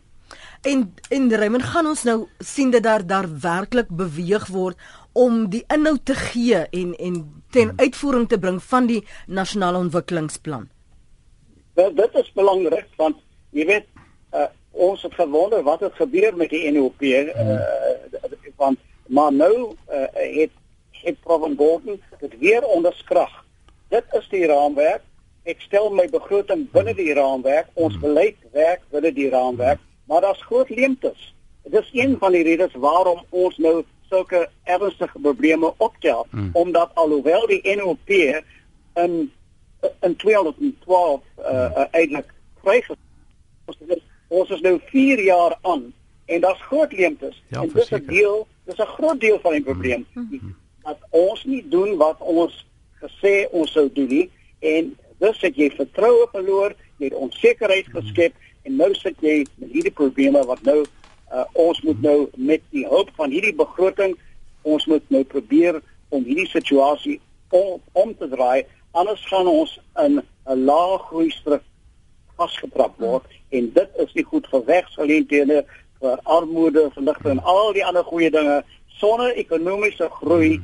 En 0.61 0.93
en 1.09 1.35
Raymond 1.35 1.63
gaan 1.63 1.87
ons 1.87 2.03
nou 2.03 2.27
sien 2.39 2.71
dat 2.71 2.83
daar 2.83 3.05
daar 3.07 3.27
werklik 3.41 3.87
beweeg 3.89 4.47
word 4.47 4.77
om 5.11 5.49
die 5.49 5.63
inhoud 5.67 6.05
te 6.05 6.15
gee 6.15 6.55
en 6.55 6.95
en 6.95 7.43
ten 7.49 7.67
mm. 7.67 7.79
uitvoering 7.79 8.27
te 8.27 8.39
bring 8.39 8.63
van 8.63 8.85
die 8.85 9.05
nasionale 9.27 9.77
ontwikkelingsplan. 9.77 10.67
Wel 11.73 11.95
dit 11.95 12.15
is 12.15 12.31
belangrik 12.35 12.87
want 12.97 13.17
jy 13.55 13.65
weet 13.65 13.87
uh, 14.33 14.49
ons 14.71 15.01
het 15.01 15.13
gewonder 15.13 15.63
wat 15.63 15.79
het 15.79 15.95
gebeur 15.95 16.35
met 16.35 16.49
die 16.49 16.71
NOP 16.71 17.01
uh, 17.01 17.27
uh, 17.27 17.59
want 18.55 18.79
maar 19.07 19.33
nou 19.33 19.53
uh, 19.89 20.05
het 20.13 20.51
het 20.91 21.19
Provan 21.23 21.55
Gordon 21.57 22.01
dit 22.19 22.33
weer 22.39 22.65
onderskrag. 22.65 23.45
Dit 23.87 24.03
is 24.11 24.27
die 24.29 24.45
raamwerk. 24.45 25.01
Ek 25.47 25.61
stel 25.63 25.87
my 25.95 26.05
begroting 26.11 26.67
binne 26.73 26.93
die 26.93 27.13
raamwerk. 27.13 27.69
Ons 27.73 27.95
hmm. 27.95 28.03
beleid 28.03 28.37
werk 28.51 28.83
binne 28.91 29.13
die 29.15 29.29
raamwerk, 29.31 29.79
maar 30.09 30.21
daar's 30.21 30.41
groot 30.41 30.69
leemtes. 30.69 31.33
Dit 31.63 31.81
is 31.81 31.89
een 31.93 32.17
van 32.19 32.31
die 32.31 32.43
redes 32.43 32.73
waarom 32.73 33.23
ons 33.29 33.57
nou 33.57 33.83
sulke 34.09 34.49
ernstige 34.63 35.19
probleme 35.19 35.73
optel 35.77 36.27
hmm. 36.29 36.49
omdat 36.53 36.89
alhoewel 36.93 37.47
die 37.47 37.75
NOP 37.75 38.09
in 38.09 39.31
in 39.99 40.15
2012 40.15 41.21
uh, 41.39 41.45
uh, 41.45 41.83
eintlik 41.91 42.33
vrygestel 42.63 43.85
is 43.87 44.01
ons 44.27 44.49
is 44.49 44.61
nou 44.61 44.79
4 44.89 45.23
jaar 45.23 45.57
aan 45.61 45.93
en 46.25 46.41
daar's 46.41 46.61
groot 46.61 46.91
leemtes 46.91 47.43
ja, 47.47 47.61
en 47.61 47.69
dis 47.73 47.91
'n 47.91 48.05
deel 48.05 48.47
dis 48.65 48.81
'n 48.81 48.93
groot 48.97 49.19
deel 49.19 49.39
van 49.39 49.51
die 49.51 49.63
probleem 49.63 50.05
mm 50.13 50.27
-hmm. 50.29 50.55
dat 50.83 50.97
ons 51.09 51.43
nie 51.43 51.63
doen 51.69 51.97
wat 51.97 52.19
ons 52.19 52.67
gesê 53.03 53.47
ons 53.51 53.71
sou 53.71 53.89
doen 53.93 54.07
nie 54.07 54.29
en 54.59 54.97
dis 55.17 55.41
het 55.41 55.55
jy 55.55 55.69
vertroue 55.69 56.27
verloor 56.31 56.75
jy 56.97 57.05
het 57.05 57.13
onsekerheid 57.13 57.87
mm 57.87 57.93
-hmm. 57.93 58.33
En 58.63 58.75
nou 58.75 58.89
sit 58.93 59.15
jy 59.21 59.45
met 59.55 59.71
hierdie 59.71 59.95
probleme 60.01 60.43
wat 60.45 60.61
nou 60.67 60.81
uh, 60.83 61.45
ons 61.53 61.81
moet 61.81 62.01
nou 62.01 62.17
met 62.35 62.61
die 62.75 62.85
hulp 62.87 63.11
van 63.15 63.31
hierdie 63.31 63.55
begroting 63.55 64.17
ons 64.67 64.85
moet 64.85 65.03
nou 65.09 65.23
probeer 65.23 65.81
om 66.09 66.23
hierdie 66.23 66.49
situasie 66.49 67.19
om, 67.49 67.79
om 67.93 68.11
te 68.17 68.27
draai. 68.29 68.65
Anders 68.91 69.21
gaan 69.29 69.47
ons 69.47 69.79
in 70.03 70.21
'n 70.21 70.65
lae 70.65 70.97
groei 71.07 71.29
struktuur 71.29 71.67
vasgetrap 72.39 72.95
word 73.03 73.27
en 73.55 73.69
dit 73.75 74.01
is 74.03 74.15
nie 74.17 74.25
goed 74.31 74.47
vir 74.51 74.65
werksgeleenthede 74.69 75.63
vir 75.99 76.21
armoede 76.37 76.87
verligting 76.95 77.37
en 77.37 77.45
al 77.53 77.73
die 77.75 77.85
ander 77.85 78.05
goeie 78.07 78.31
dinge. 78.31 78.61
Sonder 78.99 79.35
ekonomiese 79.43 80.09
groei 80.19 80.59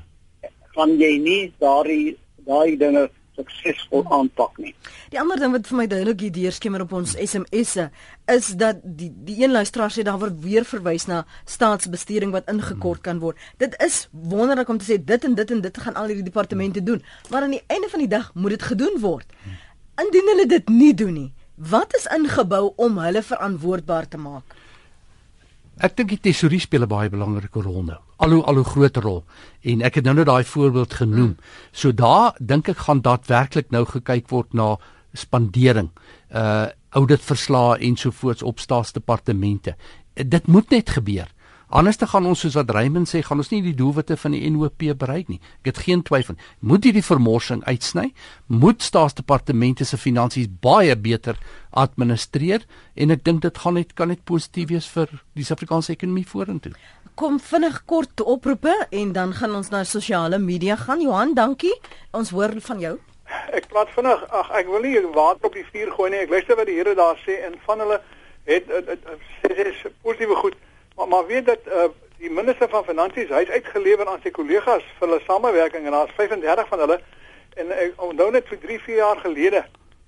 gaan 0.75 0.95
jy 0.99 1.11
nie 1.23 1.41
daardie 1.63 2.15
daai 2.47 2.77
dinge 2.79 3.07
suksesvol 3.35 4.05
aanpak 4.17 4.57
nie. 4.57 4.73
Die 5.13 5.19
ander 5.21 5.39
ding 5.39 5.53
wat 5.55 5.67
vir 5.69 5.79
my 5.79 5.87
duidelik 5.91 6.25
hier 6.25 6.33
deurskemer 6.35 6.85
op 6.85 6.95
ons 6.97 7.15
SMS'e 7.19 7.89
is 8.31 8.51
dat 8.59 8.81
die 8.83 9.11
die 9.27 9.37
een 9.43 9.53
luisteraar 9.53 9.93
sê 9.93 10.05
daar 10.07 10.19
word 10.19 10.41
weer 10.43 10.65
verwys 10.65 11.07
na 11.11 11.23
staatsbestuuring 11.45 12.33
wat 12.35 12.49
ingekort 12.51 13.03
kan 13.05 13.21
word. 13.23 13.37
Dit 13.61 13.77
is 13.83 14.07
wonderlik 14.11 14.69
om 14.69 14.81
te 14.81 14.89
sê 14.89 14.99
dit 14.99 15.29
en 15.29 15.35
dit 15.35 15.51
en 15.51 15.61
dit 15.61 15.77
gaan 15.85 15.95
al 15.95 16.11
hierdie 16.11 16.29
departemente 16.31 16.83
doen, 16.83 17.03
maar 17.29 17.45
aan 17.45 17.57
die 17.57 17.63
einde 17.67 17.89
van 17.89 18.05
die 18.05 18.11
dag 18.11 18.31
moet 18.33 18.57
dit 18.57 18.69
gedoen 18.73 18.99
word. 19.01 19.27
Indien 20.01 20.31
hulle 20.33 20.47
dit 20.51 20.69
nie 20.69 20.93
doen 20.93 21.13
nie, 21.13 21.31
Wat 21.55 21.95
is 21.95 22.03
ingebou 22.11 22.73
om 22.75 22.97
hulle 22.99 23.21
verantwoordbaar 23.23 24.07
te 24.07 24.17
maak? 24.19 24.55
Ek 25.83 25.97
dink 25.97 26.09
die 26.13 26.21
tesorie 26.31 26.61
speel 26.63 26.83
'n 26.83 26.87
baie 26.87 27.09
belangrike 27.09 27.61
rol 27.61 27.83
nou. 27.83 27.99
Al 28.17 28.31
hoe 28.31 28.43
al 28.43 28.55
hoe 28.55 28.63
groter 28.63 29.01
rol. 29.01 29.23
En 29.61 29.81
ek 29.81 29.95
het 29.95 30.05
nou 30.05 30.15
net 30.15 30.25
daai 30.25 30.43
voorbeeld 30.43 30.93
genoem. 30.93 31.35
Hmm. 31.35 31.43
So 31.71 31.91
daar 31.91 32.35
dink 32.39 32.69
ek 32.69 32.77
gaan 32.77 33.01
daadwerklik 33.01 33.71
nou 33.71 33.85
gekyk 33.85 34.29
word 34.29 34.53
na 34.53 34.77
spandering, 35.13 35.89
uh 36.31 36.67
ouditverslae 36.95 37.79
ensovoorts 37.79 38.43
op 38.43 38.59
staatsdepartemente. 38.59 39.75
Dit 40.13 40.47
moet 40.47 40.69
net 40.69 40.89
gebeur. 40.89 41.27
Anders 41.75 41.97
te 41.99 42.07
gaan 42.07 42.23
ons 42.23 42.39
soos 42.39 42.53
wat 42.55 42.69
Raymond 42.71 43.09
sê, 43.11 43.19
gaan 43.19 43.41
ons 43.43 43.49
nie 43.51 43.57
die 43.59 43.73
doelwitte 43.75 44.15
van 44.15 44.31
die 44.31 44.47
NOP 44.47 44.85
bereik 44.95 45.27
nie. 45.27 45.41
Ek 45.59 45.73
het 45.73 45.79
geen 45.83 46.03
twyfel. 46.07 46.37
Moet 46.63 46.85
hierdie 46.87 47.03
vermorsing 47.03 47.65
uitsny? 47.67 48.13
Moet 48.47 48.85
staatsdepartemente 48.85 49.83
se 49.83 49.97
finansies 49.99 50.47
baie 50.63 50.95
beter 50.95 51.35
administreer 51.75 52.63
en 52.95 53.11
ek 53.11 53.25
dink 53.27 53.41
dit 53.43 53.59
gaan 53.59 53.75
net 53.75 53.91
kan 53.99 54.07
net 54.07 54.23
positief 54.23 54.69
wees 54.69 54.87
vir 54.93 55.11
die 55.35 55.43
Suid-Afrikaanse 55.43 55.91
ekonomie 55.97 56.23
vorentoe. 56.29 56.71
Kom 57.19 57.41
vinnig 57.43 57.81
kort 57.91 58.23
oproepe 58.23 58.71
en 58.95 59.11
dan 59.17 59.33
gaan 59.35 59.57
ons 59.59 59.73
na 59.73 59.83
sosiale 59.83 60.39
media 60.39 60.77
gaan. 60.79 61.03
Johan, 61.03 61.35
dankie. 61.35 61.73
Ons 62.15 62.31
hoor 62.31 62.55
van 62.69 62.79
jou. 62.79 62.93
Ek 63.51 63.67
praat 63.73 63.91
vinnig. 63.97 64.23
Ag, 64.31 64.53
ek 64.61 64.71
wil 64.71 64.87
nie 64.87 64.95
water 65.09 65.51
op 65.51 65.59
die 65.59 65.67
vuur 65.73 65.91
gooi 65.97 66.07
nie. 66.13 66.23
Ek 66.23 66.31
luister 66.31 66.55
wat 66.55 66.71
die 66.71 66.79
Here 66.79 66.95
daar 66.95 67.19
sê 67.27 67.41
en 67.49 67.59
van 67.67 67.83
hulle 67.83 67.99
het 68.47 68.71
sê 69.43 69.91
positiewe 70.05 70.39
goed 70.39 70.55
Maar 70.95 71.07
maar 71.07 71.25
weet 71.25 71.45
dat 71.45 71.59
uh, 71.67 71.89
die 72.17 72.31
minister 72.31 72.69
van 72.69 72.83
finansies 72.83 73.29
hy 73.29 73.43
het 73.43 73.49
uitgelewer 73.49 74.07
aan 74.07 74.21
sy 74.23 74.31
kollegas 74.31 74.83
vir 74.99 75.07
hulle 75.07 75.21
samewerking 75.27 75.85
en 75.85 75.95
daar's 75.97 76.15
35 76.15 76.67
van 76.67 76.79
hulle 76.79 76.99
en 77.55 77.71
ek 77.71 78.01
onthou 78.01 78.29
net 78.31 78.47
vir 78.47 78.59
3, 78.59 78.79
4 78.87 78.95
jaar 78.95 79.19
gelede 79.23 79.65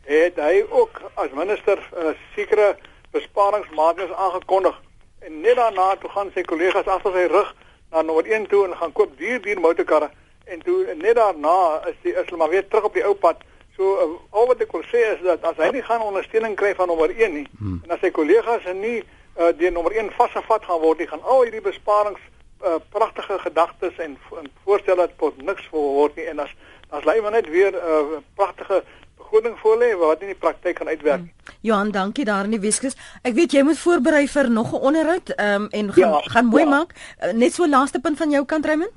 het 0.08 0.40
hy 0.40 0.64
ook 0.70 1.02
as 1.14 1.36
minister 1.36 1.82
uh, 1.92 2.14
sekere 2.36 2.76
besparingsmaatreëls 3.12 4.16
aangekondig 4.16 4.80
en 5.28 5.42
net 5.42 5.60
daarna 5.60 5.90
toe 6.00 6.10
gaan 6.16 6.32
sy 6.36 6.46
kollegas 6.48 6.88
agter 6.88 7.16
sy 7.16 7.28
rug 7.32 7.52
na 7.92 8.02
nommer 8.02 8.32
1 8.40 8.48
toe 8.48 8.64
en 8.68 8.76
gaan 8.80 8.96
koop 8.96 9.18
duur 9.20 9.42
duur 9.44 9.60
motorkarre 9.60 10.10
en 10.48 10.64
toe 10.64 10.80
net 10.96 11.16
daarna 11.20 11.58
is 11.92 12.00
die 12.04 12.16
is 12.16 12.26
hulle 12.26 12.40
maar 12.40 12.54
weer 12.56 12.68
terug 12.68 12.88
op 12.88 12.94
die 12.96 13.04
ou 13.04 13.16
pad. 13.16 13.44
So 13.76 13.84
uh, 13.84 14.08
al 14.32 14.48
wat 14.48 14.64
ek 14.64 14.72
wil 14.72 14.86
sê 14.88 15.04
is 15.14 15.22
dat 15.26 15.44
as 15.46 15.60
hy 15.60 15.70
nie 15.76 15.84
gaan 15.86 16.02
ondersteuning 16.08 16.56
kry 16.56 16.72
van 16.76 16.88
nommer 16.88 17.12
1 17.12 17.34
nie 17.34 17.48
hmm. 17.60 17.82
en 17.84 17.96
as 17.96 18.02
sy 18.02 18.12
kollegas 18.16 18.66
en 18.72 18.80
nie 18.82 19.04
uh, 19.40 19.52
deur 19.58 19.72
nommer 19.72 19.92
1 19.92 20.12
vasgevat 20.18 20.64
gaan 20.66 20.82
word, 20.82 20.98
die 20.98 21.08
gaan 21.08 21.24
al 21.24 21.44
hierdie 21.44 21.62
besparings 21.62 22.22
uh, 22.64 22.76
pragtige 22.90 23.40
gedagtes 23.40 23.98
en, 23.98 24.18
en 24.40 24.50
voorstelle 24.64 25.10
tot 25.18 25.42
niks 25.42 25.70
word 25.72 26.16
nie 26.16 26.28
en 26.32 26.40
as 26.40 26.54
as 26.90 27.04
lei 27.04 27.22
maar 27.22 27.36
net 27.36 27.50
weer 27.52 27.72
'n 27.72 27.76
uh, 27.76 28.22
pragtige 28.36 28.84
begroting 29.18 29.58
voorlê 29.60 29.90
wat 30.00 30.22
in 30.22 30.28
die 30.28 30.40
praktyk 30.40 30.78
gaan 30.78 30.88
uitwerk. 30.88 31.20
Hmm. 31.20 31.56
Johan, 31.62 31.92
dankie 31.92 32.26
daar 32.26 32.44
in 32.44 32.52
die 32.56 32.60
Weskus. 32.60 32.96
Ek 33.22 33.34
weet 33.34 33.52
jy 33.52 33.64
moet 33.64 33.80
voorberei 33.80 34.28
vir 34.28 34.50
nog 34.50 34.72
'n 34.72 34.82
onderhoud 34.90 35.30
um, 35.40 35.68
en 35.70 35.94
gaan 35.94 36.10
ja, 36.10 36.22
gaan 36.22 36.46
mooi 36.46 36.64
ja. 36.64 36.70
maak. 36.70 36.94
Uh, 37.20 37.32
net 37.32 37.54
so 37.54 37.68
laaste 37.68 38.00
punt 38.00 38.18
van 38.18 38.30
jou 38.32 38.46
kant 38.46 38.66
Raymond? 38.66 38.92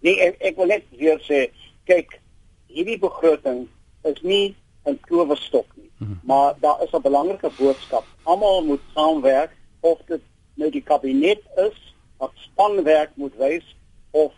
Nee, 0.00 0.20
ek, 0.20 0.36
ek 0.38 0.56
wil 0.56 0.66
net 0.66 0.84
weer 0.98 1.20
sê, 1.20 1.50
kyk, 1.84 2.18
hierdie 2.66 2.98
begroting 2.98 3.68
is 4.02 4.22
nie 4.22 4.56
'n 4.84 4.98
towerstok 5.06 5.66
nie. 5.76 5.81
Hmm. 6.02 6.20
Maar 6.22 6.54
daar 6.60 6.82
is 6.82 6.92
'n 6.92 7.00
belangrike 7.00 7.50
boodskap. 7.58 8.04
Almal 8.22 8.64
moet 8.64 8.80
saamwerk 8.94 9.50
of 9.80 9.98
dit 10.06 10.20
nou 10.54 10.70
die 10.70 10.82
kabinet 10.82 11.42
is 11.56 11.94
wat 12.16 12.30
spanwerk 12.34 13.10
moet 13.14 13.36
wys 13.36 13.76
of 14.10 14.32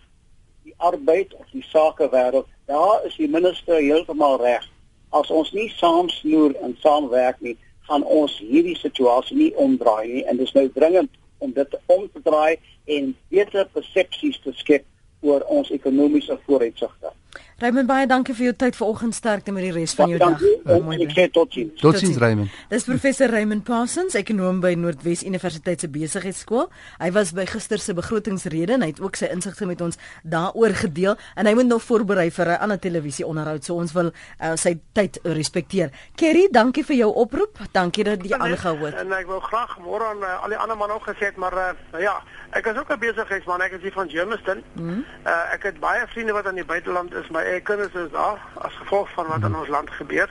die 0.63 0.75
arbeid 0.77 1.35
of 1.35 1.47
die 1.51 1.65
sakewêreld. 1.65 2.47
Daar 2.65 3.05
is 3.05 3.17
die 3.17 3.29
minister 3.29 3.77
heeltemal 3.77 4.41
reg. 4.41 4.71
As 5.09 5.31
ons 5.31 5.53
nie 5.53 5.69
saamsnoer 5.69 6.55
en 6.55 6.77
saamwerk 6.81 7.41
nie, 7.41 7.57
gaan 7.89 8.05
ons 8.05 8.39
hierdie 8.39 8.77
situasie 8.77 9.37
nie 9.37 9.53
omdraai 9.57 10.07
nie 10.13 10.25
en 10.25 10.37
dit 10.37 10.47
is 10.47 10.57
nou 10.57 10.69
dringend 10.73 11.11
om 11.39 11.53
dit 11.53 11.77
om 11.87 12.07
te 12.13 12.23
draai 12.25 12.57
en 12.85 13.13
beter 13.29 13.69
persepsies 13.73 14.41
te 14.41 14.53
skep 14.57 14.87
oor 15.21 15.45
ons 15.53 15.71
ekonomiese 15.71 16.39
vooruitsigte. 16.47 17.13
Raymond 17.59 17.87
baie 17.87 18.07
dankie 18.07 18.35
vir 18.35 18.45
jou 18.45 18.55
tyd 18.65 18.77
vanoggend 18.77 19.15
sterkte 19.15 19.53
met 19.53 19.63
die 19.63 19.73
res 19.73 19.95
van 19.95 20.11
jou 20.11 20.19
dag. 20.19 20.41
Ek 20.43 21.13
sê 21.15 21.29
totsiens. 21.33 21.81
Totsiens 21.81 22.19
Raymond. 22.19 22.51
Dis 22.69 22.85
professor 22.85 23.31
Raymond 23.31 23.65
Parsons, 23.65 24.17
ekonom 24.19 24.61
by 24.61 24.75
Noordwes 24.75 25.23
Universiteit 25.25 25.81
se 25.81 25.89
besigheidskool. 25.89 26.69
Hy 27.01 27.11
was 27.15 27.33
by 27.37 27.47
gister 27.47 27.79
se 27.79 27.95
begrotingsrede 27.95 28.75
en 28.77 28.83
hy 28.83 28.91
het 28.93 29.01
ook 29.01 29.17
sy 29.17 29.31
insigte 29.33 29.69
met 29.71 29.81
ons 29.85 30.01
daaroor 30.23 30.75
gedeel 30.83 31.15
en 31.39 31.47
hy 31.47 31.55
moet 31.55 31.71
nog 31.71 31.83
voorberei 31.87 32.31
vir 32.31 32.53
'n 32.55 32.61
ander 32.67 32.79
televisieonderhoud. 32.79 33.65
So 33.65 33.75
ons 33.75 33.93
wil 33.93 34.11
uh, 34.11 34.57
sy 34.57 34.79
tyd 34.93 35.19
respekteer. 35.23 35.91
Kerry, 36.17 36.49
dankie 36.51 36.85
vir 36.85 36.97
jou 36.97 37.11
oproep. 37.15 37.59
Dankie 37.73 38.05
dat 38.05 38.25
jy 38.25 38.37
aangehou 38.37 38.87
het. 38.87 38.95
En 38.95 39.13
ek 39.13 39.27
wil 39.27 39.41
graag 39.41 39.79
môre 39.79 40.05
aan 40.05 40.23
uh, 40.23 40.43
al 40.43 40.49
die 40.49 40.59
ander 40.59 40.77
manne 40.77 40.95
ook 40.95 41.09
gesê 41.09 41.31
het, 41.31 41.37
maar 41.37 41.55
uh, 41.55 42.01
ja, 42.01 42.23
ek 42.51 42.67
is 42.67 42.77
ook 42.77 42.91
'n 42.91 42.99
besigheidsman. 42.99 43.63
Ek 43.63 43.73
is 43.73 43.83
hier 43.83 43.93
van 43.93 44.11
Germiston. 44.11 44.63
Mm 44.75 44.89
-hmm. 44.89 45.05
uh, 45.27 45.55
ek 45.55 45.63
het 45.63 45.81
baie 45.81 46.07
vriende 46.07 46.33
wat 46.33 46.47
in 46.47 46.55
die 46.55 46.65
buiteland 46.65 47.15
is, 47.15 47.24
maar 47.31 47.45
ek 47.45 47.65
kinders 47.65 47.95
is 47.95 48.11
daar 48.11 48.39
as 48.55 48.75
gevolg 48.75 49.09
van 49.15 49.27
wat 49.27 49.43
in 49.43 49.57
ons 49.57 49.69
land 49.69 49.91
gebeur. 49.91 50.31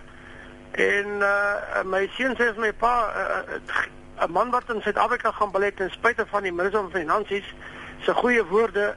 En 0.71 1.07
uh 1.21 1.83
my 1.85 2.07
seun 2.17 2.35
sê 2.35 2.53
vir 2.53 2.59
my 2.59 2.73
pa 2.73 2.93
uh, 3.15 3.57
uh 3.57 4.25
'n 4.25 4.31
man 4.31 4.49
wat 4.49 4.69
in 4.69 4.81
Suid-Afrika 4.81 5.31
gaan 5.31 5.51
belet 5.51 5.75
ten 5.75 5.89
spyte 5.89 6.25
van 6.27 6.43
die 6.43 6.53
minister 6.53 6.81
van 6.81 6.91
finansies 6.91 7.53
se 7.99 8.13
goeie 8.13 8.45
woorde 8.45 8.95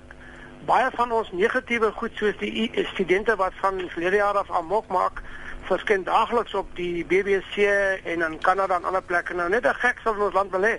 baie 0.67 0.91
van 0.93 1.13
ons 1.13 1.33
negatiewe 1.33 1.93
goed 1.93 2.13
soos 2.15 2.37
die 2.39 2.87
studente 2.93 3.37
wat 3.37 3.53
van 3.61 3.81
verlede 3.89 4.17
jaar 4.17 4.39
af 4.39 4.51
amok 4.51 4.89
maak 4.89 5.23
verskyn 5.69 6.05
daagliks 6.05 6.55
op 6.55 6.69
die 6.75 7.05
BBC 7.05 7.57
en 8.05 8.23
in 8.23 8.39
Kanada 8.39 8.77
en 8.77 8.85
ander 8.85 9.03
plekke 9.03 9.35
nou 9.35 9.49
net 9.49 9.67
'n 9.67 9.75
gek 9.75 10.01
sal 10.03 10.15
in 10.15 10.27
ons 10.29 10.35
land 10.35 10.53
hê 10.53 10.79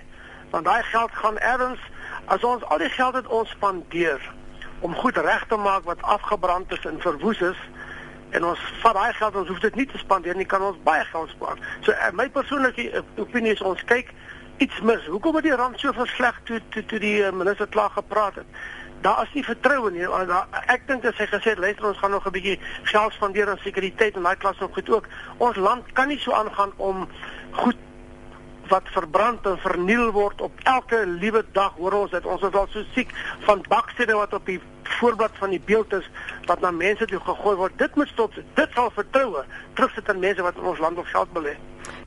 want 0.52 0.66
daai 0.66 0.84
geld 0.84 1.12
gaan 1.12 1.38
ergens 1.38 1.80
as 2.26 2.44
ons 2.44 2.64
al 2.64 2.78
die 2.78 2.90
geld 2.90 3.14
het 3.14 3.28
ons 3.28 3.50
spandeer 3.50 4.22
om 4.80 4.96
goed 4.96 5.18
reg 5.18 5.46
te 5.48 5.56
maak 5.56 5.84
wat 5.84 6.02
afgebrand 6.02 6.72
is 6.72 6.86
en 6.86 7.02
verwoes 7.02 7.42
is 7.42 7.60
en 8.30 8.46
ons 8.46 8.64
vat 8.82 8.94
daai 8.94 9.14
geld 9.14 9.36
ons 9.36 9.48
hoef 9.48 9.60
dit 9.64 9.76
nie 9.76 9.86
te 9.90 9.98
spandeer 9.98 10.36
nie 10.36 10.46
kan 10.46 10.62
ons 10.62 10.80
baie 10.84 11.06
geld 11.12 11.30
spaar. 11.30 11.62
So 11.86 11.92
uh, 11.92 12.12
my 12.14 12.28
persoonlike 12.30 12.90
uh, 12.92 13.04
opinie 13.24 13.54
is 13.56 13.64
ons 13.64 13.84
kyk 13.88 14.12
iets 14.64 14.82
mis. 14.82 15.06
Hoekom 15.06 15.40
het 15.40 15.48
die 15.48 15.56
rand 15.56 15.80
so 15.80 15.94
versleg 15.96 16.42
toe 16.50 16.60
toe 16.76 16.84
toe 16.92 17.00
die 17.00 17.16
uh, 17.24 17.32
minister 17.32 17.70
klaar 17.72 17.94
gepraat 17.96 18.42
het? 18.42 18.60
Daar 19.06 19.24
is 19.24 19.34
nie 19.38 19.46
vertroue 19.46 19.92
nie. 19.94 20.08
Ek 20.74 20.88
dink 20.90 21.06
as 21.06 21.20
hy 21.22 21.28
gesê 21.30 21.54
het 21.54 21.62
luister 21.62 21.86
ons 21.86 22.00
gaan 22.02 22.12
nog 22.12 22.26
'n 22.26 22.34
bietjie 22.34 22.60
geld 22.84 23.14
spandeer 23.14 23.50
aan 23.50 23.62
sekuriteit 23.62 24.16
en 24.16 24.24
daai 24.26 24.36
klas 24.36 24.60
nog 24.60 24.74
goed 24.74 24.90
ook. 24.90 25.06
Ons 25.38 25.56
land 25.56 25.86
kan 25.94 26.08
nie 26.08 26.20
so 26.20 26.34
aangaan 26.34 26.74
om 26.78 27.08
goed 27.52 27.78
wat 28.70 28.90
verbrand 28.96 29.46
en 29.46 29.58
verniel 29.58 30.12
word 30.12 30.42
op 30.42 30.64
elke 30.64 31.04
liewe 31.08 31.44
dag. 31.52 31.74
Hoor 31.78 31.94
ons 31.94 32.12
dit 32.12 32.26
ons 32.26 32.42
is 32.42 32.54
al 32.54 32.68
so 32.74 32.84
siek 32.96 33.14
van 33.46 33.64
bakstene 33.68 34.16
wat 34.18 34.34
op 34.34 34.46
die 34.46 34.60
voorblad 34.98 35.32
van 35.40 35.54
die 35.56 35.62
beeld 35.66 35.94
is 35.94 36.08
wat 36.46 36.62
na 36.64 36.72
mense 36.72 37.06
toe 37.06 37.20
gegooi 37.20 37.56
word. 37.56 37.78
Dit 37.78 37.96
moet 37.96 38.08
stop 38.08 38.34
dit 38.36 38.70
sal 38.74 38.92
vertroue 38.96 39.44
terugsit 39.74 40.10
aan 40.10 40.20
mense 40.20 40.42
wat 40.42 40.58
in 40.58 40.72
ons 40.74 40.80
land 40.80 40.98
op 40.98 41.06
geld 41.14 41.34
belê. 41.36 41.56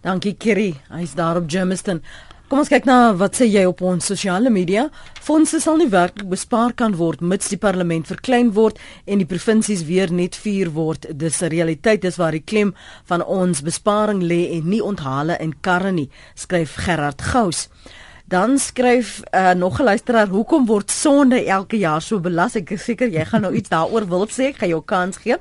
Dankie 0.05 0.35
Kerry 0.37 0.75
hy's 0.89 1.15
daar 1.15 1.41
op 1.41 1.49
Germiston 1.51 2.03
Kom 2.51 2.65
ons 2.65 2.71
kyk 2.73 2.83
na 2.89 3.13
wat 3.15 3.37
sê 3.39 3.47
jy 3.47 3.61
op 3.71 3.79
ons 3.87 4.09
sosiale 4.11 4.51
media. 4.51 4.89
Fondse 5.23 5.61
sal 5.63 5.77
nie 5.79 5.87
werklik 5.93 6.27
bespaar 6.33 6.73
kan 6.75 6.97
word 6.99 7.21
mits 7.23 7.53
die 7.53 7.59
parlement 7.63 8.09
verklein 8.11 8.51
word 8.57 8.81
en 9.07 9.23
die 9.23 9.29
provinsies 9.31 9.85
weer 9.87 10.11
net 10.11 10.35
4 10.35 10.73
word. 10.75 11.07
Dis 11.15 11.39
'n 11.43 11.53
realiteit, 11.55 12.03
dis 12.03 12.19
waar 12.19 12.35
die 12.35 12.43
klem 12.43 12.75
van 13.07 13.23
ons 13.23 13.63
besparing 13.63 14.21
lê 14.23 14.51
en 14.57 14.69
nie 14.69 14.83
onthale 14.83 15.39
en 15.39 15.55
karre 15.61 15.93
nie, 15.93 16.11
skryf 16.35 16.75
Gerard 16.75 17.23
Gous. 17.23 17.69
Dan 18.31 18.59
skryf 18.59 19.21
uh, 19.35 19.51
nog 19.51 19.81
'n 19.81 19.85
luisteraar, 19.85 20.29
hoekom 20.29 20.67
word 20.67 20.91
sonde 20.91 21.45
elke 21.45 21.79
jaar 21.79 22.03
so 22.03 22.21
belas? 22.21 22.55
Ek 22.55 22.71
is 22.71 22.85
seker 22.85 23.09
jy 23.09 23.25
gaan 23.25 23.41
nou 23.41 23.55
iets 23.55 23.69
daaroor 23.69 24.07
wil 24.07 24.27
sê, 24.27 24.45
ek 24.55 24.57
gaan 24.57 24.69
jou 24.69 24.83
kans 24.85 25.17
gee. 25.17 25.37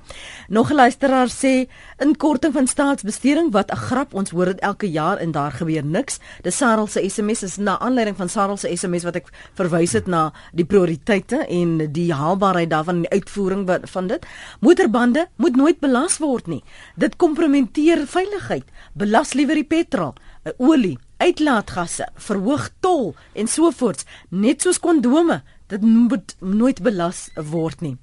Nog 0.48 0.72
'n 0.72 0.76
luisteraar 0.76 1.30
sê 1.30 1.70
inkorting 1.98 2.54
van 2.54 2.68
staatsbesteding 2.68 3.52
wat 3.52 3.72
'n 3.72 3.76
grap, 3.76 4.14
ons 4.14 4.30
hoor 4.30 4.46
dit 4.46 4.60
elke 4.60 4.90
jaar 4.90 5.18
en 5.18 5.32
daar 5.32 5.52
gebeur 5.52 5.86
niks. 5.86 6.20
Dis 6.42 6.58
Sarel 6.58 6.88
se 6.88 7.10
SMS 7.10 7.44
is 7.44 7.58
na 7.58 7.80
aanleiding 7.80 8.18
van 8.18 8.30
Sarel 8.30 8.58
se 8.58 8.76
SMS 8.78 9.04
wat 9.04 9.16
ek 9.16 9.30
verwys 9.54 9.94
het 9.94 10.08
na 10.08 10.34
die 10.54 10.66
prioriteite 10.66 11.46
en 11.48 11.92
die 11.92 12.14
haalbaarheid 12.14 12.70
daarvan 12.70 12.96
en 12.96 13.02
die 13.02 13.20
uitvoering 13.20 13.80
van 13.84 14.08
dit. 14.08 14.26
Motorbande 14.60 15.28
moet 15.36 15.56
nooit 15.56 15.80
belas 15.80 16.18
word 16.18 16.48
nie. 16.48 16.64
Dit 16.96 17.16
kompromenteer 17.16 18.08
veiligheid. 18.08 18.66
Belas 18.94 19.34
liewer 19.34 19.56
die 19.56 19.64
petrol, 19.64 20.14
olie 20.58 20.98
uitlaatgasse, 21.20 22.08
verhoog 22.28 22.70
tol 22.84 23.14
en 23.36 23.48
sovoorts, 23.48 24.08
net 24.30 24.64
soos 24.64 24.80
kondome, 24.80 25.42
dit 25.70 25.84
moet 25.86 26.36
nooit 26.40 26.82
belas 26.84 27.28
word 27.52 27.84
nie. 27.86 27.96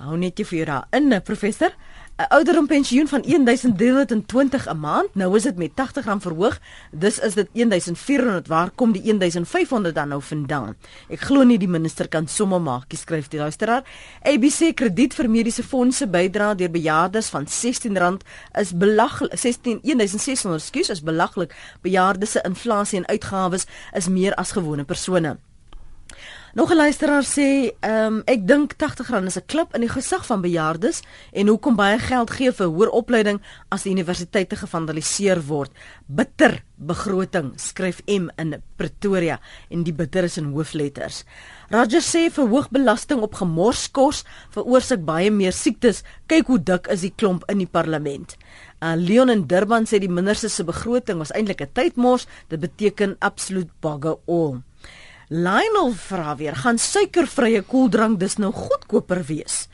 Hou 0.00 0.16
net 0.16 0.38
jy 0.40 0.46
vir 0.48 0.58
jou 0.60 0.68
daar 0.70 0.86
in, 0.96 1.12
professor. 1.26 1.74
'n 2.20 2.28
ouderdom 2.28 2.66
pensioen 2.66 3.08
van 3.08 3.22
1320 3.22 4.68
'n 4.68 4.78
maand. 4.78 5.14
Nou 5.14 5.36
is 5.36 5.42
dit 5.42 5.56
met 5.56 5.70
R80 5.70 6.20
verhoog. 6.20 6.60
Dis 6.90 7.18
is 7.18 7.34
dit 7.34 7.48
1400. 7.52 8.46
Waar 8.46 8.70
kom 8.70 8.92
die 8.92 9.02
1500 9.02 9.94
dan 9.94 10.08
nou 10.08 10.22
vandaan? 10.22 10.76
Ek 11.08 11.20
glo 11.20 11.42
nie 11.42 11.58
die 11.58 11.68
minister 11.68 12.08
kan 12.08 12.28
somme 12.28 12.58
maak, 12.58 12.84
skryf 12.88 13.28
die 13.28 13.40
luisteraar. 13.40 13.82
ABC 14.22 14.74
krediet 14.74 15.14
vir 15.14 15.30
mediese 15.30 15.62
fondse 15.62 16.06
bydra 16.06 16.54
deur 16.54 16.70
bejaardes 16.70 17.28
van 17.28 17.46
R16 17.46 18.16
is 18.52 18.76
belaglik. 18.76 19.38
16 19.38 19.78
1600, 19.82 20.62
skus, 20.62 20.88
is 20.88 21.02
belaglik. 21.02 21.54
Bejaardes 21.80 22.30
se 22.30 22.40
inflasie 22.42 22.98
en 22.98 23.06
uitgawes 23.06 23.66
is 23.92 24.08
meer 24.08 24.34
as 24.34 24.52
gewone 24.52 24.84
persone. 24.84 25.38
Nog 26.52 26.70
'n 26.70 26.76
luisteraar 26.76 27.22
sê, 27.22 27.70
ehm 27.80 28.06
um, 28.06 28.22
ek 28.26 28.46
dink 28.46 28.72
R80 28.74 29.26
is 29.26 29.36
'n 29.38 29.46
klip 29.46 29.74
in 29.74 29.80
die 29.80 29.88
gesig 29.88 30.26
van 30.26 30.40
bejaardes 30.40 31.02
en 31.32 31.46
hoekom 31.46 31.76
baie 31.76 31.98
geld 31.98 32.30
gee 32.30 32.52
vir 32.52 32.66
hoër 32.66 32.90
opleiding 32.90 33.40
as 33.68 33.82
die 33.82 33.92
universiteite 33.92 34.56
gevandaliseer 34.56 35.46
word. 35.46 35.70
Bitter 36.06 36.62
begroting, 36.76 37.52
skryf 37.56 38.02
M 38.06 38.28
in 38.36 38.62
Pretoria 38.76 39.38
en 39.70 39.84
die 39.84 39.92
bitter 39.92 40.24
is 40.24 40.38
in 40.38 40.50
hoofletters. 40.52 41.24
Roger 41.70 42.02
sê 42.02 42.30
verhoog 42.30 42.70
belasting 42.70 43.20
op 43.20 43.34
gemorskos 43.34 44.24
veroorsaak 44.50 45.04
baie 45.04 45.30
meer 45.30 45.52
siektes. 45.52 46.02
Kyk 46.26 46.46
hoe 46.46 46.58
dik 46.58 46.86
is 46.88 47.00
die 47.00 47.12
klomp 47.16 47.44
in 47.48 47.58
die 47.58 47.70
parlement. 47.70 48.36
Uh, 48.82 48.94
Leon 48.96 49.30
in 49.30 49.46
Durban 49.46 49.84
sê 49.84 50.00
die 50.00 50.08
minister 50.08 50.50
se 50.50 50.64
begroting 50.64 51.18
was 51.18 51.30
eintlik 51.30 51.60
'n 51.60 51.72
tydmors. 51.72 52.26
Dit 52.48 52.60
beteken 52.60 53.16
absoluut 53.20 53.70
bugger 53.80 54.18
all. 54.26 54.62
Lionel 55.30 55.92
vra 55.94 56.32
weer, 56.34 56.56
gaan 56.58 56.78
suikervrye 56.82 57.60
koeldrank 57.62 58.16
dis 58.18 58.34
nou 58.42 58.48
goedkoper 58.50 59.20
wees? 59.28 59.68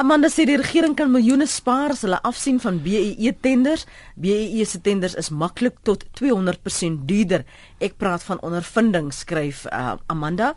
Amanda 0.00 0.30
sê 0.32 0.46
die 0.48 0.56
regering 0.56 0.94
kan 0.96 1.10
miljoene 1.12 1.44
spaar 1.44 1.92
as 1.92 2.06
hulle 2.06 2.22
afsien 2.24 2.56
van 2.62 2.78
BEE 2.80 3.34
tenders. 3.44 3.84
BEE 4.16 4.64
se 4.64 4.80
tenders 4.80 5.12
is 5.20 5.28
maklik 5.28 5.76
tot 5.84 6.06
200% 6.16 7.04
duurder. 7.04 7.44
Ek 7.84 7.98
praat 8.00 8.24
van 8.24 8.40
ondervinding, 8.40 9.12
skryf 9.12 9.66
uh, 9.68 9.98
Amanda. 10.08 10.54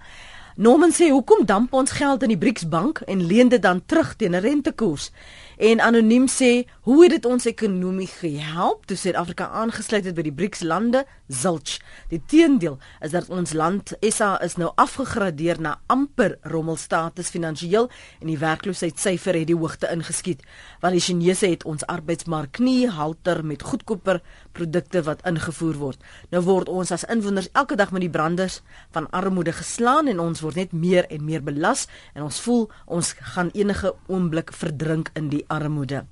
Norman 0.56 0.95
sê 0.95 1.12
hoekom 1.12 1.43
damp 1.45 1.76
ons 1.76 1.91
geld 2.00 2.24
in 2.24 2.32
die 2.32 2.39
BRICS 2.39 2.70
bank 2.72 3.04
en 3.04 3.28
leen 3.28 3.52
dit 3.52 3.62
dan 3.62 3.84
terug 3.86 4.16
teen 4.16 4.32
'n 4.32 4.41
rentekoers? 4.48 5.12
En 5.58 5.80
anoniem 5.82 6.28
sê, 6.30 6.68
hoe 6.86 6.99
het 7.01 7.16
dit 7.16 7.26
ons 7.26 7.45
ekonomie 7.49 8.08
gehelp 8.08 8.84
toe 8.86 8.97
Suid-Afrika 8.97 9.47
aangesluit 9.58 10.05
het 10.05 10.14
by 10.14 10.28
die 10.28 10.34
BRICS 10.38 10.60
lande? 10.62 10.99
Zilch. 11.34 11.80
Die 12.12 12.20
teendeel 12.30 12.76
is 13.01 13.16
dat 13.16 13.32
ons 13.34 13.55
land 13.58 13.95
SA 14.05 14.36
is 14.45 14.53
nou 14.62 14.70
afgegradeer 14.78 15.58
na 15.58 15.74
amper 15.89 16.36
rommelstatus 16.45 17.32
finansiëel 17.34 17.89
en 18.22 18.30
die 18.30 18.38
werkloosheidssyfer 18.38 19.39
het 19.39 19.49
die 19.49 19.58
hoogte 19.58 19.89
ingeskiet. 19.89 20.43
Want 20.84 20.93
die 20.93 21.01
Chinese 21.01 21.49
het 21.49 21.66
ons 21.66 21.88
arbeidsmark 21.89 22.62
nie 22.62 22.86
halter 22.93 23.41
met 23.41 23.66
goedkoper 23.66 24.22
produkte 24.53 25.01
wat 25.10 25.26
ingevoer 25.26 25.82
word. 25.82 26.05
Nou 26.30 26.43
word 26.45 26.70
ons 26.70 26.93
as 26.93 27.08
inwoners 27.10 27.49
elke 27.58 27.80
dag 27.82 27.89
met 27.91 28.05
die 28.05 28.14
branders 28.14 28.62
van 28.93 29.10
armoede 29.10 29.58
geslaan 29.58 30.05
en 30.14 30.22
ons 30.22 30.45
word 30.45 30.62
net 30.62 30.78
meer 30.78 31.10
en 31.10 31.26
meer 31.26 31.41
belas 31.41 31.88
en 32.14 32.30
ons 32.30 32.39
voel 32.45 32.68
ons 32.86 33.14
gaan 33.34 33.49
enige 33.58 33.95
oomblik 34.05 34.53
verdrink 34.53 35.10
in 35.18 35.34
die 35.34 35.47
armoede. 35.48 36.06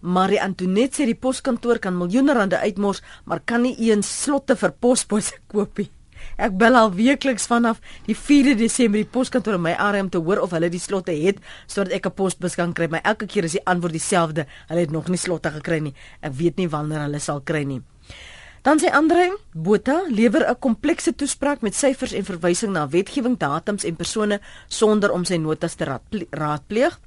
Marie 0.00 0.40
Antoinette 0.40 1.00
sê 1.00 1.06
die 1.06 1.18
poskantoor 1.18 1.78
kan 1.82 1.96
miljoene 1.98 2.34
rande 2.34 2.58
uitmors, 2.58 3.02
maar 3.24 3.40
kan 3.44 3.62
nie 3.62 3.76
eens 3.90 4.08
slotte 4.22 4.56
vir 4.56 4.74
posbose 4.80 5.40
koop 5.52 5.78
nie. 5.78 5.90
Ek 6.38 6.54
bel 6.58 6.76
al 6.78 6.90
weekliks 6.94 7.46
vanaf 7.50 7.80
die 8.06 8.16
4de 8.16 8.56
Desember 8.58 9.00
die 9.02 9.10
poskantoor 9.10 9.58
in 9.58 9.64
my 9.64 9.74
area 9.78 10.02
om 10.02 10.10
te 10.10 10.20
hoor 10.22 10.42
of 10.42 10.54
hulle 10.54 10.70
die 10.70 10.82
slotte 10.82 11.14
het 11.14 11.38
sodat 11.66 11.92
ek 11.94 12.06
'n 12.06 12.14
posbus 12.14 12.54
kan 12.54 12.72
kry. 12.72 12.88
Maar 12.90 13.02
elke 13.04 13.26
keer 13.26 13.44
is 13.44 13.58
die 13.58 13.66
antwoord 13.66 13.92
dieselfde. 13.92 14.46
Hulle 14.68 14.80
het 14.80 14.90
nog 14.90 15.08
nie 15.08 15.18
slotte 15.18 15.50
gekry 15.50 15.78
nie. 15.78 15.94
Ek 16.20 16.32
weet 16.32 16.56
nie 16.56 16.68
wanneer 16.68 17.06
hulle 17.06 17.18
sal 17.20 17.40
kry 17.40 17.64
nie. 17.64 17.82
Dan 18.62 18.78
sê 18.78 18.90
Andre 18.90 19.38
Botha 19.52 20.04
lewer 20.08 20.44
'n 20.48 20.58
komplekse 20.58 21.14
toespraak 21.14 21.62
met 21.62 21.74
syfers 21.74 22.12
en 22.12 22.24
verwysing 22.24 22.72
na 22.72 22.88
wetgewing, 22.88 23.38
datums 23.38 23.84
en 23.84 23.96
persone 23.96 24.40
sonder 24.68 25.10
om 25.12 25.24
sy 25.24 25.36
notas 25.36 25.74
te 25.74 25.84
raadpleeg. 26.30 26.98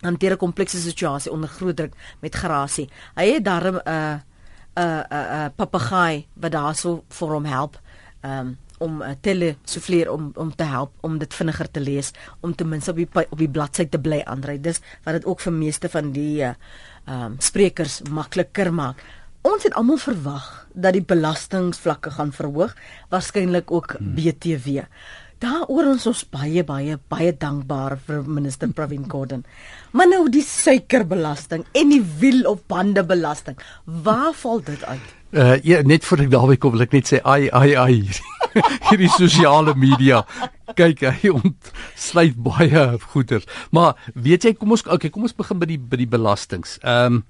Hanteer 0.00 0.32
'n 0.32 0.36
komplekse 0.36 0.80
situasie 0.80 1.32
onder 1.32 1.48
groot 1.48 1.76
druk 1.76 1.94
met 2.20 2.34
grasie. 2.34 2.88
Hy 3.14 3.32
het 3.32 3.44
darm 3.44 3.74
'n 3.74 3.88
uh, 3.88 4.14
'n 4.14 4.80
uh, 4.80 5.02
'n 5.10 5.12
uh, 5.12 5.44
uh, 5.44 5.46
papegaai 5.56 6.26
wat 6.34 6.52
daarso 6.52 7.04
vir 7.08 7.28
hom 7.28 7.44
help. 7.44 7.80
Um, 8.24 8.58
om 8.78 9.02
uh, 9.02 9.12
tele 9.20 9.54
souffleer 9.64 10.10
om 10.12 10.30
om 10.34 10.54
te 10.54 10.66
help 10.66 10.92
om 11.06 11.18
dit 11.18 11.34
vinniger 11.34 11.70
te 11.70 11.82
lees 11.82 12.12
om 12.40 12.54
ten 12.54 12.68
minste 12.68 12.90
op 12.94 13.00
die 13.00 13.08
op 13.28 13.38
die 13.38 13.50
bladsy 13.50 13.86
te 13.90 14.00
bly 14.00 14.20
aandry 14.24 14.58
dis 14.62 14.80
wat 15.04 15.18
dit 15.18 15.26
ook 15.26 15.42
vir 15.44 15.54
meeste 15.54 15.90
van 15.92 16.12
die 16.14 16.42
uh, 16.46 16.54
um 17.08 17.38
sprekers 17.42 18.00
makliker 18.10 18.72
maak 18.74 19.02
ons 19.48 19.64
het 19.66 19.74
almal 19.78 20.00
verwag 20.02 20.48
dat 20.74 20.96
die 20.96 21.04
belastingvlakke 21.04 22.12
gaan 22.18 22.32
verhoog 22.34 22.74
waarskynlik 23.14 23.72
ook 23.72 23.96
hmm. 23.98 24.14
BTW 24.14 24.84
Daaroor 25.38 25.92
ons 25.92 26.06
ons 26.10 26.24
baie 26.34 26.64
baie 26.66 26.96
baie 27.12 27.30
dankbaar 27.30 27.94
vir 28.08 28.24
minister 28.26 28.70
Pravin 28.74 29.04
Gordhan. 29.10 29.44
Maar 29.94 30.08
nou 30.10 30.24
die 30.34 30.42
suikerbelasting 30.42 31.62
en 31.78 31.92
die 31.94 32.02
wiel 32.18 32.42
op 32.50 32.64
bande 32.66 33.04
belasting. 33.06 33.58
Waar 33.84 34.34
val 34.34 34.64
dit 34.66 34.82
uit? 34.84 35.14
Uh 35.30 35.54
ja, 35.62 35.82
net 35.84 36.04
voor 36.08 36.24
ek 36.24 36.32
daarby 36.32 36.56
kom, 36.56 36.74
wil 36.74 36.86
ek 36.86 36.96
net 36.96 37.12
sê 37.12 37.20
ai 37.22 37.46
ai 37.54 37.76
ai. 37.78 37.94
Hierdie 38.88 39.12
sosiale 39.12 39.76
media. 39.78 40.24
Kyk, 40.74 41.06
hy 41.20 41.30
ontsluit 41.36 42.38
baie 42.42 42.84
goeder. 43.12 43.44
Maar 43.70 43.94
weet 44.14 44.48
jy, 44.48 44.56
kom 44.58 44.74
ons 44.74 44.86
okay, 44.88 45.12
kom 45.12 45.28
ons 45.28 45.36
begin 45.38 45.60
by 45.62 45.70
die 45.70 45.78
by 45.78 46.02
die 46.02 46.10
belastings. 46.18 46.78
Ehm 46.82 47.22
um, 47.22 47.24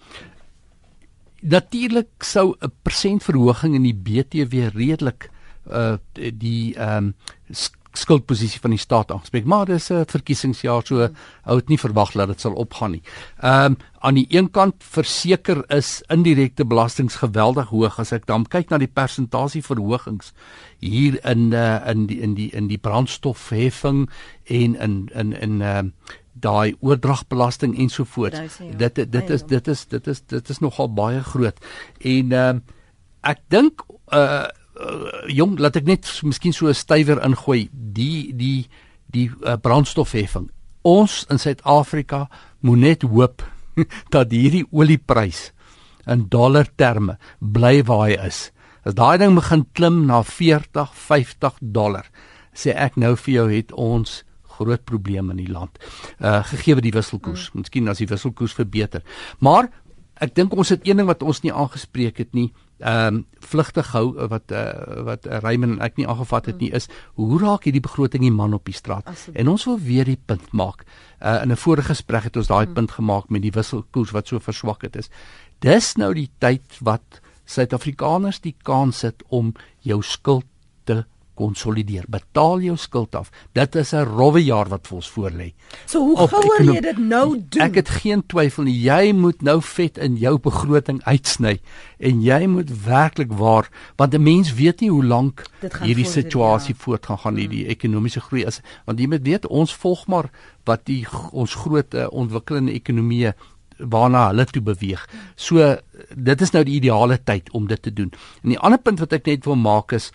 Natuurlik 1.38 2.24
sou 2.26 2.56
'n 2.58 2.72
persentverhoging 2.82 3.74
in 3.74 3.84
die 3.86 3.94
BTW 3.94 4.74
redelik 4.74 5.30
uh 5.70 5.98
die 6.14 6.74
ehm 6.74 6.96
um, 6.96 7.14
skuldposisie 7.92 8.60
van 8.60 8.70
die 8.70 8.78
staat 8.78 9.10
aangespreek, 9.10 9.44
maar 9.44 9.66
dis 9.66 9.90
'n 9.90 10.04
verkiesingsjaar 10.06 10.86
so 10.86 11.08
ou 11.44 11.56
het 11.56 11.68
nie 11.68 11.78
verwag 11.78 12.12
dat 12.12 12.28
dit 12.28 12.40
sal 12.40 12.52
opgaan 12.52 12.90
nie. 12.90 13.02
Ehm 13.40 13.64
um, 13.64 13.76
aan 14.00 14.14
die 14.14 14.26
een 14.28 14.50
kant 14.50 14.74
verseker 14.78 15.64
is 15.74 16.02
indirekte 16.06 16.64
belastings 16.64 17.16
geweldig 17.16 17.68
hoog 17.68 17.98
as 17.98 18.12
ek 18.12 18.26
dan 18.26 18.46
kyk 18.46 18.70
na 18.70 18.78
die 18.78 18.86
persentasie 18.94 19.62
verhogings 19.62 20.32
hier 20.78 21.18
in 21.26 21.52
uh, 21.52 21.88
in 21.88 22.06
die 22.06 22.20
in 22.20 22.34
die 22.34 22.50
in 22.50 22.68
die 22.68 22.78
brandstofheffing 22.78 24.08
en 24.44 24.74
in 24.76 25.10
in 25.14 25.32
in 25.32 25.62
ehm 25.62 25.86
uh, 25.86 25.92
daai 26.40 26.76
oordragbelasting 26.80 27.78
ensovoorts. 27.78 28.58
Dit 28.76 28.94
dit, 28.94 29.12
dit 29.12 29.30
is 29.30 29.42
dit 29.42 29.68
is 29.68 29.86
dit 29.86 30.06
is 30.06 30.22
dit 30.26 30.48
is 30.48 30.58
nogal 30.58 30.92
baie 30.92 31.22
groot. 31.22 31.58
En 31.98 32.32
ehm 32.32 32.56
uh, 32.56 32.60
ek 33.20 33.40
dink 33.48 33.82
uh 34.14 34.46
uh, 34.78 35.24
jong 35.28 35.58
laat 35.58 35.76
ek 35.76 35.86
net 35.86 36.10
miskien 36.22 36.52
so 36.52 36.68
'n 36.68 36.74
stywer 36.74 37.22
ingooi 37.24 37.68
die 37.72 38.32
die 38.34 38.68
die 39.06 39.30
uh, 39.42 39.56
brandstofheffing 39.56 40.50
ons 40.82 41.24
in 41.30 41.38
Suid-Afrika 41.38 42.28
moet 42.60 42.78
net 42.78 43.02
hoop 43.02 43.42
dat 44.14 44.30
hierdie 44.30 44.66
olieprys 44.70 45.52
in 46.06 46.28
dollar 46.28 46.68
terme 46.76 47.18
bly 47.40 47.82
waar 47.82 48.08
hy 48.08 48.16
is 48.26 48.50
as 48.84 48.94
daai 48.94 49.18
ding 49.18 49.34
begin 49.34 49.66
klim 49.72 50.06
na 50.06 50.22
40 50.22 50.94
50 50.94 51.60
dollar 51.60 52.06
sê 52.54 52.74
ek 52.74 52.96
nou 52.96 53.14
vir 53.16 53.34
jou 53.34 53.48
het 53.50 53.72
ons 53.72 54.22
groot 54.58 54.84
probleme 54.84 55.34
in 55.34 55.42
die 55.44 55.52
land. 55.52 55.78
Uh 56.18 56.42
gegee 56.50 56.80
die 56.82 56.94
wisselkoers. 56.94 57.50
Mm. 57.52 57.62
Miskien 57.62 57.90
as 57.92 58.02
die 58.02 58.10
wisselkoers 58.10 58.56
verbeter. 58.58 59.04
Maar 59.38 59.70
ek 60.18 60.34
dink 60.34 60.56
ons 60.56 60.72
het 60.74 60.86
een 60.86 60.98
ding 60.98 61.08
wat 61.08 61.22
ons 61.22 61.44
nie 61.44 61.54
aangespreek 61.54 62.18
het 62.18 62.34
nie 62.34 62.50
ehm 62.78 63.14
um, 63.14 63.26
vlugtig 63.48 63.90
hou 63.92 64.18
eh, 64.18 64.28
wat 64.30 64.52
uh, 64.52 65.02
wat 65.04 65.26
uh, 65.26 65.38
Raymond 65.42 65.78
en 65.78 65.80
ek 65.82 65.96
nie 65.96 66.06
aangevat 66.06 66.46
het 66.46 66.60
nie 66.60 66.70
is 66.70 66.86
hoe 67.18 67.38
raak 67.40 67.64
hierdie 67.64 67.82
begroting 67.82 68.22
die 68.22 68.34
man 68.34 68.54
op 68.54 68.64
die 68.64 68.74
straat 68.74 69.06
Asseblief. 69.06 69.40
en 69.40 69.48
ons 69.48 69.64
wil 69.64 69.78
weer 69.82 70.04
die 70.04 70.18
punt 70.26 70.52
maak 70.52 70.84
uh, 70.84 71.42
in 71.42 71.50
'n 71.50 71.56
vorige 71.56 71.90
gesprek 71.90 72.28
het 72.28 72.36
ons 72.36 72.46
daai 72.46 72.64
hmm. 72.64 72.74
punt 72.74 72.90
gemaak 72.90 73.30
met 73.30 73.42
die 73.42 73.50
wisselkoers 73.50 74.10
wat 74.14 74.28
so 74.28 74.38
verswak 74.38 74.82
het 74.82 74.96
is 74.96 75.10
dis 75.58 75.96
nou 75.96 76.14
die 76.14 76.30
tyd 76.38 76.78
wat 76.80 77.20
Suid-Afrikaners 77.48 78.40
die 78.40 78.54
kans 78.62 79.02
het 79.02 79.22
om 79.28 79.54
jou 79.80 80.02
skuld 80.02 80.44
te 80.84 81.04
konsolideer. 81.38 82.04
Betaal 82.10 82.64
jou 82.66 82.76
skuld 82.76 83.14
af. 83.18 83.30
Dit 83.54 83.76
is 83.78 83.92
'n 83.94 84.04
rowwe 84.04 84.42
jaar 84.44 84.68
wat 84.68 84.86
vir 84.86 84.96
ons 84.96 85.10
voorlê. 85.10 85.52
So 85.86 86.00
hoe 86.00 86.28
gouer 86.28 86.62
jy 86.74 86.80
dit 86.80 86.98
nou 86.98 87.36
doen? 87.48 87.62
Ek 87.62 87.74
het 87.74 87.88
geen 87.88 88.22
twyfel 88.26 88.64
nie. 88.64 88.78
Jy 88.82 89.12
moet 89.12 89.42
nou 89.42 89.60
vet 89.62 89.98
in 89.98 90.16
jou 90.16 90.38
begroting 90.38 91.02
uitsny 91.04 91.60
en 91.98 92.22
jy 92.22 92.46
moet 92.46 92.70
werklik 92.84 93.32
waar 93.32 93.68
want 93.96 94.14
'n 94.14 94.22
mens 94.22 94.54
weet 94.54 94.80
nie 94.80 94.90
hoe 94.90 95.04
lank 95.04 95.46
hierdie 95.82 96.06
situasie 96.06 96.74
ja. 96.74 96.82
voortgaan 96.82 97.18
gaan 97.18 97.34
nie, 97.34 97.48
die 97.48 97.62
hmm. 97.62 97.70
ekonomiese 97.70 98.20
groei 98.20 98.44
is 98.46 98.60
want 98.86 98.98
jy 98.98 99.06
moet 99.06 99.22
weet 99.22 99.46
ons 99.46 99.74
volg 99.74 100.06
maar 100.06 100.30
wat 100.64 100.86
die 100.86 101.06
ons 101.32 101.54
groot 101.54 101.94
uh, 101.94 102.06
ontwikkelende 102.10 102.72
ekonomieë 102.72 103.34
waarna 103.78 104.28
hulle 104.30 104.46
toe 104.50 104.62
beweeg. 104.62 105.04
So 105.36 105.76
dit 106.14 106.40
is 106.40 106.52
nou 106.54 106.64
die 106.66 106.78
ideale 106.80 107.18
tyd 107.22 107.50
om 107.54 107.68
dit 107.70 107.82
te 107.82 107.92
doen. 107.92 108.10
En 108.42 108.54
die 108.54 108.58
ander 108.58 108.80
punt 108.82 109.00
wat 109.02 109.14
ek 109.16 109.30
net 109.30 109.46
wil 109.46 109.58
maak 109.60 109.94
is 109.96 110.10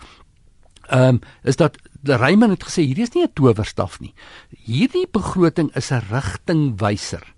ehm 0.88 1.14
um, 1.14 1.20
is 1.42 1.56
dat 1.56 1.76
Raymond 2.02 2.50
het 2.50 2.64
gesê 2.68 2.84
hierdie 2.84 3.06
is 3.06 3.14
nie 3.14 3.24
'n 3.24 3.32
towerstaf 3.32 4.00
nie. 4.00 4.14
Hierdie 4.50 5.06
begroting 5.10 5.74
is 5.74 5.90
'n 5.90 6.02
rigtingwyser 6.10 7.34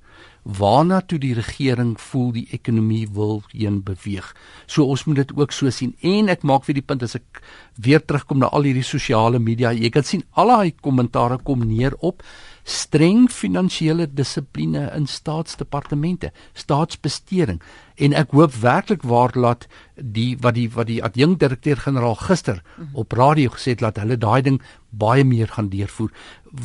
waarna 0.47 1.01
toe 1.03 1.19
die 1.19 1.35
regering 1.35 1.97
voel 2.01 2.31
die 2.33 2.47
ekonomie 2.55 3.07
wil 3.13 3.43
heen 3.51 3.81
beweeg. 3.83 4.29
So 4.71 4.87
ons 4.87 5.05
moet 5.05 5.17
dit 5.17 5.33
ook 5.35 5.53
so 5.53 5.71
sien 5.71 5.97
en 6.01 6.29
ek 6.31 6.47
maak 6.47 6.65
vir 6.69 6.79
die 6.79 6.87
punt 6.87 7.03
as 7.03 7.17
ek 7.19 7.43
weer 7.83 8.05
terugkom 8.05 8.39
na 8.39 8.47
al 8.55 8.63
hierdie 8.63 8.87
sosiale 8.87 9.39
media, 9.43 9.73
jy 9.75 9.91
kan 9.91 10.07
sien 10.07 10.23
al 10.39 10.47
daai 10.55 10.75
kommentare 10.81 11.41
kom 11.43 11.67
neer 11.67 11.99
op 11.99 12.23
streng 12.67 13.29
finansiële 13.31 14.09
dissipline 14.11 14.89
in 14.97 15.07
staatsdepartemente, 15.07 16.33
staatsbesteding 16.59 17.61
en 17.95 18.17
ek 18.19 18.35
hoop 18.35 18.57
werklik 18.61 19.07
waar 19.07 19.31
laat 19.39 19.69
die 19.95 20.35
wat 20.43 20.57
die 20.59 20.67
wat 20.75 20.91
die 20.91 20.99
adjunkdirekteur-generaal 21.07 22.19
gister 22.27 22.59
mhm. 22.63 22.91
op 22.99 23.13
radio 23.13 23.55
gesê 23.55 23.77
het 23.77 23.87
dat 23.87 24.03
hulle 24.03 24.19
daai 24.19 24.43
ding 24.43 24.61
baie 24.91 25.25
meer 25.25 25.49
gaan 25.55 25.71
deurvoer 25.71 26.11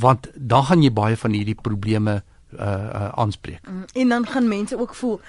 want 0.02 0.32
dan 0.36 0.66
gaan 0.72 0.84
jy 0.84 0.92
baie 0.92 1.18
van 1.18 1.38
hierdie 1.38 1.58
probleme 1.62 2.22
uh 2.52 2.68
uh 2.68 3.10
aanspreek. 3.16 3.62
Mm, 3.64 3.86
en 3.94 4.10
dan 4.10 4.26
gaan 4.28 4.48
mense 4.48 4.80
ook 4.80 4.96
voel 4.96 5.22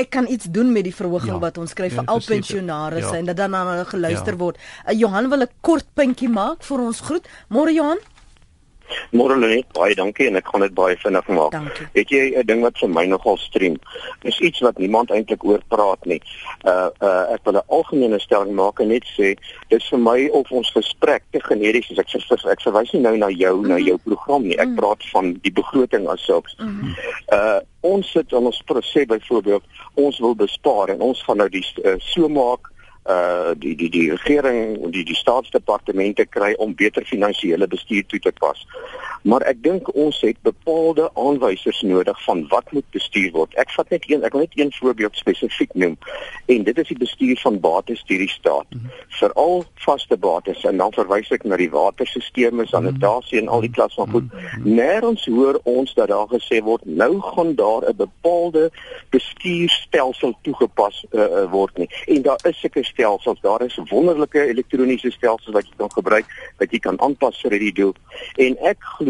ek 0.00 0.10
kan 0.10 0.26
iets 0.32 0.48
doen 0.48 0.72
met 0.72 0.86
die 0.86 0.94
verhoging 0.94 1.34
ja, 1.34 1.40
wat 1.42 1.58
ons 1.60 1.74
kry 1.76 1.90
vir 1.92 2.04
ja, 2.04 2.08
al 2.12 2.22
pensionaars 2.24 3.10
ja. 3.10 3.18
en 3.18 3.28
dat 3.28 3.36
dan 3.36 3.54
aan 3.54 3.68
hulle 3.72 3.84
geluister 3.90 4.36
ja. 4.36 4.40
word. 4.40 4.60
Uh, 4.86 4.94
Johan 4.98 5.28
wil 5.32 5.44
'n 5.44 5.52
kort 5.60 5.86
puntjie 5.94 6.28
maak 6.28 6.64
vir 6.64 6.80
ons 6.80 7.00
groet. 7.00 7.28
Môre 7.48 7.74
Johan. 7.74 8.00
Môre 9.12 9.36
net 9.36 9.66
baie 9.76 9.94
dankie 9.94 10.28
en 10.28 10.36
ek 10.36 10.48
gaan 10.52 10.64
dit 10.64 10.74
baie 10.74 10.96
vinnig 10.96 11.28
maak. 11.28 11.54
Het 11.94 12.10
jy 12.10 12.24
'n 12.38 12.46
ding 12.46 12.62
wat 12.62 12.78
vir 12.78 12.88
my 12.88 13.04
nogal 13.06 13.36
stream? 13.36 13.76
Dis 14.22 14.40
iets 14.40 14.60
wat 14.60 14.78
niemand 14.78 15.10
eintlik 15.10 15.44
oor 15.44 15.60
praat 15.68 16.04
nie. 16.04 16.20
Uh 16.64 16.88
uh 17.00 17.32
ek 17.34 17.44
wil 17.44 17.54
'n 17.54 17.68
algemene 17.68 18.20
stelling 18.20 18.54
maak 18.54 18.80
en 18.80 18.88
net 18.88 19.04
sê 19.16 19.36
dis 19.68 19.88
vir 19.88 19.98
my 19.98 20.28
of 20.32 20.50
ons 20.50 20.70
gesprek 20.70 21.22
te 21.30 21.40
generies 21.40 21.90
is. 21.90 21.98
Ek 21.98 22.08
sê 22.08 22.50
ek 22.50 22.62
verwys 22.62 22.92
nie 22.92 23.02
nou 23.02 23.16
na 23.16 23.28
jou 23.28 23.56
mm 23.56 23.62
-hmm. 23.62 23.68
na 23.68 23.76
mhm. 23.76 23.86
jou 23.86 23.98
program 24.04 24.42
nie. 24.42 24.56
Ek 24.56 24.66
mm 24.66 24.74
-hmm. 24.74 24.80
praat 24.80 25.10
van 25.12 25.38
die 25.42 25.52
begroting 25.52 26.08
as 26.08 26.24
sulks. 26.24 26.56
Mm 26.58 26.80
-hmm. 26.80 26.94
Uh 27.32 27.60
ons 27.80 28.10
sit 28.10 28.32
ons 28.32 28.62
proses 28.66 29.06
byvoorbeeld 29.06 29.64
ons 29.94 30.18
wil 30.18 30.34
bespaar 30.34 30.88
en 30.88 31.00
ons 31.00 31.22
gaan 31.22 31.36
nou 31.36 31.48
die 31.48 31.64
uh, 31.84 31.94
so 31.98 32.28
maak 32.28 32.68
uh 33.08 33.52
die 33.56 33.74
die 33.76 33.88
die 33.88 34.10
regering 34.10 34.76
en 34.84 34.90
die 34.90 35.04
die 35.04 35.16
staatsdepartemente 35.16 36.26
kry 36.26 36.52
om 36.58 36.74
beter 36.74 37.04
finansiële 37.04 37.66
bestuur 37.66 38.06
toe 38.06 38.18
te 38.18 38.32
pas. 38.38 38.66
Maar 39.22 39.44
ek 39.50 39.62
dink 39.62 39.94
ons 39.94 40.20
het 40.20 40.36
bepaalde 40.42 41.10
aanwysers 41.14 41.80
nodig 41.82 42.22
van 42.24 42.46
wat 42.48 42.72
moet 42.72 42.86
bestuur 42.90 43.30
word. 43.32 43.54
Ek 43.60 43.70
vat 43.76 43.90
net 43.92 44.06
een 44.08 44.24
ek 44.24 44.32
wil 44.32 44.46
net 44.46 44.56
een 44.58 44.72
voorbeeld 44.72 45.16
spesifiek 45.16 45.74
noem 45.74 45.98
en 46.46 46.64
dit 46.64 46.78
is 46.78 46.88
die 46.88 46.98
bestuur 46.98 47.36
van 47.42 47.60
bates 47.60 48.02
deur 48.08 48.18
die 48.24 48.28
staat. 48.28 48.66
Mm 48.70 48.80
-hmm. 48.80 48.90
Veral 49.08 49.64
vaste 49.74 50.16
bates 50.16 50.64
en 50.64 50.76
dan 50.76 50.92
verwys 50.92 51.30
ek 51.30 51.44
na 51.44 51.56
die 51.56 51.70
waterstelsels, 51.70 52.70
sanitasie 52.70 53.38
en 53.40 53.48
al 53.48 53.60
die 53.60 53.70
klas 53.70 53.94
van 53.94 54.10
goed. 54.10 54.32
Mm 54.32 54.38
-hmm. 54.38 54.74
Nêrens 54.74 55.24
hoor 55.24 55.60
ons 55.62 55.94
dat 55.94 56.08
daar 56.08 56.28
gesê 56.28 56.62
word 56.62 56.84
nou 56.84 57.20
gaan 57.20 57.54
daar 57.54 57.82
'n 57.88 57.96
bepaalde 57.96 58.70
bestuurstelsel 59.10 60.34
toegepas 60.42 61.04
uh, 61.10 61.50
word 61.50 61.78
nie. 61.78 61.90
En 62.06 62.22
daar 62.22 62.40
is 62.42 62.60
seker 62.60 62.84
stelsels, 62.84 63.40
daar 63.40 63.62
is 63.62 63.78
wonderlike 63.90 64.46
elektroniese 64.46 65.10
stelsels 65.10 65.54
wat 65.54 65.66
jy 65.66 65.74
kan 65.76 65.92
gebruik 65.92 66.26
wat 66.58 66.70
jy 66.70 66.78
kan 66.78 67.00
aanpas 67.00 67.40
vir 67.40 67.50
hierdie 67.50 67.72
doel. 67.72 67.94
En 68.36 68.56
ek 68.58 68.76
glo 68.80 69.09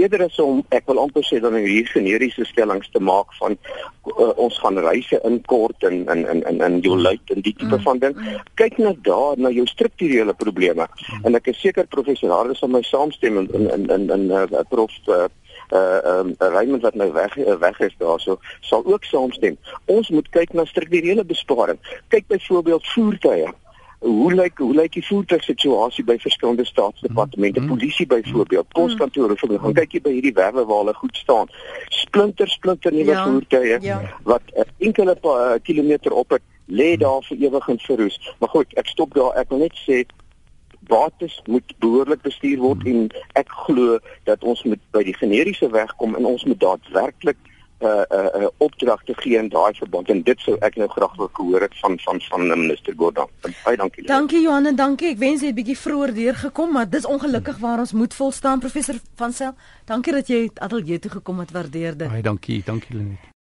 eerder 0.00 0.24
as 0.26 0.38
om 0.42 0.62
ek 0.74 0.86
wil 0.90 1.00
amper 1.02 1.24
sê 1.26 1.40
dan 1.42 1.56
hier 1.60 1.86
generiese 1.90 2.46
stellings 2.48 2.90
te 2.92 3.02
maak 3.02 3.32
van 3.40 3.56
uh, 3.56 4.32
ons 4.40 4.58
gaan 4.62 4.80
reise 4.86 5.20
inkort 5.28 5.86
in 5.88 6.04
in 6.12 6.24
in 6.32 6.42
in 6.50 6.60
in 6.68 6.80
jou 6.86 6.98
luit 6.98 7.34
en 7.34 7.44
die 7.44 7.54
tipe 7.54 7.76
mm. 7.76 7.84
van 7.86 8.02
ding. 8.02 8.18
Kyk 8.60 8.78
net 8.78 9.00
daar 9.06 9.38
na 9.38 9.52
jou 9.54 9.66
strukturele 9.70 10.34
probleme. 10.34 10.86
Mm. 10.86 11.24
En 11.24 11.40
ek 11.40 11.52
is 11.54 11.60
seker 11.60 11.88
professor 11.96 12.32
Harris 12.34 12.62
sal 12.62 12.72
my 12.72 12.82
saamstem 12.82 13.40
in 13.42 13.50
in 13.54 13.70
in 13.70 13.88
in, 13.90 14.10
in 14.18 14.30
uh, 14.30 14.62
prof 14.68 14.92
uh, 15.08 15.26
uh 15.72 16.00
um 16.18 16.34
Raymond 16.38 16.82
wat 16.82 16.94
nou 16.94 17.10
weg 17.12 17.34
weg 17.60 17.80
is 17.80 17.94
daarso 17.98 18.38
sal 18.60 18.84
ook 18.86 19.04
saamstem. 19.04 19.58
Ons 19.86 20.10
moet 20.10 20.28
kyk 20.30 20.52
na 20.52 20.64
strukturele 20.64 21.24
besparing. 21.24 21.80
Kyk 22.08 22.26
byvoorbeeld 22.28 22.92
voertuie. 22.94 23.52
Hoe 24.04 24.34
lyk 24.34 24.58
hoe 24.60 24.74
lyk 24.76 24.92
die 24.92 25.04
voertuigsituasie 25.06 26.04
by 26.04 26.18
verskillende 26.20 26.64
staatsdepartemente, 26.68 27.60
mm 27.60 27.66
-hmm. 27.66 27.76
polisie 27.78 28.06
byvoorbeeld, 28.06 28.68
poskantore, 28.68 29.32
mm 29.32 29.50
-hmm. 29.50 29.58
gaan 29.58 29.72
kyk 29.72 29.92
jy 29.92 30.00
by 30.00 30.12
hierdie 30.12 30.32
werwe 30.32 30.64
waar 30.64 30.82
hulle 30.82 30.94
goed 30.94 31.16
staan. 31.16 31.48
Splinter 31.88 32.48
splinter 32.48 32.92
nuwe 32.92 33.16
ja, 33.16 33.24
voertuie 33.24 33.78
ja. 33.80 34.00
wat 34.22 34.42
'n 34.52 34.68
enkele 34.78 35.16
uh, 35.22 35.54
kilometer 35.62 36.12
op 36.12 36.30
het 36.30 36.42
lê 36.66 36.96
daar 36.96 37.22
vir 37.22 37.36
ewig 37.36 37.68
en 37.68 37.78
verroes. 37.78 38.34
Maar 38.38 38.48
goed, 38.48 38.74
ek 38.74 38.86
stop 38.86 39.14
daar. 39.14 39.32
Ek 39.36 39.48
wil 39.48 39.58
net 39.58 39.76
sê 39.88 40.04
bates 40.88 41.40
moet 41.44 41.74
behoorlik 41.78 42.22
bestuur 42.22 42.58
word 42.58 42.82
hmm. 42.82 42.92
en 42.92 43.08
ek 43.40 43.48
glo 43.64 43.98
dat 44.28 44.44
ons 44.44 44.62
moet 44.68 44.80
by 44.90 45.02
die 45.06 45.16
generiese 45.16 45.70
weg 45.72 45.94
kom 45.96 46.14
en 46.14 46.28
ons 46.28 46.44
moet 46.44 46.60
daadwerklik 46.60 47.36
'n 47.84 48.14
uh, 48.14 48.18
uh, 48.18 48.42
uh, 48.42 48.48
opdragte 48.56 49.14
gee 49.16 49.36
in 49.36 49.48
daai 49.48 49.74
verband 49.74 50.08
en 50.08 50.22
dit 50.22 50.40
sou 50.40 50.56
ek 50.60 50.76
nou 50.76 50.88
graag 50.88 51.16
wil 51.16 51.30
hoor 51.32 51.60
het 51.60 51.76
van 51.80 51.98
van 51.98 52.20
van 52.20 52.46
minister 52.48 52.94
Gordon. 52.96 53.28
Baie 53.64 53.76
dankie. 53.76 54.06
Dankie 54.06 54.40
Johan 54.40 54.66
en 54.66 54.76
dankie. 54.76 55.08
Ek 55.08 55.18
wens 55.18 55.40
jy 55.40 55.52
het 55.52 55.58
bietjie 55.58 55.78
vroeër 55.78 56.14
deurgekom, 56.14 56.72
maar 56.72 56.88
dis 56.90 57.04
ongelukkig 57.04 57.58
waar 57.58 57.78
ons 57.78 57.92
moet 57.92 58.14
vol 58.14 58.32
staan 58.32 58.58
professor 58.58 58.98
van 59.14 59.32
Sel. 59.32 59.54
Dankie 59.84 60.12
dat 60.12 60.26
jy 60.28 60.50
ateljee 60.54 60.98
toe 60.98 61.10
gekom 61.10 61.38
het, 61.38 61.50
waardeer 61.50 61.96
dit. 61.96 62.08
Baie 62.08 62.22
dankie. 62.22 62.62
Dankie 62.64 62.96
Lenet. 62.96 63.32